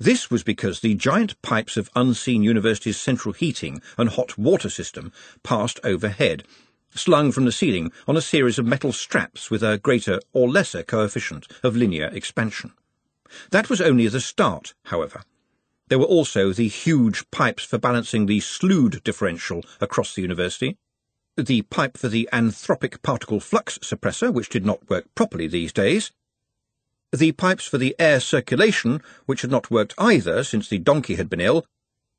This 0.01 0.33
was 0.33 0.43
because 0.43 0.81
the 0.81 0.97
giant 0.97 1.41
pipes 1.41 1.77
of 1.77 1.91
Unseen 1.95 2.43
University's 2.43 3.01
central 3.01 3.33
heating 3.33 3.81
and 3.97 4.11
hot 4.11 4.37
water 4.37 4.69
system 4.69 5.13
passed 5.45 5.79
overhead, 5.85 6.43
slung 6.93 7.31
from 7.31 7.45
the 7.45 7.53
ceiling 7.53 7.93
on 8.09 8.17
a 8.17 8.21
series 8.21 8.59
of 8.59 8.67
metal 8.67 8.93
straps 8.93 9.49
with 9.49 9.63
a 9.63 9.79
greater 9.79 10.19
or 10.33 10.51
lesser 10.51 10.83
coefficient 10.83 11.47
of 11.63 11.77
linear 11.77 12.07
expansion. 12.07 12.73
That 13.51 13.69
was 13.71 13.81
only 13.81 14.07
the 14.09 14.21
start, 14.21 14.75
however. 14.85 15.23
There 15.89 15.99
were 15.99 16.05
also 16.05 16.53
the 16.53 16.69
huge 16.69 17.31
pipes 17.31 17.65
for 17.65 17.79
balancing 17.79 18.27
the 18.27 18.41
Slood 18.41 19.03
differential 19.05 19.65
across 19.81 20.15
the 20.15 20.23
university, 20.23 20.77
the 21.37 21.63
pipe 21.63 21.97
for 21.97 22.09
the 22.09 22.29
anthropic 22.33 23.03
particle 23.03 23.41
flux 23.41 23.79
suppressor, 23.79 24.33
which 24.33 24.49
did 24.49 24.65
not 24.65 24.89
work 24.89 25.07
properly 25.15 25.47
these 25.47 25.73
days, 25.73 26.13
the 27.15 27.33
pipes 27.33 27.67
for 27.67 27.79
the 27.79 27.95
air 27.99 28.19
circulation, 28.19 29.01
which 29.27 29.43
had 29.43 29.51
not 29.51 29.71
worked 29.71 29.95
either 29.99 30.43
since 30.43 30.69
the 30.69 30.79
donkey 30.79 31.15
had 31.15 31.31
been 31.31 31.41
ill, 31.41 31.65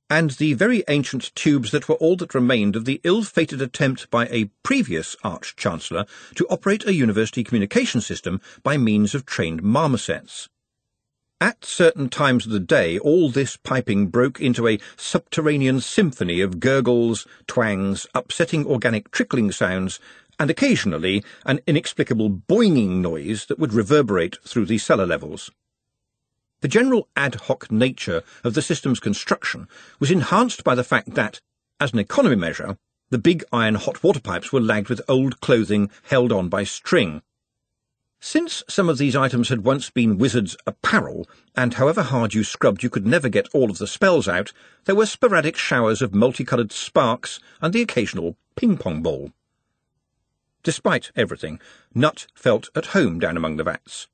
and 0.10 0.32
the 0.32 0.54
very 0.54 0.84
ancient 0.88 1.34
tubes 1.36 1.72
that 1.72 1.90
were 1.90 1.96
all 1.96 2.16
that 2.16 2.36
remained 2.36 2.76
of 2.76 2.86
the 2.86 3.02
ill-fated 3.04 3.62
attempt 3.62 4.10
by 4.10 4.28
a 4.28 4.50
previous 4.64 5.16
Arch-Chancellor 5.24 6.06
to 6.36 6.48
operate 6.48 6.86
a 6.86 6.94
university 6.94 7.44
communication 7.44 8.00
system 8.00 8.40
by 8.64 8.78
means 8.78 9.16
of 9.16 9.26
trained 9.26 9.64
marmosets. 9.64 10.48
At 11.42 11.66
certain 11.66 12.08
times 12.08 12.46
of 12.46 12.54
the 12.54 12.62
day, 12.62 12.98
all 12.98 13.30
this 13.30 13.58
piping 13.58 14.08
broke 14.08 14.40
into 14.40 14.70
a 14.70 14.80
subterranean 14.96 15.82
symphony 15.82 16.40
of 16.40 16.62
gurgles, 16.62 17.28
twangs, 17.46 18.08
upsetting 18.16 18.66
organic 18.66 19.12
trickling 19.12 19.52
sounds, 19.52 20.00
and 20.40 20.50
occasionally 20.50 21.26
an 21.46 21.60
inexplicable 21.68 22.30
boinging 22.30 23.02
noise 23.02 23.48
that 23.48 23.60
would 23.60 23.74
reverberate 23.74 24.38
through 24.48 24.66
the 24.66 24.78
cellar 24.78 25.06
levels. 25.06 25.52
The 26.62 26.70
general 26.70 27.10
ad 27.18 27.36
hoc 27.36 27.70
nature 27.70 28.24
of 28.46 28.54
the 28.54 28.62
system's 28.62 29.02
construction 29.02 29.68
was 30.00 30.12
enhanced 30.12 30.64
by 30.64 30.74
the 30.74 30.86
fact 30.86 31.16
that, 31.16 31.42
as 31.82 31.92
an 31.92 32.00
economy 32.00 32.38
measure, 32.38 32.78
the 33.10 33.18
big 33.18 33.44
iron 33.52 33.76
hot 33.76 34.02
water 34.04 34.22
pipes 34.22 34.54
were 34.54 34.62
lagged 34.62 34.88
with 34.88 35.02
old 35.10 35.42
clothing 35.42 35.92
held 36.04 36.32
on 36.32 36.48
by 36.48 36.64
string. 36.64 37.22
Since 38.20 38.64
some 38.68 38.90
of 38.90 38.98
these 38.98 39.16
items 39.16 39.50
had 39.50 39.64
once 39.64 39.90
been 39.90 40.18
wizards' 40.18 40.58
apparel, 40.66 41.28
and 41.56 41.76
however 41.76 42.02
hard 42.02 42.34
you 42.34 42.44
scrubbed 42.44 42.82
you 42.82 42.90
could 42.90 43.06
never 43.06 43.30
get 43.30 43.48
all 43.54 43.70
of 43.70 43.78
the 43.78 43.88
spells 43.88 44.28
out, 44.28 44.52
there 44.86 44.96
were 44.96 45.06
sporadic 45.06 45.56
showers 45.56 46.02
of 46.02 46.16
multicoloured 46.16 46.72
sparks 46.72 47.40
and 47.62 47.74
the 47.74 47.82
occasional 47.82 48.36
ping-pong 48.56 49.04
ball. 49.04 49.32
Despite 50.64 51.12
everything, 51.16 51.60
Nutt 51.94 52.26
felt 52.34 52.70
at 52.76 52.88
home 52.88 53.20
down 53.20 53.38
among 53.38 53.58
the 53.58 53.64
vats. 53.64 54.08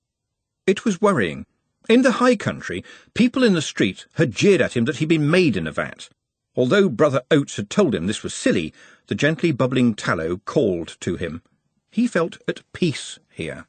It 0.67 0.83
was 0.83 0.99
worrying. 0.99 1.45
In 1.87 2.01
the 2.01 2.13
high 2.13 2.35
country, 2.35 2.83
people 3.13 3.43
in 3.43 3.53
the 3.53 3.61
street 3.61 4.05
had 4.15 4.35
jeered 4.35 4.61
at 4.61 4.75
him 4.75 4.85
that 4.85 4.97
he'd 4.97 5.07
been 5.07 5.31
made 5.31 5.55
in 5.55 5.67
a 5.67 5.71
vat. 5.71 6.09
Although 6.55 6.89
Brother 6.89 7.21
Oats 7.31 7.55
had 7.55 7.69
told 7.69 7.95
him 7.95 8.07
this 8.07 8.23
was 8.23 8.33
silly, 8.33 8.73
the 9.07 9.15
gently 9.15 9.53
bubbling 9.53 9.95
tallow 9.95 10.37
called 10.37 10.97
to 10.99 11.15
him. 11.15 11.41
He 11.89 12.07
felt 12.07 12.37
at 12.47 12.61
peace 12.73 13.19
here. 13.29 13.67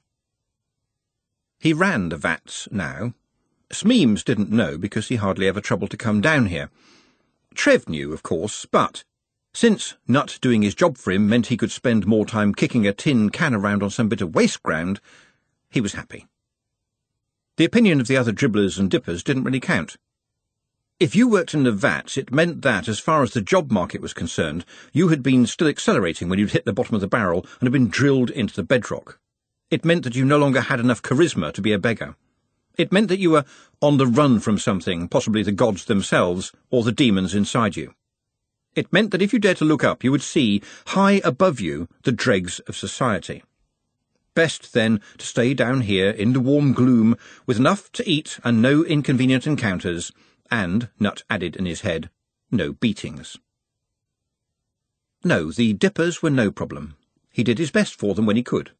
He 1.62 1.72
ran 1.72 2.08
the 2.08 2.16
vats 2.16 2.66
now. 2.72 3.14
Smeems 3.70 4.24
didn't 4.24 4.50
know 4.50 4.76
because 4.76 5.06
he 5.06 5.14
hardly 5.14 5.46
ever 5.46 5.60
troubled 5.60 5.92
to 5.92 5.96
come 5.96 6.20
down 6.20 6.46
here. 6.46 6.70
Trev 7.54 7.88
knew, 7.88 8.12
of 8.12 8.24
course, 8.24 8.66
but 8.66 9.04
since 9.54 9.94
Nutt 10.08 10.40
doing 10.40 10.62
his 10.62 10.74
job 10.74 10.98
for 10.98 11.12
him 11.12 11.28
meant 11.28 11.46
he 11.46 11.56
could 11.56 11.70
spend 11.70 12.04
more 12.04 12.26
time 12.26 12.52
kicking 12.52 12.84
a 12.84 12.92
tin 12.92 13.30
can 13.30 13.54
around 13.54 13.80
on 13.80 13.90
some 13.90 14.08
bit 14.08 14.20
of 14.20 14.34
waste 14.34 14.60
ground, 14.64 15.00
he 15.70 15.80
was 15.80 15.92
happy. 15.92 16.26
The 17.58 17.64
opinion 17.64 18.00
of 18.00 18.08
the 18.08 18.16
other 18.16 18.32
dribblers 18.32 18.80
and 18.80 18.90
dippers 18.90 19.22
didn't 19.22 19.44
really 19.44 19.60
count. 19.60 19.96
If 20.98 21.14
you 21.14 21.28
worked 21.28 21.54
in 21.54 21.62
the 21.62 21.70
vats, 21.70 22.16
it 22.16 22.32
meant 22.32 22.62
that, 22.62 22.88
as 22.88 22.98
far 22.98 23.22
as 23.22 23.34
the 23.34 23.40
job 23.40 23.70
market 23.70 24.00
was 24.00 24.12
concerned, 24.12 24.64
you 24.92 25.10
had 25.10 25.22
been 25.22 25.46
still 25.46 25.68
accelerating 25.68 26.28
when 26.28 26.40
you'd 26.40 26.50
hit 26.50 26.64
the 26.64 26.72
bottom 26.72 26.96
of 26.96 27.00
the 27.00 27.06
barrel 27.06 27.46
and 27.60 27.68
had 27.68 27.72
been 27.72 27.86
drilled 27.86 28.30
into 28.30 28.56
the 28.56 28.64
bedrock. 28.64 29.20
It 29.72 29.86
meant 29.86 30.04
that 30.04 30.14
you 30.14 30.26
no 30.26 30.36
longer 30.36 30.60
had 30.60 30.80
enough 30.80 31.00
charisma 31.00 31.50
to 31.54 31.62
be 31.62 31.72
a 31.72 31.78
beggar. 31.78 32.14
It 32.76 32.92
meant 32.92 33.08
that 33.08 33.18
you 33.18 33.30
were 33.30 33.46
on 33.80 33.96
the 33.96 34.06
run 34.06 34.38
from 34.38 34.58
something, 34.58 35.08
possibly 35.08 35.42
the 35.42 35.50
gods 35.50 35.86
themselves, 35.86 36.52
or 36.70 36.82
the 36.82 36.92
demons 36.92 37.34
inside 37.34 37.74
you. 37.74 37.94
It 38.74 38.92
meant 38.92 39.12
that 39.12 39.22
if 39.22 39.32
you 39.32 39.38
dared 39.38 39.56
to 39.56 39.64
look 39.64 39.82
up, 39.82 40.04
you 40.04 40.10
would 40.10 40.20
see, 40.20 40.60
high 40.88 41.22
above 41.24 41.58
you, 41.58 41.88
the 42.02 42.12
dregs 42.12 42.58
of 42.68 42.76
society. 42.76 43.44
Best, 44.34 44.74
then, 44.74 45.00
to 45.16 45.24
stay 45.24 45.54
down 45.54 45.80
here 45.80 46.10
in 46.10 46.34
the 46.34 46.40
warm 46.40 46.74
gloom, 46.74 47.16
with 47.46 47.56
enough 47.56 47.90
to 47.92 48.06
eat 48.06 48.38
and 48.44 48.60
no 48.60 48.84
inconvenient 48.84 49.46
encounters, 49.46 50.12
and, 50.50 50.90
Nutt 51.00 51.22
added 51.30 51.56
in 51.56 51.64
his 51.64 51.80
head, 51.80 52.10
no 52.50 52.74
beatings. 52.74 53.38
No, 55.24 55.50
the 55.50 55.72
dippers 55.72 56.20
were 56.20 56.28
no 56.28 56.50
problem. 56.50 56.94
He 57.30 57.42
did 57.42 57.56
his 57.56 57.70
best 57.70 57.94
for 57.94 58.14
them 58.14 58.26
when 58.26 58.36
he 58.36 58.42
could. 58.42 58.72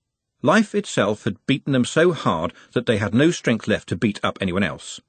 Life 0.44 0.74
itself 0.74 1.22
had 1.22 1.44
beaten 1.46 1.72
them 1.72 1.84
so 1.84 2.12
hard 2.12 2.52
that 2.72 2.86
they 2.86 2.98
had 2.98 3.14
no 3.14 3.30
strength 3.30 3.68
left 3.68 3.88
to 3.90 3.96
beat 3.96 4.18
up 4.24 4.38
anyone 4.40 4.64
else. 4.64 5.00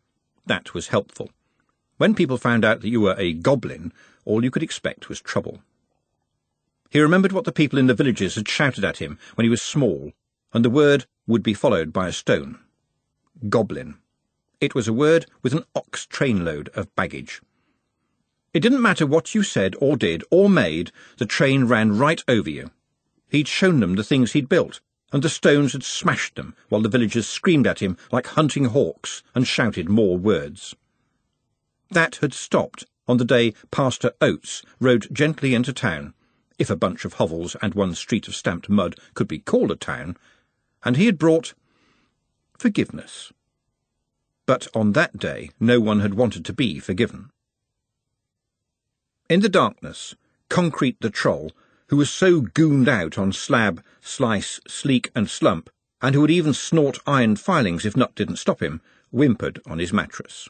That 0.46 0.76
was 0.76 0.90
helpful. 0.90 1.32
When 1.98 2.14
people 2.14 2.38
found 2.38 2.64
out 2.64 2.82
that 2.82 2.90
you 2.90 3.02
were 3.02 3.16
a 3.18 3.34
goblin, 3.34 3.92
all 4.26 4.44
you 4.44 4.52
could 4.52 4.62
expect 4.62 5.10
was 5.10 5.20
trouble. 5.20 5.64
He 6.92 7.00
remembered 7.00 7.32
what 7.32 7.46
the 7.46 7.52
people 7.52 7.80
in 7.80 7.88
the 7.88 7.96
villages 7.96 8.36
had 8.36 8.48
shouted 8.48 8.84
at 8.84 8.98
him 8.98 9.18
when 9.34 9.44
he 9.46 9.50
was 9.50 9.64
small, 9.64 10.14
and 10.54 10.64
the 10.64 10.70
word 10.70 11.08
would 11.26 11.42
be 11.42 11.56
followed 11.56 11.92
by 11.92 12.08
a 12.08 12.14
stone. 12.14 12.60
Goblin. 13.50 13.96
It 14.62 14.76
was 14.76 14.88
a 14.88 14.94
word 14.94 15.26
with 15.42 15.54
an 15.54 15.66
ox 15.76 16.06
trainload 16.06 16.70
of 16.70 16.96
baggage. 16.96 17.42
It 18.54 18.60
didn't 18.60 18.84
matter 18.84 19.08
what 19.08 19.34
you 19.34 19.42
said 19.42 19.76
or 19.82 19.98
did 19.98 20.24
or 20.30 20.48
made, 20.48 20.92
the 21.18 21.26
train 21.26 21.66
ran 21.66 21.98
right 21.98 22.24
over 22.28 22.52
you. 22.52 22.70
He'd 23.30 23.48
shown 23.48 23.80
them 23.80 23.96
the 23.96 24.04
things 24.04 24.34
he'd 24.34 24.48
built, 24.48 24.80
and 25.14 25.24
the 25.24 25.30
stones 25.30 25.72
had 25.72 25.84
smashed 25.84 26.36
them 26.36 26.56
while 26.70 26.82
the 26.82 26.90
villagers 26.90 27.28
screamed 27.28 27.68
at 27.68 27.80
him 27.80 27.96
like 28.12 28.26
hunting 28.28 28.66
hawks 28.66 29.22
and 29.36 29.48
shouted 29.48 29.88
more 29.88 30.18
words. 30.18 30.76
That 31.92 32.16
had 32.16 32.34
stopped 32.34 32.86
on 33.08 33.18
the 33.18 33.26
day 33.26 33.54
Pastor 33.70 34.14
Oats 34.20 34.64
rode 34.80 35.08
gently 35.14 35.54
into 35.54 35.72
town, 35.72 36.16
if 36.58 36.72
a 36.72 36.76
bunch 36.76 37.06
of 37.06 37.14
hovels 37.14 37.56
and 37.62 37.76
one 37.76 37.94
street 37.94 38.28
of 38.28 38.36
stamped 38.36 38.70
mud 38.70 38.96
could 39.14 39.28
be 39.28 39.40
called 39.40 39.70
a 39.70 39.76
town, 39.76 40.18
and 40.84 40.98
he 40.98 41.06
had 41.06 41.20
brought 41.20 41.54
forgiveness. 42.58 43.32
But 44.48 44.68
on 44.74 44.94
that 44.94 45.20
day 45.20 45.52
no 45.60 45.80
one 45.80 46.00
had 46.00 46.16
wanted 46.16 46.44
to 46.46 46.54
be 46.54 46.80
forgiven. 46.80 47.30
In 49.30 49.42
the 49.42 49.50
darkness, 49.50 50.16
Concrete 50.50 51.00
the 51.02 51.10
Troll, 51.10 51.52
who 51.94 51.98
was 51.98 52.10
so 52.10 52.42
gooned 52.42 52.90
out 52.90 53.20
on 53.20 53.32
slab, 53.32 53.80
slice, 54.02 54.60
sleek, 54.68 55.12
and 55.14 55.30
slump, 55.30 55.70
and 56.02 56.16
who 56.16 56.22
would 56.22 56.32
even 56.32 56.52
snort 56.52 56.98
iron 57.06 57.36
filings 57.36 57.86
if 57.86 57.96
Nutt 57.96 58.16
didn't 58.16 58.38
stop 58.38 58.64
him, 58.64 58.82
whimpered 59.12 59.62
on 59.68 59.78
his 59.78 59.94
mattress. 59.94 60.50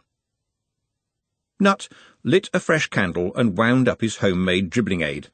Nutt 1.60 1.90
lit 2.24 2.50
a 2.54 2.62
fresh 2.62 2.88
candle 2.88 3.36
and 3.36 3.58
wound 3.58 3.90
up 3.90 4.00
his 4.00 4.20
homemade 4.20 4.70
dribbling 4.70 5.02
aid. 5.02 5.28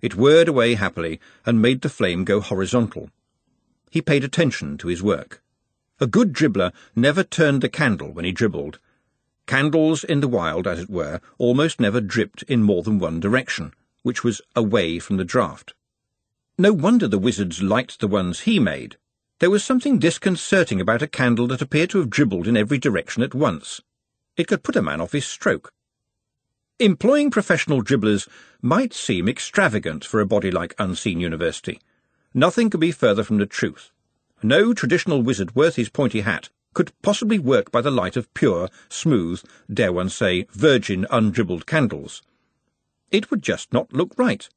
It 0.00 0.14
whirred 0.14 0.48
away 0.48 0.76
happily 0.76 1.20
and 1.44 1.60
made 1.60 1.82
the 1.82 1.90
flame 1.90 2.24
go 2.24 2.40
horizontal. 2.40 3.10
He 3.90 4.00
paid 4.00 4.24
attention 4.24 4.78
to 4.78 4.88
his 4.88 5.02
work. 5.02 5.42
A 6.00 6.06
good 6.06 6.32
dribbler 6.32 6.72
never 6.96 7.22
turned 7.22 7.60
the 7.60 7.68
candle 7.68 8.10
when 8.10 8.24
he 8.24 8.32
dribbled. 8.32 8.78
Candles 9.46 10.04
in 10.04 10.20
the 10.20 10.26
wild, 10.26 10.66
as 10.66 10.78
it 10.78 10.88
were, 10.88 11.20
almost 11.36 11.80
never 11.80 12.00
dripped 12.00 12.44
in 12.44 12.62
more 12.62 12.82
than 12.82 12.98
one 12.98 13.20
direction, 13.20 13.74
which 14.02 14.24
was 14.24 14.40
away 14.56 14.98
from 14.98 15.16
the 15.16 15.24
draught. 15.24 15.72
No 16.58 16.72
wonder 16.72 17.08
the 17.08 17.18
wizards 17.18 17.62
liked 17.62 18.00
the 18.00 18.08
ones 18.08 18.40
he 18.40 18.58
made. 18.58 18.96
There 19.38 19.50
was 19.50 19.64
something 19.64 19.98
disconcerting 19.98 20.80
about 20.80 21.00
a 21.00 21.08
candle 21.08 21.46
that 21.46 21.62
appeared 21.62 21.90
to 21.90 21.98
have 21.98 22.10
dribbled 22.10 22.46
in 22.46 22.56
every 22.56 22.78
direction 22.78 23.22
at 23.22 23.34
once. 23.34 23.80
It 24.36 24.46
could 24.46 24.62
put 24.62 24.76
a 24.76 24.82
man 24.82 25.00
off 25.00 25.12
his 25.12 25.24
stroke. 25.24 25.72
Employing 26.78 27.30
professional 27.30 27.82
dribblers 27.82 28.28
might 28.62 28.92
seem 28.94 29.28
extravagant 29.28 30.04
for 30.04 30.20
a 30.20 30.26
body 30.26 30.50
like 30.50 30.74
Unseen 30.78 31.20
University. 31.20 31.80
Nothing 32.32 32.70
could 32.70 32.80
be 32.80 32.92
further 32.92 33.24
from 33.24 33.38
the 33.38 33.46
truth. 33.46 33.90
No 34.42 34.72
traditional 34.72 35.22
wizard 35.22 35.54
worth 35.54 35.76
his 35.76 35.90
pointy 35.90 36.22
hat 36.22 36.48
could 36.72 36.92
possibly 37.02 37.38
work 37.38 37.70
by 37.70 37.80
the 37.80 37.90
light 37.90 38.16
of 38.16 38.32
pure, 38.32 38.68
smooth, 38.88 39.42
dare 39.72 39.92
one 39.92 40.08
say, 40.08 40.46
virgin 40.52 41.06
undribbled 41.10 41.66
candles. 41.66 42.22
It 43.10 43.30
would 43.30 43.42
just 43.42 43.72
not 43.72 43.92
look 43.92 44.12
right. 44.16 44.48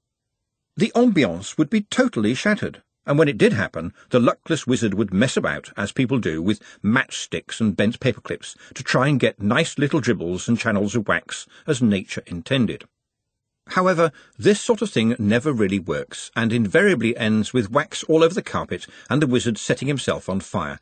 The 0.75 0.91
ambiance 0.95 1.57
would 1.57 1.69
be 1.69 1.81
totally 1.81 2.33
shattered, 2.33 2.83
and 3.05 3.17
when 3.17 3.27
it 3.27 3.37
did 3.37 3.53
happen, 3.53 3.93
the 4.09 4.19
luckless 4.19 4.65
wizard 4.65 4.93
would 4.93 5.13
mess 5.13 5.35
about, 5.35 5.71
as 5.75 5.91
people 5.91 6.19
do, 6.19 6.41
with 6.41 6.61
matchsticks 6.83 7.59
and 7.59 7.75
bent 7.75 7.99
paperclips 7.99 8.55
to 8.73 8.83
try 8.83 9.07
and 9.07 9.19
get 9.19 9.41
nice 9.41 9.77
little 9.77 9.99
dribbles 9.99 10.47
and 10.47 10.59
channels 10.59 10.95
of 10.95 11.07
wax 11.07 11.47
as 11.67 11.81
nature 11.81 12.23
intended. 12.27 12.85
However, 13.67 14.11
this 14.37 14.59
sort 14.59 14.81
of 14.81 14.89
thing 14.89 15.15
never 15.17 15.51
really 15.51 15.79
works, 15.79 16.31
and 16.35 16.51
invariably 16.51 17.15
ends 17.17 17.53
with 17.53 17.71
wax 17.71 18.03
all 18.03 18.23
over 18.23 18.33
the 18.33 18.41
carpet 18.41 18.87
and 19.09 19.21
the 19.21 19.27
wizard 19.27 19.57
setting 19.57 19.87
himself 19.87 20.29
on 20.29 20.39
fire. 20.39 20.79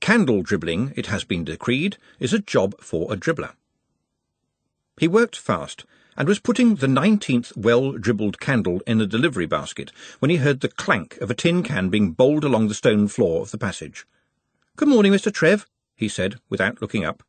Candle 0.00 0.42
dribbling, 0.42 0.92
it 0.96 1.06
has 1.06 1.24
been 1.24 1.44
decreed, 1.44 1.96
is 2.20 2.32
a 2.32 2.38
job 2.38 2.74
for 2.80 3.12
a 3.12 3.16
dribbler. 3.16 3.54
He 4.98 5.08
worked 5.08 5.36
fast, 5.36 5.86
and 6.16 6.28
was 6.28 6.40
putting 6.40 6.76
the 6.76 6.88
nineteenth 6.88 7.56
well-dribbled 7.56 8.40
candle 8.40 8.80
in 8.86 8.98
the 8.98 9.06
delivery 9.06 9.46
basket 9.46 9.90
when 10.18 10.30
he 10.30 10.36
heard 10.36 10.60
the 10.60 10.68
clank 10.68 11.16
of 11.18 11.30
a 11.30 11.34
tin 11.34 11.62
can 11.62 11.88
being 11.88 12.12
bowled 12.12 12.44
along 12.44 12.68
the 12.68 12.74
stone 12.74 13.08
floor 13.08 13.42
of 13.42 13.50
the 13.50 13.58
passage. 13.58 14.06
Good 14.76 14.88
morning, 14.88 15.12
Mr. 15.12 15.32
Trev, 15.32 15.66
he 15.96 16.08
said, 16.08 16.36
without 16.48 16.80
looking 16.80 17.04
up. 17.04 17.22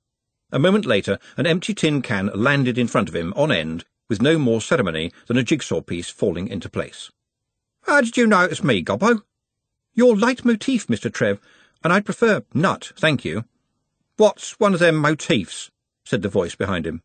A 0.52 0.60
moment 0.60 0.86
later, 0.86 1.20
an 1.38 1.46
empty 1.46 1.74
tin 1.74 2.02
can 2.02 2.32
landed 2.34 2.78
in 2.78 2.88
front 2.88 3.10
of 3.10 3.16
him, 3.16 3.34
on 3.36 3.52
end, 3.52 3.86
with 4.08 4.22
no 4.22 4.38
more 4.38 4.62
ceremony 4.62 5.12
than 5.28 5.38
a 5.38 5.44
jigsaw 5.44 5.82
piece 5.82 6.10
falling 6.10 6.48
into 6.48 6.70
place. 6.70 7.12
How 7.84 8.02
did 8.02 8.18
you 8.18 8.28
notice 8.28 8.64
me, 8.64 8.84
Gobbo? 8.84 9.24
Your 9.94 10.16
leitmotif, 10.16 10.88
Mr. 10.88 11.12
Trev, 11.12 11.40
and 11.84 11.94
I'd 11.94 12.06
prefer 12.06 12.44
Nutt, 12.54 12.92
thank 12.98 13.24
you. 13.24 13.46
What's 14.18 14.60
one 14.60 14.74
of 14.74 14.80
them 14.80 14.96
motifs? 14.96 15.72
said 16.04 16.22
the 16.22 16.30
voice 16.30 16.56
behind 16.56 16.88
him. 16.88 17.02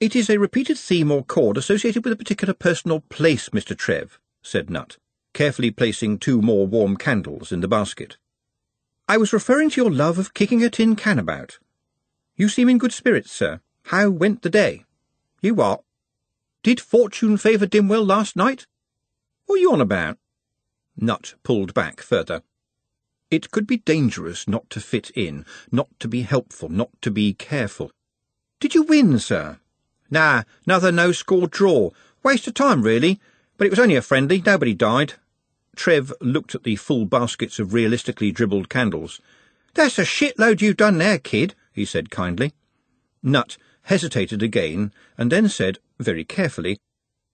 It 0.00 0.14
is 0.14 0.30
a 0.30 0.38
repeated 0.38 0.78
theme 0.78 1.10
or 1.10 1.24
chord 1.24 1.56
associated 1.56 2.04
with 2.04 2.12
a 2.12 2.16
particular 2.16 2.54
person 2.54 2.92
or 2.92 3.00
place, 3.00 3.48
Mr. 3.48 3.76
Trev, 3.76 4.20
said 4.42 4.70
Nutt, 4.70 4.96
carefully 5.34 5.72
placing 5.72 6.18
two 6.18 6.40
more 6.40 6.68
warm 6.68 6.96
candles 6.96 7.50
in 7.50 7.62
the 7.62 7.66
basket. 7.66 8.16
I 9.08 9.16
was 9.16 9.32
referring 9.32 9.70
to 9.70 9.80
your 9.80 9.90
love 9.90 10.16
of 10.16 10.34
kicking 10.34 10.62
a 10.62 10.70
tin 10.70 10.94
can 10.94 11.18
about. 11.18 11.58
You 12.36 12.48
seem 12.48 12.68
in 12.68 12.78
good 12.78 12.92
spirits, 12.92 13.32
sir. 13.32 13.60
How 13.86 14.08
went 14.08 14.42
the 14.42 14.50
day? 14.50 14.84
You 15.40 15.54
what? 15.54 15.82
Did 16.62 16.78
fortune 16.80 17.36
favour 17.36 17.66
Dimwell 17.66 18.06
last 18.06 18.36
night? 18.36 18.68
What 19.46 19.56
are 19.56 19.62
you 19.62 19.72
on 19.72 19.80
about? 19.80 20.18
Nut 20.96 21.34
pulled 21.42 21.74
back 21.74 22.02
further. 22.02 22.42
It 23.32 23.50
could 23.50 23.66
be 23.66 23.78
dangerous 23.78 24.46
not 24.46 24.70
to 24.70 24.80
fit 24.80 25.10
in, 25.16 25.44
not 25.72 25.88
to 25.98 26.06
be 26.06 26.22
helpful, 26.22 26.68
not 26.68 26.90
to 27.02 27.10
be 27.10 27.34
careful. 27.34 27.90
Did 28.60 28.76
you 28.76 28.84
win, 28.84 29.18
sir? 29.18 29.58
Nah, 30.10 30.44
another 30.66 30.90
no-score 30.92 31.46
draw. 31.46 31.90
Waste 32.22 32.46
of 32.46 32.54
time, 32.54 32.82
really. 32.82 33.20
But 33.56 33.66
it 33.66 33.70
was 33.70 33.78
only 33.78 33.96
a 33.96 34.02
friendly. 34.02 34.42
Nobody 34.44 34.74
died. 34.74 35.14
Trev 35.76 36.12
looked 36.20 36.54
at 36.54 36.64
the 36.64 36.76
full 36.76 37.04
baskets 37.04 37.58
of 37.58 37.74
realistically 37.74 38.32
dribbled 38.32 38.68
candles. 38.68 39.20
That's 39.74 39.98
a 39.98 40.02
shitload 40.02 40.60
you've 40.60 40.76
done 40.76 40.98
there, 40.98 41.18
kid, 41.18 41.54
he 41.72 41.84
said 41.84 42.10
kindly. 42.10 42.52
Nutt 43.22 43.56
hesitated 43.82 44.42
again, 44.42 44.92
and 45.16 45.32
then 45.32 45.48
said, 45.48 45.78
very 45.98 46.24
carefully, 46.24 46.78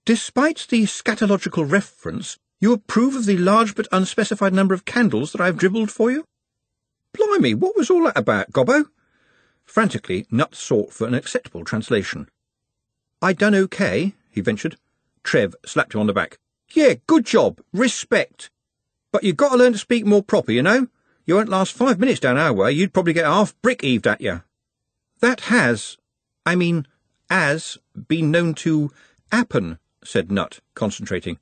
Despite 0.05 0.67
the 0.69 0.83
scatological 0.83 1.69
reference, 1.69 2.37
you 2.61 2.73
approve 2.73 3.15
of 3.15 3.25
the 3.25 3.37
large 3.37 3.73
but 3.73 3.87
unspecified 3.91 4.53
number 4.53 4.75
of 4.75 4.85
candles 4.85 5.31
that 5.31 5.41
I 5.41 5.47
have 5.47 5.57
dribbled 5.57 5.89
for 5.89 6.11
you? 6.11 6.23
Blimey, 7.11 7.55
what 7.55 7.75
was 7.75 7.89
all 7.89 8.03
that 8.03 8.15
about, 8.15 8.51
Gobbo? 8.51 8.85
Frantically, 9.63 10.27
Nutt 10.29 10.53
sought 10.53 10.93
for 10.93 11.07
an 11.07 11.15
acceptable 11.15 11.65
translation. 11.65 12.29
I 13.25 13.33
done 13.33 13.55
okay, 13.55 14.13
he 14.29 14.39
ventured. 14.39 14.77
Trev 15.23 15.55
slapped 15.65 15.95
him 15.95 15.99
on 15.99 16.05
the 16.05 16.13
back. 16.13 16.37
Yeah, 16.75 16.93
good 17.07 17.25
job. 17.25 17.59
Respect. 17.73 18.51
But 19.11 19.23
you've 19.23 19.35
got 19.35 19.49
to 19.49 19.57
learn 19.57 19.71
to 19.71 19.79
speak 19.79 20.05
more 20.05 20.21
proper, 20.21 20.51
you 20.51 20.61
know? 20.61 20.89
You 21.25 21.33
won't 21.33 21.49
last 21.49 21.73
five 21.73 21.99
minutes 21.99 22.19
down 22.19 22.37
our 22.37 22.53
way. 22.53 22.71
You'd 22.71 22.93
probably 22.93 23.13
get 23.13 23.25
half 23.25 23.59
brick 23.63 23.81
heaved 23.81 24.05
at 24.05 24.21
you. 24.21 24.43
That 25.21 25.39
has, 25.39 25.97
I 26.45 26.55
mean, 26.55 26.85
as, 27.27 27.79
been 28.07 28.29
known 28.29 28.53
to 28.65 28.91
happen, 29.31 29.79
said 30.03 30.31
Nutt, 30.31 30.59
concentrating. 30.75 31.39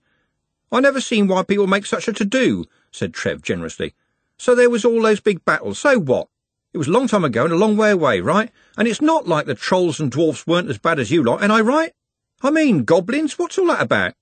I 0.71 0.79
never 0.79 1.01
seen 1.01 1.27
why 1.27 1.43
people 1.43 1.67
make 1.67 1.85
such 1.85 2.07
a 2.07 2.13
to-do, 2.13 2.63
said 2.93 3.13
Trev 3.13 3.41
generously. 3.41 3.93
So 4.37 4.55
there 4.55 4.69
was 4.69 4.85
all 4.85 5.01
those 5.01 5.19
big 5.19 5.43
battles. 5.43 5.79
So 5.79 5.99
what? 5.99 6.29
It 6.73 6.79
was 6.79 6.87
a 6.87 6.91
long 6.91 7.07
time 7.07 7.23
ago 7.23 7.43
and 7.43 7.53
a 7.53 7.57
long 7.57 7.77
way 7.77 7.91
away, 7.91 8.19
right? 8.19 8.51
And 8.77 8.87
it's 8.87 9.01
not 9.01 9.27
like 9.27 9.45
the 9.45 9.53
trolls 9.53 9.99
and 9.99 10.11
dwarfs 10.11 10.47
weren't 10.47 10.69
as 10.69 10.79
bad 10.79 10.99
as 10.99 11.11
you 11.11 11.23
lot, 11.23 11.43
am 11.43 11.51
I 11.51 11.61
right? 11.61 11.93
I 12.41 12.49
mean, 12.49 12.83
goblins, 12.83 13.37
what's 13.37 13.59
all 13.59 13.67
that 13.67 13.81
about? 13.81 14.13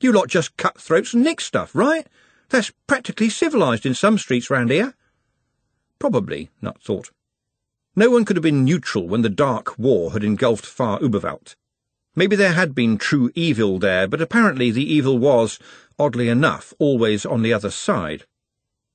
You 0.00 0.12
lot 0.12 0.28
just 0.28 0.56
cut 0.56 0.80
throats 0.80 1.12
and 1.12 1.22
nick 1.22 1.40
stuff, 1.40 1.74
right? 1.74 2.06
That's 2.48 2.72
practically 2.86 3.28
civilised 3.28 3.84
in 3.84 3.94
some 3.94 4.16
streets 4.16 4.48
round 4.48 4.70
here. 4.70 4.94
Probably, 5.98 6.50
Nutt 6.62 6.80
thought. 6.80 7.10
No 7.94 8.10
one 8.10 8.24
could 8.24 8.36
have 8.36 8.42
been 8.42 8.64
neutral 8.64 9.06
when 9.06 9.22
the 9.22 9.28
Dark 9.28 9.78
War 9.78 10.12
had 10.12 10.24
engulfed 10.24 10.64
far 10.64 10.98
Uberwald. 11.00 11.56
Maybe 12.14 12.36
there 12.36 12.54
had 12.54 12.74
been 12.74 12.96
true 12.96 13.30
evil 13.34 13.78
there, 13.78 14.08
but 14.08 14.22
apparently 14.22 14.70
the 14.70 14.92
evil 14.92 15.18
was, 15.18 15.58
oddly 15.98 16.28
enough, 16.28 16.72
always 16.78 17.26
on 17.26 17.42
the 17.42 17.52
other 17.52 17.70
side. 17.70 18.24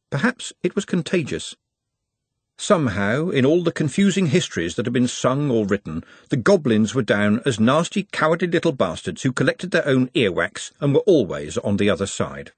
Perhaps 0.09 0.51
it 0.63 0.75
was 0.75 0.85
contagious. 0.85 1.55
Somehow, 2.63 3.27
in 3.27 3.45
all 3.45 3.61
the 3.61 3.73
confusing 3.73 4.27
histories 4.27 4.75
that 4.75 4.85
have 4.85 4.93
been 4.93 5.09
sung 5.09 5.51
or 5.51 5.65
written, 5.65 6.01
the 6.29 6.37
goblins 6.37 6.95
were 6.95 7.01
down 7.01 7.41
as 7.45 7.59
nasty, 7.59 8.03
cowardly 8.13 8.47
little 8.47 8.71
bastards 8.71 9.23
who 9.23 9.33
collected 9.33 9.71
their 9.71 9.85
own 9.85 10.07
earwax 10.15 10.71
and 10.79 10.93
were 10.93 11.01
always 11.01 11.57
on 11.57 11.75
the 11.75 11.89
other 11.89 12.07
side. 12.07 12.53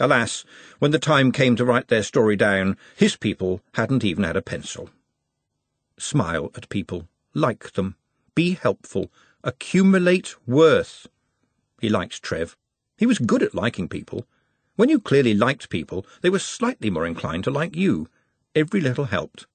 Alas, 0.00 0.44
when 0.80 0.90
the 0.90 0.98
time 0.98 1.30
came 1.30 1.54
to 1.54 1.64
write 1.64 1.86
their 1.86 2.02
story 2.02 2.34
down, 2.34 2.76
his 2.96 3.14
people 3.14 3.60
hadn't 3.74 4.02
even 4.02 4.24
had 4.24 4.36
a 4.36 4.42
pencil 4.42 4.90
smile 5.96 6.50
at 6.56 6.68
people, 6.68 7.06
like 7.32 7.74
them, 7.74 7.94
be 8.34 8.54
helpful, 8.54 9.12
accumulate 9.44 10.34
worth. 10.44 11.06
He 11.80 11.88
liked 11.88 12.20
Trev. 12.20 12.56
He 12.98 13.06
was 13.06 13.20
good 13.20 13.44
at 13.44 13.54
liking 13.54 13.88
people. 13.88 14.26
When 14.74 14.88
you 14.88 14.98
clearly 14.98 15.34
liked 15.34 15.70
people, 15.70 16.04
they 16.20 16.30
were 16.30 16.40
slightly 16.40 16.90
more 16.90 17.06
inclined 17.06 17.44
to 17.44 17.52
like 17.52 17.76
you. 17.76 18.08
Every 18.54 18.80
little 18.80 19.04
helped. 19.04 19.46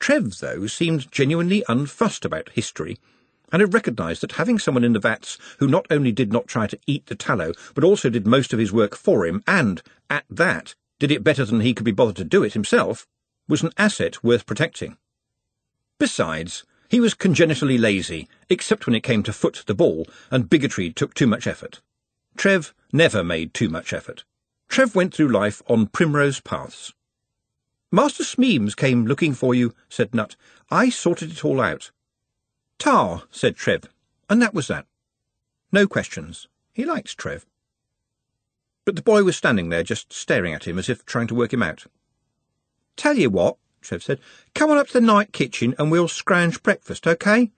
Trev, 0.00 0.38
though, 0.38 0.66
seemed 0.66 1.10
genuinely 1.12 1.62
unfussed 1.68 2.24
about 2.24 2.50
history, 2.50 2.98
and 3.52 3.60
had 3.60 3.72
recognised 3.72 4.22
that 4.22 4.32
having 4.32 4.58
someone 4.58 4.84
in 4.84 4.92
the 4.92 4.98
vats 4.98 5.38
who 5.58 5.68
not 5.68 5.86
only 5.88 6.10
did 6.10 6.32
not 6.32 6.48
try 6.48 6.66
to 6.66 6.78
eat 6.86 7.06
the 7.06 7.14
tallow, 7.14 7.52
but 7.74 7.84
also 7.84 8.10
did 8.10 8.26
most 8.26 8.52
of 8.52 8.58
his 8.58 8.72
work 8.72 8.96
for 8.96 9.24
him, 9.24 9.42
and, 9.46 9.82
at 10.10 10.24
that, 10.28 10.74
did 10.98 11.12
it 11.12 11.22
better 11.22 11.44
than 11.44 11.60
he 11.60 11.74
could 11.74 11.84
be 11.84 11.92
bothered 11.92 12.16
to 12.16 12.24
do 12.24 12.42
it 12.42 12.54
himself, 12.54 13.06
was 13.48 13.62
an 13.62 13.70
asset 13.78 14.22
worth 14.24 14.46
protecting. 14.46 14.96
Besides, 15.98 16.64
he 16.88 17.00
was 17.00 17.14
congenitally 17.14 17.78
lazy, 17.78 18.28
except 18.48 18.86
when 18.86 18.94
it 18.94 19.02
came 19.02 19.22
to 19.22 19.32
foot 19.32 19.62
the 19.66 19.74
ball, 19.74 20.08
and 20.30 20.50
bigotry 20.50 20.92
took 20.92 21.14
too 21.14 21.26
much 21.26 21.46
effort. 21.46 21.80
Trev 22.36 22.74
never 22.92 23.22
made 23.24 23.54
too 23.54 23.68
much 23.68 23.92
effort. 23.92 24.24
Trev 24.68 24.94
went 24.94 25.14
through 25.14 25.28
life 25.28 25.62
on 25.68 25.86
primrose 25.86 26.40
paths. 26.40 26.92
Master 27.92 28.24
Smeems 28.24 28.74
came 28.74 29.06
looking 29.06 29.32
for 29.32 29.54
you, 29.54 29.74
said 29.88 30.14
Nutt. 30.14 30.36
I 30.70 30.90
sorted 30.90 31.30
it 31.30 31.44
all 31.44 31.60
out. 31.60 31.90
Tar, 32.78 33.22
said 33.30 33.56
Trev, 33.56 33.84
and 34.28 34.42
that 34.42 34.54
was 34.54 34.68
that. 34.68 34.86
No 35.72 35.86
questions. 35.86 36.48
He 36.72 36.84
liked 36.84 37.16
Trev. 37.16 37.46
But 38.84 38.96
the 38.96 39.02
boy 39.02 39.22
was 39.22 39.36
standing 39.36 39.68
there, 39.68 39.82
just 39.82 40.12
staring 40.12 40.52
at 40.52 40.66
him 40.66 40.78
as 40.78 40.88
if 40.88 41.04
trying 41.04 41.26
to 41.28 41.34
work 41.34 41.52
him 41.52 41.62
out. 41.62 41.86
Tell 42.96 43.16
you 43.16 43.30
what, 43.30 43.56
Trev 43.80 44.02
said. 44.02 44.20
Come 44.54 44.70
on 44.70 44.78
up 44.78 44.88
to 44.88 44.92
the 44.94 45.00
night 45.00 45.32
kitchen 45.32 45.74
and 45.78 45.90
we'll 45.90 46.08
scrounge 46.08 46.62
breakfast, 46.62 47.06
OK? 47.06 47.50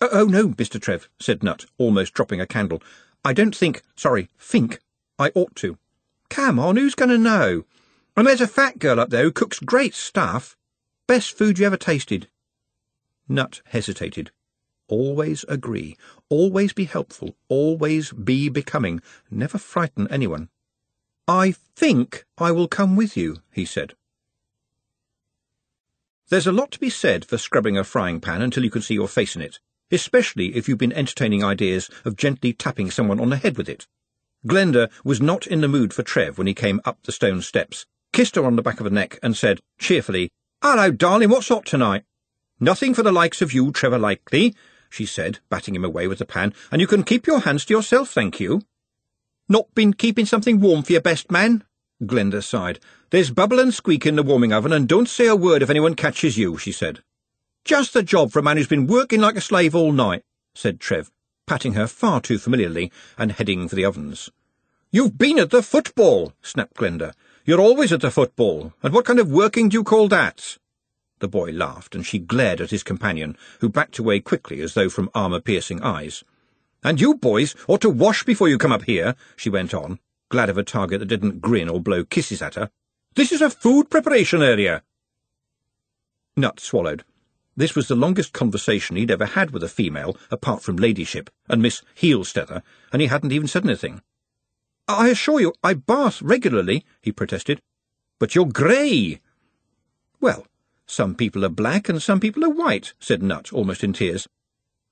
Oh, 0.00 0.08
oh, 0.12 0.24
no, 0.24 0.48
Mr. 0.48 0.80
Trev, 0.80 1.08
said 1.18 1.42
Nutt, 1.42 1.66
almost 1.78 2.14
dropping 2.14 2.40
a 2.40 2.46
candle. 2.46 2.82
I 3.24 3.32
don't 3.32 3.54
think, 3.54 3.82
sorry, 3.96 4.28
think 4.38 4.80
I 5.18 5.30
ought 5.34 5.54
to. 5.56 5.78
Come 6.28 6.58
on, 6.58 6.76
who's 6.76 6.94
going 6.94 7.10
to 7.10 7.18
know? 7.18 7.64
And 8.16 8.26
there's 8.26 8.40
a 8.40 8.46
fat 8.46 8.78
girl 8.78 9.00
up 9.00 9.10
there 9.10 9.24
who 9.24 9.32
cooks 9.32 9.58
great 9.58 9.94
stuff. 9.94 10.56
Best 11.08 11.36
food 11.36 11.58
you 11.58 11.66
ever 11.66 11.76
tasted. 11.76 12.28
Nutt 13.28 13.60
hesitated. 13.66 14.30
Always 14.86 15.44
agree. 15.48 15.96
Always 16.28 16.72
be 16.72 16.84
helpful. 16.84 17.36
Always 17.48 18.12
be 18.12 18.48
becoming. 18.48 19.00
Never 19.30 19.58
frighten 19.58 20.06
anyone. 20.10 20.48
I 21.26 21.54
think 21.74 22.24
I 22.38 22.52
will 22.52 22.68
come 22.68 22.94
with 22.94 23.16
you, 23.16 23.38
he 23.50 23.64
said. 23.64 23.94
There's 26.28 26.46
a 26.46 26.52
lot 26.52 26.70
to 26.72 26.78
be 26.78 26.90
said 26.90 27.24
for 27.24 27.38
scrubbing 27.38 27.76
a 27.76 27.84
frying 27.84 28.20
pan 28.20 28.42
until 28.42 28.62
you 28.62 28.70
can 28.70 28.82
see 28.82 28.94
your 28.94 29.08
face 29.08 29.34
in 29.34 29.42
it, 29.42 29.58
especially 29.90 30.54
if 30.56 30.68
you've 30.68 30.78
been 30.78 30.92
entertaining 30.92 31.42
ideas 31.42 31.90
of 32.04 32.16
gently 32.16 32.52
tapping 32.52 32.90
someone 32.90 33.20
on 33.20 33.30
the 33.30 33.36
head 33.36 33.56
with 33.56 33.68
it. 33.68 33.86
Glenda 34.46 34.90
was 35.02 35.20
not 35.20 35.46
in 35.46 35.62
the 35.62 35.68
mood 35.68 35.92
for 35.92 36.02
Trev 36.02 36.36
when 36.38 36.46
he 36.46 36.54
came 36.54 36.80
up 36.84 36.98
the 37.02 37.12
stone 37.12 37.40
steps, 37.40 37.86
kissed 38.14 38.36
her 38.36 38.46
on 38.46 38.54
the 38.54 38.62
back 38.62 38.78
of 38.78 38.84
the 38.84 38.90
neck, 38.90 39.18
and 39.24 39.36
said, 39.36 39.60
cheerfully, 39.76 40.30
Hello, 40.62 40.92
darling, 40.92 41.30
what's 41.30 41.50
up 41.50 41.64
tonight? 41.64 42.04
Nothing 42.60 42.94
for 42.94 43.02
the 43.02 43.12
likes 43.12 43.42
of 43.42 43.52
you, 43.52 43.72
Trevor 43.72 43.98
Likely, 43.98 44.54
she 44.88 45.04
said, 45.04 45.40
batting 45.50 45.74
him 45.74 45.84
away 45.84 46.06
with 46.06 46.20
the 46.20 46.24
pan, 46.24 46.54
and 46.70 46.80
you 46.80 46.86
can 46.86 47.02
keep 47.02 47.26
your 47.26 47.40
hands 47.40 47.64
to 47.64 47.74
yourself, 47.74 48.08
thank 48.08 48.38
you. 48.38 48.62
Not 49.48 49.74
been 49.74 49.92
keeping 49.92 50.26
something 50.26 50.60
warm 50.60 50.84
for 50.84 50.92
your 50.92 51.00
best 51.00 51.32
man? 51.32 51.64
Glenda 52.04 52.40
sighed. 52.40 52.78
There's 53.10 53.32
bubble 53.32 53.58
and 53.58 53.74
squeak 53.74 54.06
in 54.06 54.14
the 54.14 54.22
warming 54.22 54.52
oven, 54.52 54.72
and 54.72 54.88
don't 54.88 55.08
say 55.08 55.26
a 55.26 55.34
word 55.34 55.62
if 55.62 55.68
anyone 55.68 55.96
catches 55.96 56.38
you, 56.38 56.56
she 56.56 56.70
said. 56.70 57.00
Just 57.64 57.92
the 57.92 58.04
job 58.04 58.30
for 58.30 58.38
a 58.38 58.42
man 58.42 58.58
who's 58.58 58.68
been 58.68 58.86
working 58.86 59.20
like 59.20 59.36
a 59.36 59.40
slave 59.40 59.74
all 59.74 59.90
night, 59.90 60.22
said 60.54 60.78
Trev, 60.78 61.10
patting 61.48 61.72
her 61.72 61.88
far 61.88 62.20
too 62.20 62.38
familiarly 62.38 62.92
and 63.18 63.32
heading 63.32 63.68
for 63.68 63.74
the 63.74 63.84
ovens. 63.84 64.30
You've 64.92 65.18
been 65.18 65.40
at 65.40 65.50
the 65.50 65.64
football, 65.64 66.32
snapped 66.42 66.76
Glenda. 66.76 67.12
You're 67.46 67.60
always 67.60 67.92
at 67.92 68.00
the 68.00 68.10
football, 68.10 68.72
and 68.82 68.94
what 68.94 69.04
kind 69.04 69.18
of 69.18 69.30
working 69.30 69.68
do 69.68 69.74
you 69.74 69.84
call 69.84 70.08
that? 70.08 70.56
The 71.18 71.28
boy 71.28 71.50
laughed, 71.50 71.94
and 71.94 72.04
she 72.04 72.18
glared 72.18 72.62
at 72.62 72.70
his 72.70 72.82
companion, 72.82 73.36
who 73.60 73.68
backed 73.68 73.98
away 73.98 74.20
quickly 74.20 74.62
as 74.62 74.72
though 74.72 74.88
from 74.88 75.10
armour-piercing 75.14 75.82
eyes. 75.82 76.24
And 76.82 76.98
you 76.98 77.14
boys 77.16 77.54
ought 77.68 77.82
to 77.82 77.90
wash 77.90 78.24
before 78.24 78.48
you 78.48 78.56
come 78.56 78.72
up 78.72 78.84
here, 78.84 79.14
she 79.36 79.50
went 79.50 79.74
on, 79.74 79.98
glad 80.30 80.48
of 80.48 80.56
a 80.56 80.62
target 80.62 81.00
that 81.00 81.06
didn't 81.06 81.42
grin 81.42 81.68
or 81.68 81.80
blow 81.80 82.02
kisses 82.02 82.40
at 82.40 82.54
her. 82.54 82.70
This 83.14 83.30
is 83.30 83.42
a 83.42 83.50
food 83.50 83.90
preparation 83.90 84.42
area. 84.42 84.82
Nutt 86.38 86.60
swallowed. 86.60 87.04
This 87.54 87.74
was 87.74 87.88
the 87.88 87.94
longest 87.94 88.32
conversation 88.32 88.96
he'd 88.96 89.10
ever 89.10 89.26
had 89.26 89.50
with 89.50 89.62
a 89.62 89.68
female, 89.68 90.16
apart 90.30 90.62
from 90.62 90.76
Ladyship 90.76 91.28
and 91.46 91.60
Miss 91.60 91.82
Healstether, 92.00 92.62
and 92.90 93.02
he 93.02 93.08
hadn't 93.08 93.32
even 93.32 93.48
said 93.48 93.66
anything. 93.66 94.00
I 94.86 95.08
assure 95.08 95.40
you, 95.40 95.54
I 95.62 95.74
bath 95.74 96.20
regularly, 96.20 96.84
he 97.00 97.10
protested. 97.10 97.62
But 98.18 98.34
you're 98.34 98.46
grey. 98.46 99.20
Well, 100.20 100.46
some 100.86 101.14
people 101.14 101.44
are 101.44 101.50
black 101.50 101.88
and 101.88 102.02
some 102.02 102.20
people 102.20 102.44
are 102.44 102.50
white, 102.50 102.92
said 102.98 103.22
Nutt, 103.22 103.52
almost 103.52 103.82
in 103.82 103.92
tears. 103.94 104.28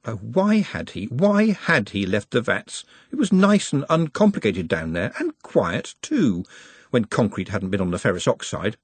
Oh, 0.05 0.16
why 0.16 0.57
had 0.57 0.90
he, 0.90 1.07
why 1.07 1.51
had 1.51 1.90
he 1.90 2.07
left 2.07 2.30
the 2.30 2.40
vats? 2.40 2.84
It 3.12 3.16
was 3.16 3.32
nice 3.32 3.72
and 3.72 3.84
uncomplicated 3.88 4.66
down 4.66 4.95
there, 4.95 5.12
and 5.18 5.38
quiet, 5.43 5.95
too, 6.03 6.45
when 6.90 7.05
concrete 7.05 7.51
hadn't 7.51 7.70
been 7.70 7.80
on 7.80 7.93
the 7.93 7.99
ferrous 7.99 8.26
oxide. 8.26 8.76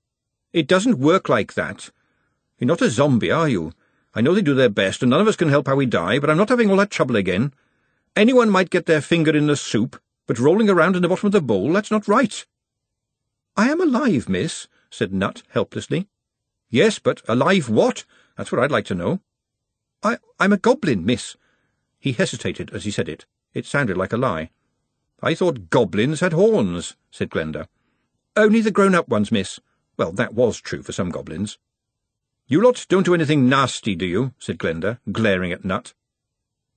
It 0.52 0.68
doesn't 0.68 0.98
work 0.98 1.28
like 1.28 1.54
that. 1.54 1.90
You're 2.58 2.68
not 2.68 2.82
a 2.82 2.90
zombie, 2.90 3.32
are 3.32 3.48
you? 3.48 3.72
I 4.14 4.20
know 4.20 4.34
they 4.34 4.42
do 4.42 4.54
their 4.54 4.68
best, 4.68 5.02
and 5.02 5.10
none 5.10 5.20
of 5.20 5.26
us 5.26 5.36
can 5.36 5.48
help 5.48 5.66
how 5.66 5.74
we 5.74 5.86
die, 5.86 6.18
but 6.18 6.30
I'm 6.30 6.36
not 6.36 6.50
having 6.50 6.70
all 6.70 6.76
that 6.76 6.90
trouble 6.90 7.16
again. 7.16 7.52
Anyone 8.14 8.50
might 8.50 8.70
get 8.70 8.86
their 8.86 9.00
finger 9.00 9.36
in 9.36 9.46
the 9.48 9.56
soup, 9.56 10.00
but 10.28 10.38
rolling 10.38 10.68
around 10.68 10.94
in 10.94 11.02
the 11.02 11.08
bottom 11.08 11.26
of 11.26 11.32
the 11.32 11.40
bowl, 11.40 11.72
that's 11.72 11.90
not 11.90 12.06
right. 12.06 12.46
I 13.56 13.70
am 13.70 13.80
alive, 13.80 14.28
miss, 14.28 14.68
said 14.90 15.12
Nutt 15.12 15.42
helplessly. 15.48 16.06
Yes, 16.70 16.98
but 16.98 17.22
alive 17.26 17.68
what? 17.70 18.04
That's 18.36 18.52
what 18.52 18.62
I'd 18.62 18.70
like 18.70 18.84
to 18.84 18.94
know. 18.94 19.20
I, 20.02 20.18
I'm 20.38 20.52
a 20.52 20.58
goblin, 20.58 21.04
miss. 21.04 21.36
He 21.98 22.12
hesitated 22.12 22.70
as 22.72 22.84
he 22.84 22.90
said 22.90 23.08
it. 23.08 23.24
It 23.54 23.64
sounded 23.64 23.96
like 23.96 24.12
a 24.12 24.18
lie. 24.18 24.50
I 25.22 25.34
thought 25.34 25.70
goblins 25.70 26.20
had 26.20 26.34
horns, 26.34 26.94
said 27.10 27.30
Glenda. 27.30 27.66
Only 28.36 28.60
the 28.60 28.70
grown-up 28.70 29.08
ones, 29.08 29.32
miss. 29.32 29.58
Well, 29.96 30.12
that 30.12 30.34
was 30.34 30.60
true 30.60 30.82
for 30.82 30.92
some 30.92 31.10
goblins. 31.10 31.58
You 32.46 32.62
lot 32.62 32.84
don't 32.88 33.06
do 33.06 33.14
anything 33.14 33.48
nasty, 33.48 33.96
do 33.96 34.06
you? 34.06 34.34
said 34.38 34.58
Glenda, 34.58 34.98
glaring 35.10 35.52
at 35.52 35.64
Nutt. 35.64 35.94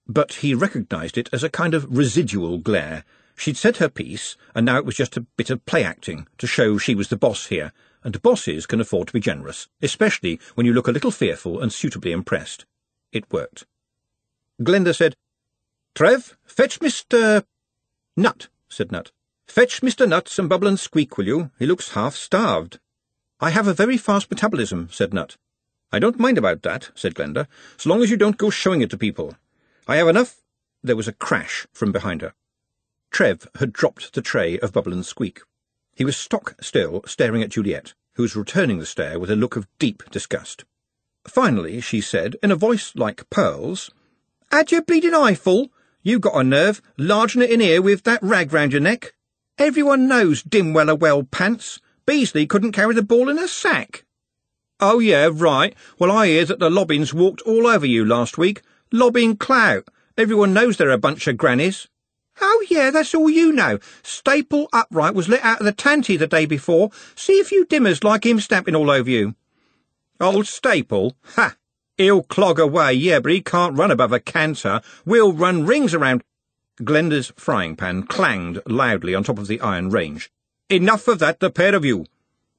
But 0.07 0.35
he 0.35 0.53
recognised 0.53 1.17
it 1.17 1.29
as 1.33 1.43
a 1.43 1.49
kind 1.49 1.73
of 1.73 1.95
residual 1.95 2.57
glare. 2.57 3.03
She'd 3.35 3.57
said 3.57 3.77
her 3.77 3.89
piece, 3.89 4.37
and 4.53 4.65
now 4.65 4.77
it 4.77 4.85
was 4.85 4.95
just 4.95 5.17
a 5.17 5.25
bit 5.37 5.49
of 5.49 5.65
play-acting 5.65 6.27
to 6.37 6.47
show 6.47 6.77
she 6.77 6.95
was 6.95 7.09
the 7.09 7.17
boss 7.17 7.47
here, 7.47 7.71
and 8.03 8.21
bosses 8.21 8.65
can 8.65 8.81
afford 8.81 9.07
to 9.07 9.13
be 9.13 9.19
generous, 9.19 9.67
especially 9.81 10.39
when 10.55 10.65
you 10.65 10.73
look 10.73 10.87
a 10.87 10.91
little 10.91 11.11
fearful 11.11 11.61
and 11.61 11.71
suitably 11.71 12.11
impressed. 12.11 12.65
It 13.11 13.31
worked. 13.31 13.65
Glenda 14.61 14.95
said, 14.95 15.15
Trev, 15.95 16.37
fetch 16.45 16.79
Mr. 16.79 17.43
Nutt, 18.15 18.47
said 18.69 18.91
Nutt. 18.91 19.11
Fetch 19.47 19.81
Mr. 19.81 20.07
Nutt 20.07 20.27
some 20.27 20.47
bubble 20.47 20.67
and 20.67 20.79
squeak, 20.79 21.17
will 21.17 21.27
you? 21.27 21.51
He 21.59 21.65
looks 21.65 21.91
half-starved. 21.91 22.79
I 23.39 23.49
have 23.49 23.67
a 23.67 23.73
very 23.73 23.97
fast 23.97 24.29
metabolism, 24.29 24.89
said 24.91 25.13
Nutt. 25.13 25.35
I 25.91 25.99
don't 25.99 26.19
mind 26.19 26.37
about 26.37 26.61
that, 26.61 26.91
said 26.95 27.15
Glenda, 27.15 27.47
so 27.75 27.89
long 27.89 28.01
as 28.01 28.09
you 28.09 28.17
don't 28.17 28.37
go 28.37 28.49
showing 28.49 28.81
it 28.81 28.89
to 28.91 28.97
people. 28.97 29.35
I 29.87 29.97
have 29.97 30.07
enough... 30.07 30.37
There 30.83 30.95
was 30.95 31.07
a 31.07 31.13
crash 31.13 31.67
from 31.73 31.91
behind 31.91 32.21
her. 32.21 32.33
Trev 33.11 33.47
had 33.55 33.73
dropped 33.73 34.13
the 34.13 34.21
tray 34.21 34.57
of 34.59 34.73
bubble 34.73 34.93
and 34.93 35.05
squeak. 35.05 35.41
He 35.93 36.05
was 36.05 36.17
stock 36.17 36.55
still, 36.61 37.03
staring 37.05 37.43
at 37.43 37.49
Juliet, 37.49 37.93
who 38.15 38.23
was 38.23 38.35
returning 38.35 38.79
the 38.79 38.85
stare 38.85 39.19
with 39.19 39.29
a 39.29 39.35
look 39.35 39.55
of 39.55 39.67
deep 39.79 40.03
disgust. 40.11 40.63
Finally, 41.27 41.81
she 41.81 42.01
said, 42.01 42.35
in 42.41 42.51
a 42.51 42.55
voice 42.55 42.93
like 42.95 43.29
pearls, 43.29 43.91
Had 44.51 44.71
your 44.71 44.81
bleeding 44.81 45.13
eye 45.13 45.35
full? 45.35 45.71
You 46.01 46.19
got 46.19 46.39
a 46.39 46.43
nerve, 46.43 46.81
larging 46.97 47.41
it 47.41 47.51
in 47.51 47.59
here 47.59 47.81
with 47.81 48.03
that 48.03 48.23
rag 48.23 48.53
round 48.53 48.71
your 48.71 48.81
neck. 48.81 49.13
Everyone 49.57 50.07
knows 50.07 50.41
Dimweller 50.41 50.97
well 50.97 51.23
pants. 51.23 51.79
Beasley 52.07 52.47
couldn't 52.47 52.71
carry 52.71 52.95
the 52.95 53.03
ball 53.03 53.29
in 53.29 53.37
a 53.37 53.47
sack. 53.47 54.05
Oh, 54.79 54.97
yeah, 54.97 55.29
right. 55.31 55.75
Well, 55.99 56.11
I 56.11 56.27
hear 56.27 56.45
that 56.45 56.57
the 56.57 56.71
Lobbins 56.71 57.13
walked 57.13 57.41
all 57.41 57.67
over 57.67 57.85
you 57.85 58.03
last 58.03 58.39
week. 58.39 58.63
Lobbing 58.91 59.37
clout. 59.37 59.87
Everyone 60.17 60.53
knows 60.53 60.77
they're 60.77 60.89
a 60.89 60.97
bunch 60.97 61.27
of 61.27 61.37
grannies. 61.37 61.87
Oh, 62.41 62.65
yeah, 62.69 62.89
that's 62.89 63.13
all 63.13 63.29
you 63.29 63.51
know. 63.51 63.79
Staple 64.01 64.67
Upright 64.73 65.13
was 65.13 65.29
let 65.29 65.45
out 65.45 65.59
of 65.59 65.65
the 65.65 65.71
tanty 65.71 66.17
the 66.17 66.25
day 66.25 66.45
before. 66.45 66.89
See 67.15 67.39
if 67.39 67.51
you 67.51 67.65
dimmers 67.65 68.03
like 68.03 68.25
him 68.25 68.39
stamping 68.39 68.75
all 68.75 68.89
over 68.89 69.09
you. 69.09 69.35
Old 70.19 70.47
Staple? 70.47 71.15
Ha! 71.35 71.55
He'll 71.97 72.23
clog 72.23 72.59
away, 72.59 72.93
yeah, 72.93 73.19
but 73.19 73.31
he 73.31 73.41
can't 73.41 73.77
run 73.77 73.91
above 73.91 74.11
a 74.11 74.19
canter. 74.19 74.81
We'll 75.05 75.33
run 75.33 75.65
rings 75.67 75.93
around. 75.93 76.23
Glenda's 76.83 77.31
frying 77.35 77.75
pan 77.75 78.03
clanged 78.03 78.59
loudly 78.65 79.13
on 79.13 79.23
top 79.23 79.37
of 79.37 79.47
the 79.47 79.61
iron 79.61 79.91
range. 79.91 80.31
Enough 80.69 81.07
of 81.07 81.19
that, 81.19 81.39
the 81.39 81.51
pair 81.51 81.75
of 81.75 81.85
you. 81.85 82.05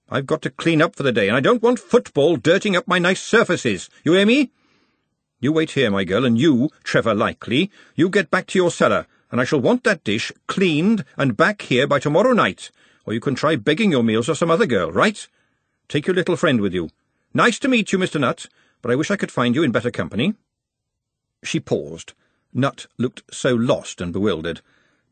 I've 0.09 0.27
got 0.27 0.43
to 0.43 0.51
clean 0.51 0.83
up 0.83 0.95
for 0.95 1.03
the 1.03 1.11
day, 1.11 1.27
and 1.27 1.37
I 1.37 1.41
don't 1.41 1.63
want 1.63 1.81
football 1.81 2.37
dirtying 2.37 2.77
up 2.77 2.87
my 2.87 3.01
nice 3.01 3.23
surfaces. 3.23 3.89
You 4.05 4.13
hear 4.13 4.27
me? 4.27 4.53
You 5.41 5.53
wait 5.53 5.73
here, 5.73 5.91
my 5.91 6.05
girl, 6.05 6.25
and 6.25 6.39
you, 6.39 6.71
Trevor 6.85 7.15
Likely, 7.15 7.71
you 7.97 8.09
get 8.09 8.31
back 8.31 8.47
to 8.49 8.59
your 8.59 8.71
cellar, 8.71 9.07
and 9.33 9.41
I 9.41 9.45
shall 9.45 9.61
want 9.61 9.83
that 9.83 10.05
dish 10.05 10.31
cleaned 10.47 11.05
and 11.17 11.37
back 11.37 11.63
here 11.63 11.87
by 11.87 11.99
tomorrow 11.99 12.35
night, 12.35 12.71
or 13.07 13.15
you 13.15 13.21
can 13.21 13.35
try 13.35 13.57
begging 13.57 13.91
your 13.91 14.05
meals 14.05 14.29
of 14.29 14.39
some 14.39 14.51
other 14.51 14.67
girl, 14.67 14.93
right? 14.93 15.27
Take 15.89 16.07
your 16.07 16.15
little 16.15 16.37
friend 16.37 16.61
with 16.61 16.75
you. 16.75 16.91
Nice 17.35 17.59
to 17.61 17.69
meet 17.69 17.93
you, 17.93 17.99
Mr. 17.99 18.21
Nutt, 18.21 18.47
but 18.83 18.93
I 18.93 18.95
wish 18.95 19.11
I 19.11 19.17
could 19.17 19.33
find 19.33 19.55
you 19.55 19.63
in 19.63 19.73
better 19.73 19.91
company. 19.91 20.35
She 21.43 21.59
paused. 21.59 22.13
Nutt 22.53 22.87
looked 22.99 23.23
so 23.35 23.55
lost 23.55 24.03
and 24.03 24.13
bewildered. 24.13 24.61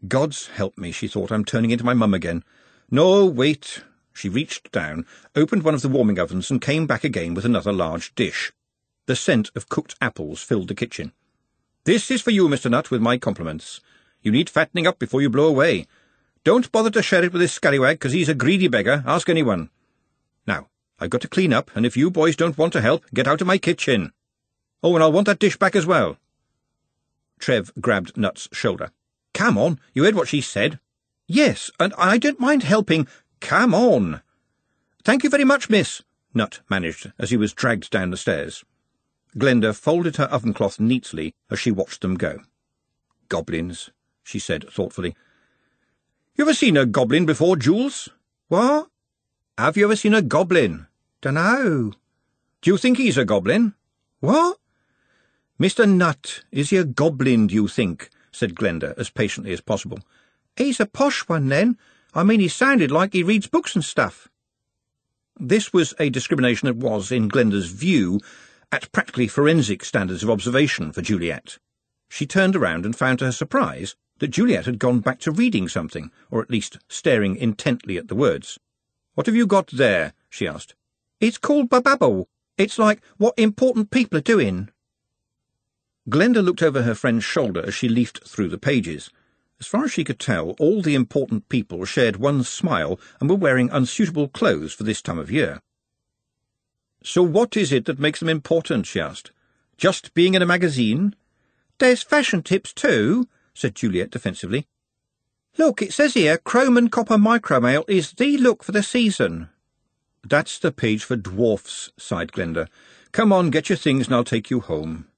God's 0.07 0.49
help 0.49 0.77
me, 0.77 0.93
she 0.93 1.09
thought, 1.09 1.33
I'm 1.33 1.45
turning 1.45 1.71
into 1.71 1.85
my 1.85 1.95
mum 1.95 2.13
again. 2.13 2.45
No, 2.91 3.25
wait. 3.25 3.83
She 4.13 4.29
reached 4.29 4.71
down, 4.71 5.07
opened 5.35 5.63
one 5.63 5.75
of 5.75 5.83
the 5.83 5.89
warming 5.89 6.19
ovens, 6.19 6.51
and 6.51 6.61
came 6.61 6.87
back 6.87 7.05
again 7.05 7.33
with 7.33 7.47
another 7.47 7.73
large 7.73 8.15
dish. 8.15 8.53
The 9.07 9.17
scent 9.17 9.51
of 9.57 9.71
cooked 9.71 9.95
apples 10.01 10.43
filled 10.43 10.69
the 10.69 10.75
kitchen. 10.75 11.13
This 11.85 12.11
is 12.11 12.21
for 12.21 12.31
you, 12.31 12.49
Mr. 12.49 12.71
Nutt, 12.71 12.91
with 12.91 13.01
my 13.01 13.17
compliments. 13.17 13.81
You 14.23 14.33
need 14.33 14.51
fattening 14.51 14.87
up 14.87 14.99
before 14.99 15.23
you 15.23 15.31
blow 15.31 15.47
away. 15.47 15.87
Don't 16.45 16.71
bother 16.73 16.91
to 16.91 17.03
share 17.03 17.25
it 17.25 17.33
with 17.33 17.41
this 17.41 17.53
scallywag, 17.53 17.99
because 17.99 18.13
he's 18.13 18.29
a 18.29 18.35
greedy 18.35 18.69
beggar. 18.69 19.03
Ask 19.07 19.29
anyone. 19.29 19.71
Now, 20.47 20.69
I've 20.99 21.11
got 21.11 21.21
to 21.23 21.29
clean 21.29 21.53
up, 21.53 21.71
and 21.75 21.87
if 21.87 21.97
you 21.97 22.11
boys 22.11 22.37
don't 22.37 22.59
want 22.59 22.73
to 22.75 22.81
help, 22.81 23.05
get 23.15 23.29
out 23.29 23.41
of 23.41 23.47
my 23.47 23.59
kitchen. 23.59 24.13
Oh, 24.83 24.95
and 24.95 25.03
I'll 25.03 25.13
want 25.13 25.27
that 25.27 25.39
dish 25.39 25.57
back 25.57 25.77
as 25.77 25.87
well. 25.87 26.17
Trev 27.39 27.73
grabbed 27.81 28.17
Nutt's 28.17 28.49
shoulder. 28.53 28.91
Come 29.33 29.57
on, 29.57 29.81
you 29.95 30.05
heard 30.05 30.15
what 30.15 30.29
she 30.29 30.41
said. 30.41 30.79
Yes, 31.27 31.71
and 31.79 31.95
I 31.97 32.19
don't 32.19 32.41
mind 32.41 32.65
helping. 32.65 33.07
Come 33.41 33.75
on. 33.75 34.21
Thank 35.05 35.25
you 35.25 35.31
very 35.31 35.45
much, 35.45 35.71
miss, 35.71 36.03
Nutt 36.35 36.61
managed 36.69 37.13
as 37.19 37.31
he 37.31 37.37
was 37.37 37.55
dragged 37.55 37.91
down 37.91 38.11
the 38.11 38.17
stairs. 38.17 38.65
Glenda 39.37 39.75
folded 39.75 40.17
her 40.17 40.25
oven 40.25 40.53
cloth 40.53 40.81
neatly 40.81 41.35
as 41.51 41.59
she 41.59 41.71
watched 41.71 42.03
them 42.03 42.17
go. 42.17 42.41
Goblins, 43.29 43.91
she 44.31 44.39
said 44.39 44.65
thoughtfully. 44.71 45.17
You 46.37 46.45
ever 46.45 46.55
seen 46.55 46.77
a 46.77 46.87
goblin 46.87 47.27
before, 47.27 47.57
Jules? 47.57 48.09
What? 48.49 48.89
Have 49.59 49.77
you 49.77 49.85
ever 49.85 49.97
seen 49.97 50.15
a 50.15 50.23
goblin? 50.23 50.87
Dunno. 51.21 51.93
Do 52.63 52.71
you 52.71 52.79
think 52.79 52.97
he's 52.97 53.19
a 53.19 53.25
goblin? 53.25 53.75
What? 54.21 54.59
Mr. 55.61 55.87
Nutt, 55.87 56.45
is 56.53 56.71
he 56.71 56.77
a 56.77 56.85
goblin, 56.85 57.49
do 57.49 57.55
you 57.55 57.69
think? 57.69 58.09
said 58.33 58.55
Glenda, 58.55 58.97
as 58.97 59.11
patiently 59.11 59.53
as 59.53 59.61
possible. 59.61 59.99
He's 60.57 60.81
a 60.81 60.87
posh 60.87 61.29
one, 61.29 61.49
then. 61.49 61.77
I 62.15 62.23
mean, 62.23 62.41
he 62.41 62.49
sounded 62.49 62.91
like 62.91 63.13
he 63.13 63.23
reads 63.23 63.49
books 63.49 63.75
and 63.75 63.85
stuff. 63.85 64.29
This 65.39 65.73
was 65.73 65.95
a 65.99 66.09
discrimination 66.09 66.67
that 66.67 66.77
was, 66.77 67.11
in 67.11 67.29
Glenda's 67.29 67.67
view, 67.67 68.21
at 68.71 68.93
practically 68.93 69.27
forensic 69.27 69.85
standards 69.85 70.23
of 70.23 70.31
observation 70.31 70.93
for 70.93 71.03
Juliet. 71.03 71.59
She 72.09 72.27
turned 72.27 72.57
around 72.57 72.87
and 72.87 72.97
found 72.97 73.19
to 73.19 73.27
her 73.27 73.33
surprise 73.33 73.97
that 74.21 74.29
Juliet 74.29 74.67
had 74.67 74.79
gone 74.79 75.01
back 75.01 75.19
to 75.21 75.33
reading 75.33 75.69
something, 75.69 76.11
or 76.31 76.41
at 76.41 76.51
least 76.51 76.79
staring 76.89 77.37
intently 77.37 77.99
at 77.99 78.09
the 78.09 78.15
words. 78.15 78.59
What 79.15 79.27
have 79.27 79.37
you 79.37 79.47
got 79.47 79.67
there? 79.69 80.13
she 80.29 80.47
asked. 80.47 80.75
It's 81.21 81.37
called 81.37 81.69
Bababble. 81.69 82.27
It's 82.57 82.79
like 82.79 83.03
what 83.17 83.35
important 83.37 83.91
people 83.91 84.19
are 84.19 84.23
doing. 84.23 84.69
Glenda 86.09 86.43
looked 86.43 86.63
over 86.63 86.83
her 86.83 86.95
friend's 86.95 87.25
shoulder 87.25 87.65
as 87.67 87.75
she 87.75 87.89
leafed 87.89 88.27
through 88.27 88.49
the 88.49 88.59
pages. 88.59 89.11
As 89.59 89.67
far 89.67 89.85
as 89.85 89.93
she 89.93 90.05
could 90.05 90.19
tell, 90.19 90.51
all 90.59 90.81
the 90.81 90.95
important 90.95 91.49
people 91.49 91.85
shared 91.85 92.17
one 92.17 92.43
smile 92.43 92.99
and 93.21 93.29
were 93.29 93.37
wearing 93.37 93.71
unsuitable 93.71 94.29
clothes 94.29 94.73
for 94.73 94.85
this 94.85 95.03
time 95.03 95.19
of 95.19 95.31
year. 95.31 95.61
So 97.03 97.23
what 97.23 97.57
is 97.57 97.73
it 97.73 97.85
that 97.87 97.99
makes 97.99 98.21
them 98.21 98.29
important? 98.29 98.87
she 98.87 99.01
asked. 99.01 99.33
Just 99.77 100.15
being 100.15 100.35
in 100.35 100.43
a 100.43 100.47
magazine? 100.47 101.15
There's 101.79 102.03
fashion 102.03 102.43
tips 102.43 102.73
too, 102.73 103.29
said 103.61 103.75
Juliet 103.75 104.11
defensively. 104.11 104.67
Look, 105.59 105.83
it 105.83 105.93
says 105.93 106.15
here 106.15 106.39
chrome 106.39 106.77
and 106.77 106.91
copper 106.91 107.17
micromail 107.17 107.85
is 107.89 108.13
the 108.13 108.39
look 108.39 108.65
for 108.65 108.73
the 108.73 108.83
season. 108.83 109.51
That's 110.27 110.59
the 110.59 110.73
page 110.73 111.05
for 111.05 111.17
dwarfs, 111.17 111.91
sighed 111.99 112.33
Glenda. 112.33 112.69
Come 113.13 113.33
on, 113.33 113.51
get 113.51 113.69
your 113.69 113.77
things 113.77 114.07
and 114.07 114.15
I'll 114.15 114.25
take 114.25 114.51
you 114.51 114.61
home. 114.61 115.09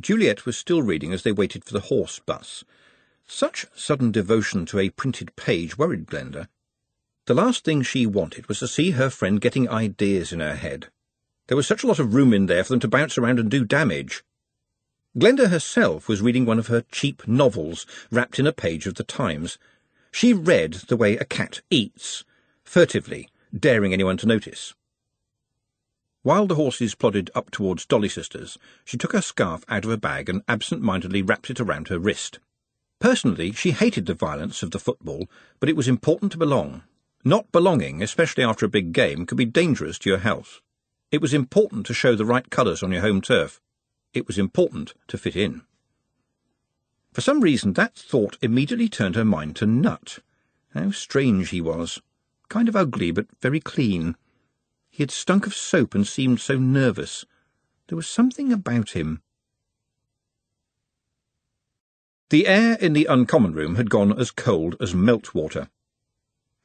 Juliet 0.00 0.44
was 0.44 0.58
still 0.58 0.82
reading 0.82 1.12
as 1.12 1.22
they 1.22 1.32
waited 1.32 1.64
for 1.64 1.72
the 1.72 1.86
horse 1.88 2.18
bus. 2.18 2.64
Such 3.26 3.66
sudden 3.74 4.10
devotion 4.10 4.66
to 4.66 4.78
a 4.78 4.90
printed 4.90 5.34
page 5.36 5.78
worried 5.78 6.06
Glenda. 6.06 6.48
The 7.26 7.34
last 7.34 7.64
thing 7.64 7.82
she 7.82 8.06
wanted 8.06 8.48
was 8.48 8.58
to 8.60 8.68
see 8.68 8.92
her 8.92 9.10
friend 9.10 9.40
getting 9.40 9.68
ideas 9.68 10.32
in 10.32 10.40
her 10.40 10.54
head. 10.54 10.88
There 11.48 11.56
was 11.56 11.66
such 11.66 11.84
a 11.84 11.86
lot 11.86 11.98
of 11.98 12.14
room 12.14 12.32
in 12.32 12.46
there 12.46 12.64
for 12.64 12.72
them 12.72 12.80
to 12.80 12.88
bounce 12.88 13.18
around 13.18 13.38
and 13.38 13.50
do 13.50 13.64
damage. 13.64 14.22
Glenda 15.18 15.48
herself 15.48 16.08
was 16.08 16.20
reading 16.20 16.44
one 16.44 16.58
of 16.58 16.66
her 16.66 16.84
cheap 16.92 17.26
novels 17.26 17.86
wrapped 18.10 18.38
in 18.38 18.46
a 18.46 18.52
page 18.52 18.86
of 18.86 18.96
the 18.96 19.02
Times. 19.02 19.56
She 20.10 20.34
read 20.34 20.74
the 20.74 20.96
way 20.96 21.16
a 21.16 21.24
cat 21.24 21.62
eats, 21.70 22.22
furtively, 22.64 23.30
daring 23.58 23.94
anyone 23.94 24.18
to 24.18 24.26
notice. 24.26 24.74
While 26.22 26.46
the 26.46 26.56
horses 26.56 26.94
plodded 26.94 27.30
up 27.34 27.50
towards 27.50 27.86
Dolly 27.86 28.10
Sisters, 28.10 28.58
she 28.84 28.98
took 28.98 29.12
her 29.12 29.22
scarf 29.22 29.64
out 29.70 29.84
of 29.84 29.90
her 29.90 29.96
bag 29.96 30.28
and 30.28 30.42
absent-mindedly 30.48 31.22
wrapped 31.22 31.48
it 31.48 31.60
around 31.60 31.88
her 31.88 31.98
wrist. 31.98 32.38
Personally, 33.00 33.52
she 33.52 33.70
hated 33.70 34.04
the 34.04 34.12
violence 34.12 34.62
of 34.62 34.70
the 34.70 34.78
football, 34.78 35.30
but 35.60 35.70
it 35.70 35.76
was 35.76 35.88
important 35.88 36.30
to 36.32 36.38
belong. 36.38 36.82
Not 37.24 37.50
belonging, 37.52 38.02
especially 38.02 38.44
after 38.44 38.66
a 38.66 38.68
big 38.68 38.92
game, 38.92 39.24
could 39.24 39.38
be 39.38 39.46
dangerous 39.46 39.98
to 40.00 40.10
your 40.10 40.18
health. 40.18 40.60
It 41.10 41.22
was 41.22 41.32
important 41.32 41.86
to 41.86 41.94
show 41.94 42.14
the 42.14 42.26
right 42.26 42.50
colours 42.50 42.82
on 42.82 42.92
your 42.92 43.00
home 43.00 43.22
turf. 43.22 43.62
It 44.16 44.26
was 44.26 44.38
important 44.38 44.94
to 45.08 45.18
fit 45.18 45.36
in. 45.36 45.60
For 47.12 47.20
some 47.20 47.42
reason, 47.42 47.74
that 47.74 47.94
thought 47.94 48.38
immediately 48.40 48.88
turned 48.88 49.14
her 49.14 49.26
mind 49.26 49.56
to 49.56 49.66
Nutt. 49.66 50.20
How 50.72 50.90
strange 50.90 51.50
he 51.50 51.60
was. 51.60 52.00
Kind 52.48 52.66
of 52.70 52.74
ugly, 52.74 53.10
but 53.10 53.26
very 53.42 53.60
clean. 53.60 54.16
He 54.88 55.02
had 55.02 55.10
stunk 55.10 55.46
of 55.46 55.54
soap 55.54 55.94
and 55.94 56.06
seemed 56.06 56.40
so 56.40 56.56
nervous. 56.56 57.26
There 57.88 57.96
was 57.96 58.06
something 58.08 58.54
about 58.54 58.92
him. 58.92 59.20
The 62.30 62.46
air 62.46 62.78
in 62.80 62.94
the 62.94 63.04
uncommon 63.04 63.52
room 63.52 63.74
had 63.74 63.90
gone 63.90 64.18
as 64.18 64.30
cold 64.30 64.76
as 64.80 64.94
meltwater. 64.94 65.68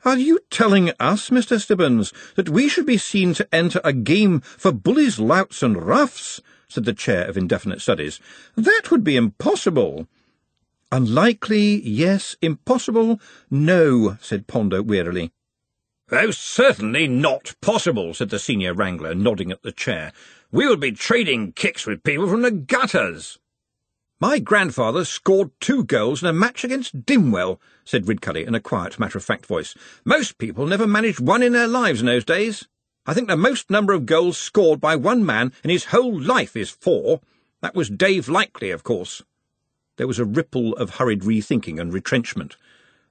Are 0.06 0.18
you 0.18 0.40
telling 0.50 0.94
us, 1.02 1.30
Mr. 1.30 1.60
Stibbons, 1.60 2.14
that 2.36 2.48
we 2.48 2.70
should 2.70 2.86
be 2.86 2.98
seen 2.98 3.34
to 3.34 3.54
enter 3.54 3.82
a 3.84 3.92
game 3.92 4.40
for 4.40 4.72
bullies, 4.72 5.20
louts, 5.20 5.62
and 5.62 5.76
roughs? 5.86 6.40
Said 6.72 6.86
the 6.86 6.94
chair 6.94 7.28
of 7.28 7.38
indefinite 7.38 7.82
studies. 7.82 8.20
That 8.56 8.90
would 8.90 9.04
be 9.04 9.16
impossible. 9.16 10.08
Unlikely, 10.92 11.82
yes. 11.88 12.36
Impossible, 12.42 13.20
no, 13.50 14.18
said 14.22 14.48
Ponder 14.48 14.82
wearily. 14.82 15.32
Oh, 16.12 16.32
certainly 16.32 17.08
not 17.08 17.56
possible, 17.62 18.14
said 18.14 18.30
the 18.30 18.40
senior 18.40 18.74
wrangler, 18.74 19.16
nodding 19.16 19.52
at 19.52 19.64
the 19.64 19.72
chair. 19.72 20.12
We 20.52 20.68
would 20.68 20.82
be 20.82 20.92
trading 20.92 21.54
kicks 21.54 21.88
with 21.88 22.04
people 22.04 22.28
from 22.28 22.42
the 22.42 22.52
gutters. 22.52 23.40
My 24.20 24.38
grandfather 24.38 25.06
scored 25.06 25.50
two 25.60 25.84
goals 25.84 26.22
in 26.22 26.28
a 26.28 26.34
match 26.34 26.64
against 26.64 27.06
Dimwell, 27.06 27.60
said 27.86 28.06
Ridcully 28.06 28.46
in 28.46 28.54
a 28.54 28.60
quiet, 28.60 29.00
matter-of-fact 29.00 29.46
voice. 29.46 29.74
Most 30.06 30.38
people 30.38 30.68
never 30.68 30.86
managed 30.86 31.20
one 31.20 31.42
in 31.42 31.54
their 31.54 31.68
lives 31.68 32.02
in 32.02 32.08
those 32.08 32.26
days. 32.26 32.68
I 33.06 33.16
think 33.16 33.28
the 33.28 33.38
most 33.38 33.72
number 33.72 33.94
of 33.94 34.06
goals 34.06 34.38
scored 34.38 34.80
by 34.80 34.96
one 34.96 35.26
man 35.26 35.54
in 35.64 35.72
his 35.72 35.86
whole 35.86 36.20
life 36.22 36.56
is 36.56 36.70
four. 36.70 37.22
That 37.62 37.74
was 37.74 37.90
Dave 37.90 38.30
Likely, 38.30 38.70
of 38.70 38.84
course. 38.84 39.24
There 39.98 40.08
was 40.08 40.20
a 40.20 40.26
ripple 40.26 40.74
of 40.76 40.92
hurried 40.92 41.22
rethinking 41.22 41.80
and 41.80 41.92
retrenchment. 41.92 42.58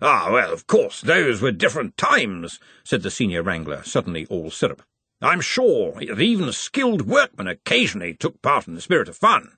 Ah, 0.01 0.31
well, 0.31 0.53
of 0.53 0.67
course, 0.67 1.01
those 1.01 1.43
were 1.43 1.51
different 1.51 1.97
times, 1.97 2.61
said 2.85 3.03
the 3.03 3.11
senior 3.11 3.43
wrangler, 3.43 3.83
suddenly 3.83 4.27
all 4.27 4.51
syrup. 4.51 4.83
I'm 5.21 5.41
sure 5.41 5.93
that 5.93 6.21
even 6.21 6.53
skilled 6.53 7.03
workmen 7.03 7.49
occasionally 7.49 8.15
took 8.15 8.41
part 8.41 8.67
in 8.67 8.75
the 8.75 8.81
spirit 8.81 9.09
of 9.09 9.17
fun. 9.17 9.57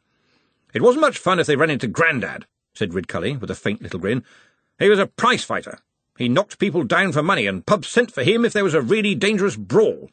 It 0.75 0.83
wasn't 0.83 1.03
much 1.03 1.19
fun 1.19 1.39
if 1.39 1.47
they 1.47 1.57
ran 1.57 1.71
into 1.71 1.87
Grandad, 1.87 2.47
said 2.75 2.93
Ridcully, 2.93 3.39
with 3.39 3.51
a 3.51 3.55
faint 3.55 3.83
little 3.83 4.01
grin. 4.01 4.25
He 4.79 4.89
was 4.89 4.99
a 4.99 5.07
prize 5.07 5.45
fighter. 5.45 5.79
He 6.19 6.29
knocked 6.29 6.59
people 6.59 6.85
down 6.85 7.13
for 7.13 7.23
money, 7.23 7.47
and 7.47 7.65
pubs 7.65 7.89
sent 7.89 8.11
for 8.11 8.23
him 8.23 8.45
if 8.45 8.53
there 8.53 8.65
was 8.65 8.75
a 8.75 8.83
really 8.83 9.15
dangerous 9.15 9.57
brawl. 9.57 10.11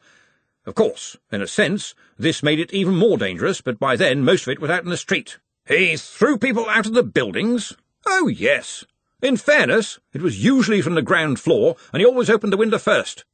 Of 0.66 0.74
course, 0.74 1.16
in 1.30 1.42
a 1.42 1.46
sense, 1.46 1.94
this 2.18 2.42
made 2.42 2.60
it 2.60 2.72
even 2.72 2.94
more 2.94 3.18
dangerous, 3.18 3.60
but 3.60 3.78
by 3.78 3.96
then 3.96 4.24
most 4.24 4.42
of 4.42 4.48
it 4.48 4.60
was 4.60 4.70
out 4.70 4.84
in 4.84 4.90
the 4.90 4.96
street. 4.96 5.38
He 5.66 5.96
threw 5.96 6.38
people 6.38 6.68
out 6.68 6.86
of 6.86 6.94
the 6.94 7.02
buildings. 7.02 7.74
Oh, 8.06 8.28
yes. 8.28 8.84
In 9.22 9.36
fairness, 9.36 9.98
it 10.12 10.22
was 10.22 10.42
usually 10.42 10.80
from 10.80 10.94
the 10.94 11.02
ground 11.02 11.38
floor, 11.38 11.76
and 11.92 12.00
he 12.00 12.06
always 12.06 12.30
opened 12.30 12.52
the 12.52 12.58
window 12.58 12.78
first. 12.78 13.24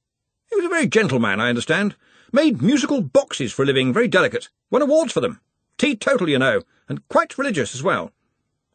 He 0.51 0.57
was 0.57 0.65
a 0.65 0.69
very 0.69 0.87
gentle 0.87 1.19
man, 1.19 1.41
I 1.41 1.49
understand. 1.49 1.95
Made 2.33 2.61
musical 2.61 3.01
boxes 3.01 3.53
for 3.53 3.63
a 3.63 3.67
living, 3.67 3.93
very 3.93 4.09
delicate. 4.09 4.49
Won 4.71 4.83
awards 4.83 5.13
for 5.13 5.21
them. 5.21 5.41
Teetotal, 5.79 6.29
you 6.29 6.39
know, 6.39 6.63
and 6.89 7.07
quite 7.09 7.39
religious 7.39 7.75
as 7.75 7.83
well. 7.83 8.13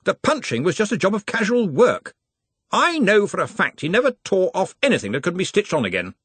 The 0.04 0.14
punching 0.14 0.64
was 0.64 0.76
just 0.76 0.92
a 0.92 0.98
job 0.98 1.14
of 1.14 1.26
casual 1.26 1.68
work. 1.68 2.16
I 2.72 3.00
know 3.00 3.28
for 3.28 3.42
a 3.42 3.48
fact 3.48 3.82
he 3.82 3.90
never 3.90 4.12
tore 4.24 4.52
off 4.54 4.76
anything 4.82 5.12
that 5.12 5.24
couldn't 5.24 5.38
be 5.38 5.44
stitched 5.44 5.74
on 5.74 5.86
again. 5.86 6.16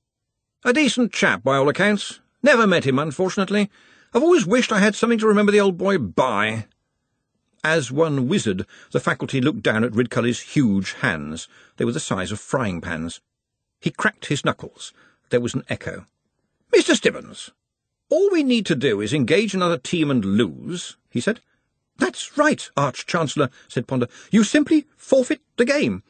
A 0.64 0.72
decent 0.72 1.12
chap, 1.12 1.42
by 1.42 1.56
all 1.56 1.68
accounts. 1.68 2.20
Never 2.42 2.66
met 2.66 2.84
him, 2.84 2.98
unfortunately. 2.98 3.70
I've 4.14 4.22
always 4.22 4.46
wished 4.46 4.72
I 4.72 4.78
had 4.78 4.94
something 4.94 5.18
to 5.18 5.26
remember 5.26 5.52
the 5.52 5.60
old 5.60 5.76
boy 5.76 5.98
by. 5.98 6.66
As 7.64 7.90
one 7.90 8.28
wizard, 8.28 8.64
the 8.92 9.00
faculty 9.00 9.40
looked 9.40 9.62
down 9.62 9.82
at 9.82 9.92
Ridcully's 9.92 10.40
huge 10.40 10.92
hands. 10.94 11.48
They 11.76 11.84
were 11.84 11.92
the 11.92 12.00
size 12.00 12.30
of 12.30 12.38
frying 12.38 12.80
pans. 12.80 13.20
He 13.80 13.90
cracked 13.90 14.26
his 14.26 14.44
knuckles. 14.44 14.92
There 15.30 15.40
was 15.40 15.54
an 15.54 15.64
echo. 15.68 16.06
Mr. 16.72 16.94
Stibbons, 16.94 17.50
all 18.08 18.30
we 18.30 18.44
need 18.44 18.66
to 18.66 18.76
do 18.76 19.00
is 19.00 19.12
engage 19.12 19.54
another 19.54 19.78
team 19.78 20.10
and 20.10 20.24
lose, 20.24 20.96
he 21.10 21.20
said. 21.20 21.40
That's 21.98 22.38
right, 22.38 22.68
Arch-Chancellor, 22.76 23.50
said 23.66 23.88
Ponder. 23.88 24.06
You 24.30 24.44
simply 24.44 24.86
forfeit 24.96 25.40
the 25.56 25.64
game. 25.64 26.04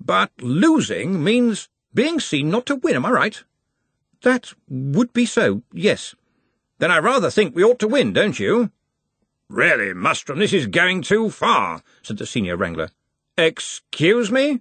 But 0.00 0.30
losing 0.40 1.22
means 1.22 1.68
being 1.94 2.20
seen 2.20 2.50
not 2.50 2.66
to 2.66 2.76
win, 2.76 2.96
am 2.96 3.06
I 3.06 3.10
right? 3.10 3.42
That 4.22 4.52
would 4.68 5.12
be 5.12 5.26
so, 5.26 5.62
yes. 5.72 6.14
Then 6.78 6.90
I 6.90 6.98
rather 6.98 7.30
think 7.30 7.54
we 7.54 7.64
ought 7.64 7.78
to 7.80 7.88
win, 7.88 8.12
don't 8.12 8.38
you? 8.38 8.70
Really, 9.48 9.94
Mustrum, 9.94 10.38
this 10.38 10.52
is 10.52 10.66
going 10.66 11.02
too 11.02 11.30
far, 11.30 11.82
said 12.02 12.18
the 12.18 12.26
senior 12.26 12.56
wrangler. 12.56 12.90
Excuse 13.38 14.30
me? 14.30 14.60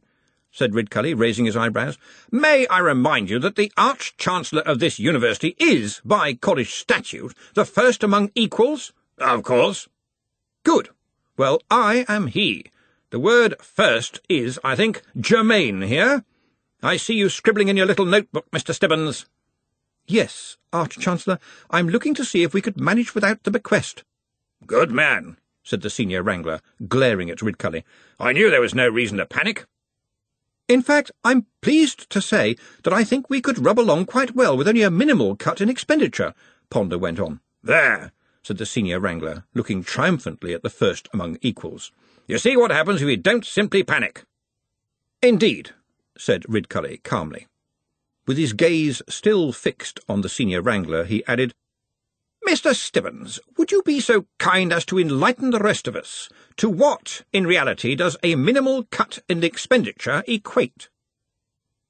said 0.51 0.71
Ridcully, 0.71 1.13
raising 1.17 1.45
his 1.45 1.57
eyebrows. 1.57 1.97
May 2.31 2.65
I 2.67 2.79
remind 2.79 3.29
you 3.29 3.39
that 3.39 3.57
the 3.57 3.71
Arch-Chancellor 3.75 4.61
of 4.61 4.79
this 4.79 4.99
university 4.99 5.53
is, 5.59 6.01
by 6.05 6.33
college 6.33 6.73
statute, 6.73 7.33
the 7.55 7.65
first 7.65 8.03
among 8.03 8.31
equals? 8.35 8.93
Of 9.17 9.43
course. 9.43 9.89
Good. 10.63 10.89
Well, 11.35 11.61
I 11.69 12.05
am 12.07 12.27
he. 12.27 12.67
The 13.15 13.19
word 13.19 13.55
first 13.61 14.19
is, 14.27 14.59
I 14.61 14.75
think, 14.75 15.01
germane 15.17 15.83
here. 15.83 16.25
I 16.83 16.97
see 16.97 17.13
you 17.13 17.29
scribbling 17.29 17.69
in 17.69 17.77
your 17.77 17.85
little 17.85 18.03
notebook, 18.03 18.51
Mr. 18.51 18.73
Stibbons. 18.73 19.25
Yes, 20.05 20.57
Arch-Chancellor, 20.73 21.39
I'm 21.69 21.87
looking 21.87 22.13
to 22.15 22.25
see 22.25 22.43
if 22.43 22.53
we 22.53 22.61
could 22.61 22.77
manage 22.77 23.15
without 23.15 23.41
the 23.43 23.51
bequest. 23.51 24.03
Good 24.67 24.91
man, 24.91 25.37
said 25.63 25.79
the 25.79 25.89
senior 25.89 26.23
wrangler, 26.23 26.59
glaring 26.89 27.29
at 27.29 27.37
Ridcully. 27.37 27.85
I 28.19 28.33
knew 28.33 28.49
there 28.49 28.59
was 28.59 28.75
no 28.75 28.89
reason 28.89 29.19
to 29.19 29.25
panic. 29.25 29.65
In 30.67 30.81
fact, 30.81 31.09
I'm 31.23 31.45
pleased 31.61 32.09
to 32.09 32.21
say 32.21 32.57
that 32.83 32.91
I 32.91 33.05
think 33.05 33.29
we 33.29 33.39
could 33.39 33.63
rub 33.63 33.79
along 33.79 34.07
quite 34.07 34.35
well 34.35 34.57
with 34.57 34.67
only 34.67 34.81
a 34.81 34.91
minimal 34.91 35.37
cut 35.37 35.61
in 35.61 35.69
expenditure, 35.69 36.33
Ponder 36.69 36.97
went 36.97 37.21
on. 37.21 37.39
There, 37.63 38.11
said 38.43 38.57
the 38.57 38.65
senior 38.65 38.99
wrangler, 38.99 39.45
looking 39.53 39.85
triumphantly 39.85 40.53
at 40.53 40.63
the 40.63 40.69
first 40.69 41.07
among 41.13 41.37
equals. 41.41 41.93
You 42.27 42.39
see 42.39 42.57
what 42.57 42.71
happens 42.71 43.01
if 43.01 43.07
you 43.07 43.17
don't 43.17 43.45
simply 43.45 43.83
panic. 43.83 44.23
Indeed, 45.21 45.71
said 46.17 46.43
Ridcully 46.49 47.03
calmly. 47.03 47.47
With 48.25 48.37
his 48.37 48.53
gaze 48.53 49.03
still 49.07 49.51
fixed 49.51 49.99
on 50.09 50.21
the 50.21 50.29
senior 50.29 50.61
wrangler, 50.61 51.03
he 51.03 51.23
added, 51.27 51.53
Mr. 52.47 52.75
Stibbons, 52.75 53.39
would 53.57 53.71
you 53.71 53.83
be 53.83 53.99
so 53.99 54.25
kind 54.39 54.73
as 54.73 54.85
to 54.85 54.99
enlighten 54.99 55.51
the 55.51 55.59
rest 55.59 55.87
of 55.87 55.95
us? 55.95 56.29
To 56.57 56.69
what, 56.69 57.23
in 57.31 57.45
reality, 57.45 57.95
does 57.95 58.17
a 58.23 58.35
minimal 58.35 58.83
cut 58.85 59.19
in 59.29 59.43
expenditure 59.43 60.23
equate? 60.27 60.89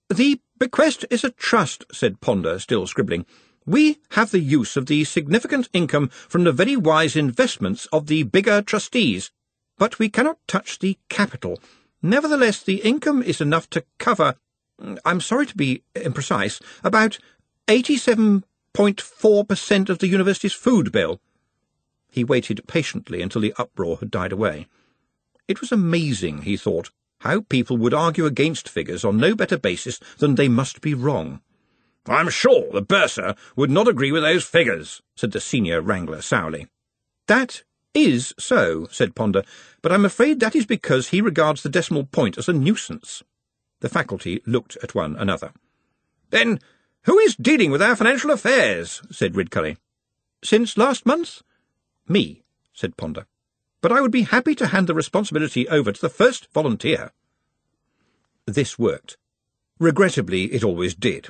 The 0.10 0.42
bequest 0.58 1.06
is 1.10 1.24
a 1.24 1.32
trust, 1.32 1.86
said 1.92 2.22
Ponder, 2.22 2.60
still 2.60 2.88
scribbling. 2.88 3.26
We 3.66 4.00
have 4.12 4.32
the 4.32 4.40
use 4.40 4.76
of 4.76 4.86
the 4.86 5.04
significant 5.06 5.70
income 5.74 6.10
from 6.10 6.44
the 6.44 6.52
very 6.52 6.76
wise 6.76 7.16
investments 7.16 7.86
of 7.88 8.08
the 8.08 8.24
bigger 8.24 8.62
trustees, 8.62 9.32
but 9.78 10.00
we 10.00 10.10
cannot 10.10 10.40
touch 10.48 10.80
the 10.80 10.98
capital, 11.10 11.60
Nevertheless, 12.06 12.62
the 12.62 12.82
income 12.82 13.24
is 13.24 13.42
enough 13.42 13.68
to 13.72 13.84
cover, 13.98 14.36
mm, 14.80 15.00
I'm 15.04 15.20
sorry 15.20 15.48
to 15.48 15.58
be 15.58 15.82
imprecise, 15.96 16.62
about 16.84 17.18
87.4% 17.68 19.90
of 19.90 19.98
the 19.98 20.08
university's 20.08 20.54
food 20.54 20.92
bill. 20.92 21.20
He 22.12 22.24
waited 22.24 22.68
patiently 22.68 23.24
until 23.24 23.42
the 23.42 23.56
uproar 23.58 23.98
had 23.98 24.12
died 24.12 24.32
away. 24.32 24.68
It 25.48 25.62
was 25.62 25.72
amazing, 25.72 26.44
he 26.44 26.58
thought, 26.58 26.92
how 27.22 27.42
people 27.42 27.78
would 27.78 27.96
argue 27.96 28.28
against 28.28 28.70
figures 28.70 29.04
on 29.04 29.18
no 29.18 29.34
better 29.34 29.58
basis 29.58 30.00
than 30.20 30.36
they 30.36 30.48
must 30.48 30.82
be 30.82 30.94
wrong. 30.94 31.42
I'm 32.06 32.30
sure 32.30 32.72
the 32.72 32.84
bursar 32.84 33.34
would 33.56 33.72
not 33.72 33.88
agree 33.88 34.12
with 34.12 34.22
those 34.22 34.44
figures, 34.44 35.02
said 35.16 35.32
the 35.32 35.42
senior 35.42 35.82
wrangler 35.82 36.22
sourly. 36.22 36.68
That 37.26 37.64
is 37.96 38.36
so, 38.38 38.88
said 38.92 39.16
Ponder, 39.16 39.44
but 39.82 39.92
I'm 39.92 40.06
afraid 40.06 40.40
that 40.40 40.56
is 40.56 40.66
because 40.66 41.08
he 41.08 41.22
regards 41.22 41.64
the 41.64 41.70
decimal 41.70 42.04
point 42.04 42.38
as 42.38 42.48
a 42.48 42.54
nuisance. 42.54 43.24
The 43.80 43.90
faculty 43.90 44.42
looked 44.46 44.78
at 44.84 44.94
one 44.94 45.16
another. 45.16 45.54
Then 46.30 46.60
who 47.04 47.18
is 47.20 47.36
dealing 47.36 47.72
with 47.72 47.82
our 47.82 47.96
financial 47.96 48.32
affairs? 48.32 49.02
said 49.12 49.34
Ridcully. 49.34 49.78
Since 50.44 50.78
last 50.78 51.06
month? 51.06 51.42
Me, 52.08 52.44
said 52.74 52.98
Ponder. 52.98 53.26
But 53.82 53.92
I 53.92 54.02
would 54.02 54.12
be 54.12 54.24
happy 54.24 54.56
to 54.56 54.68
hand 54.68 54.88
the 54.88 54.96
responsibility 54.96 55.68
over 55.70 55.92
to 55.92 56.02
the 56.02 56.10
first 56.10 56.52
volunteer. 56.54 57.12
This 58.46 58.78
worked. 58.78 59.18
Regrettably, 59.80 60.46
it 60.46 60.64
always 60.64 60.96
did. 60.96 61.30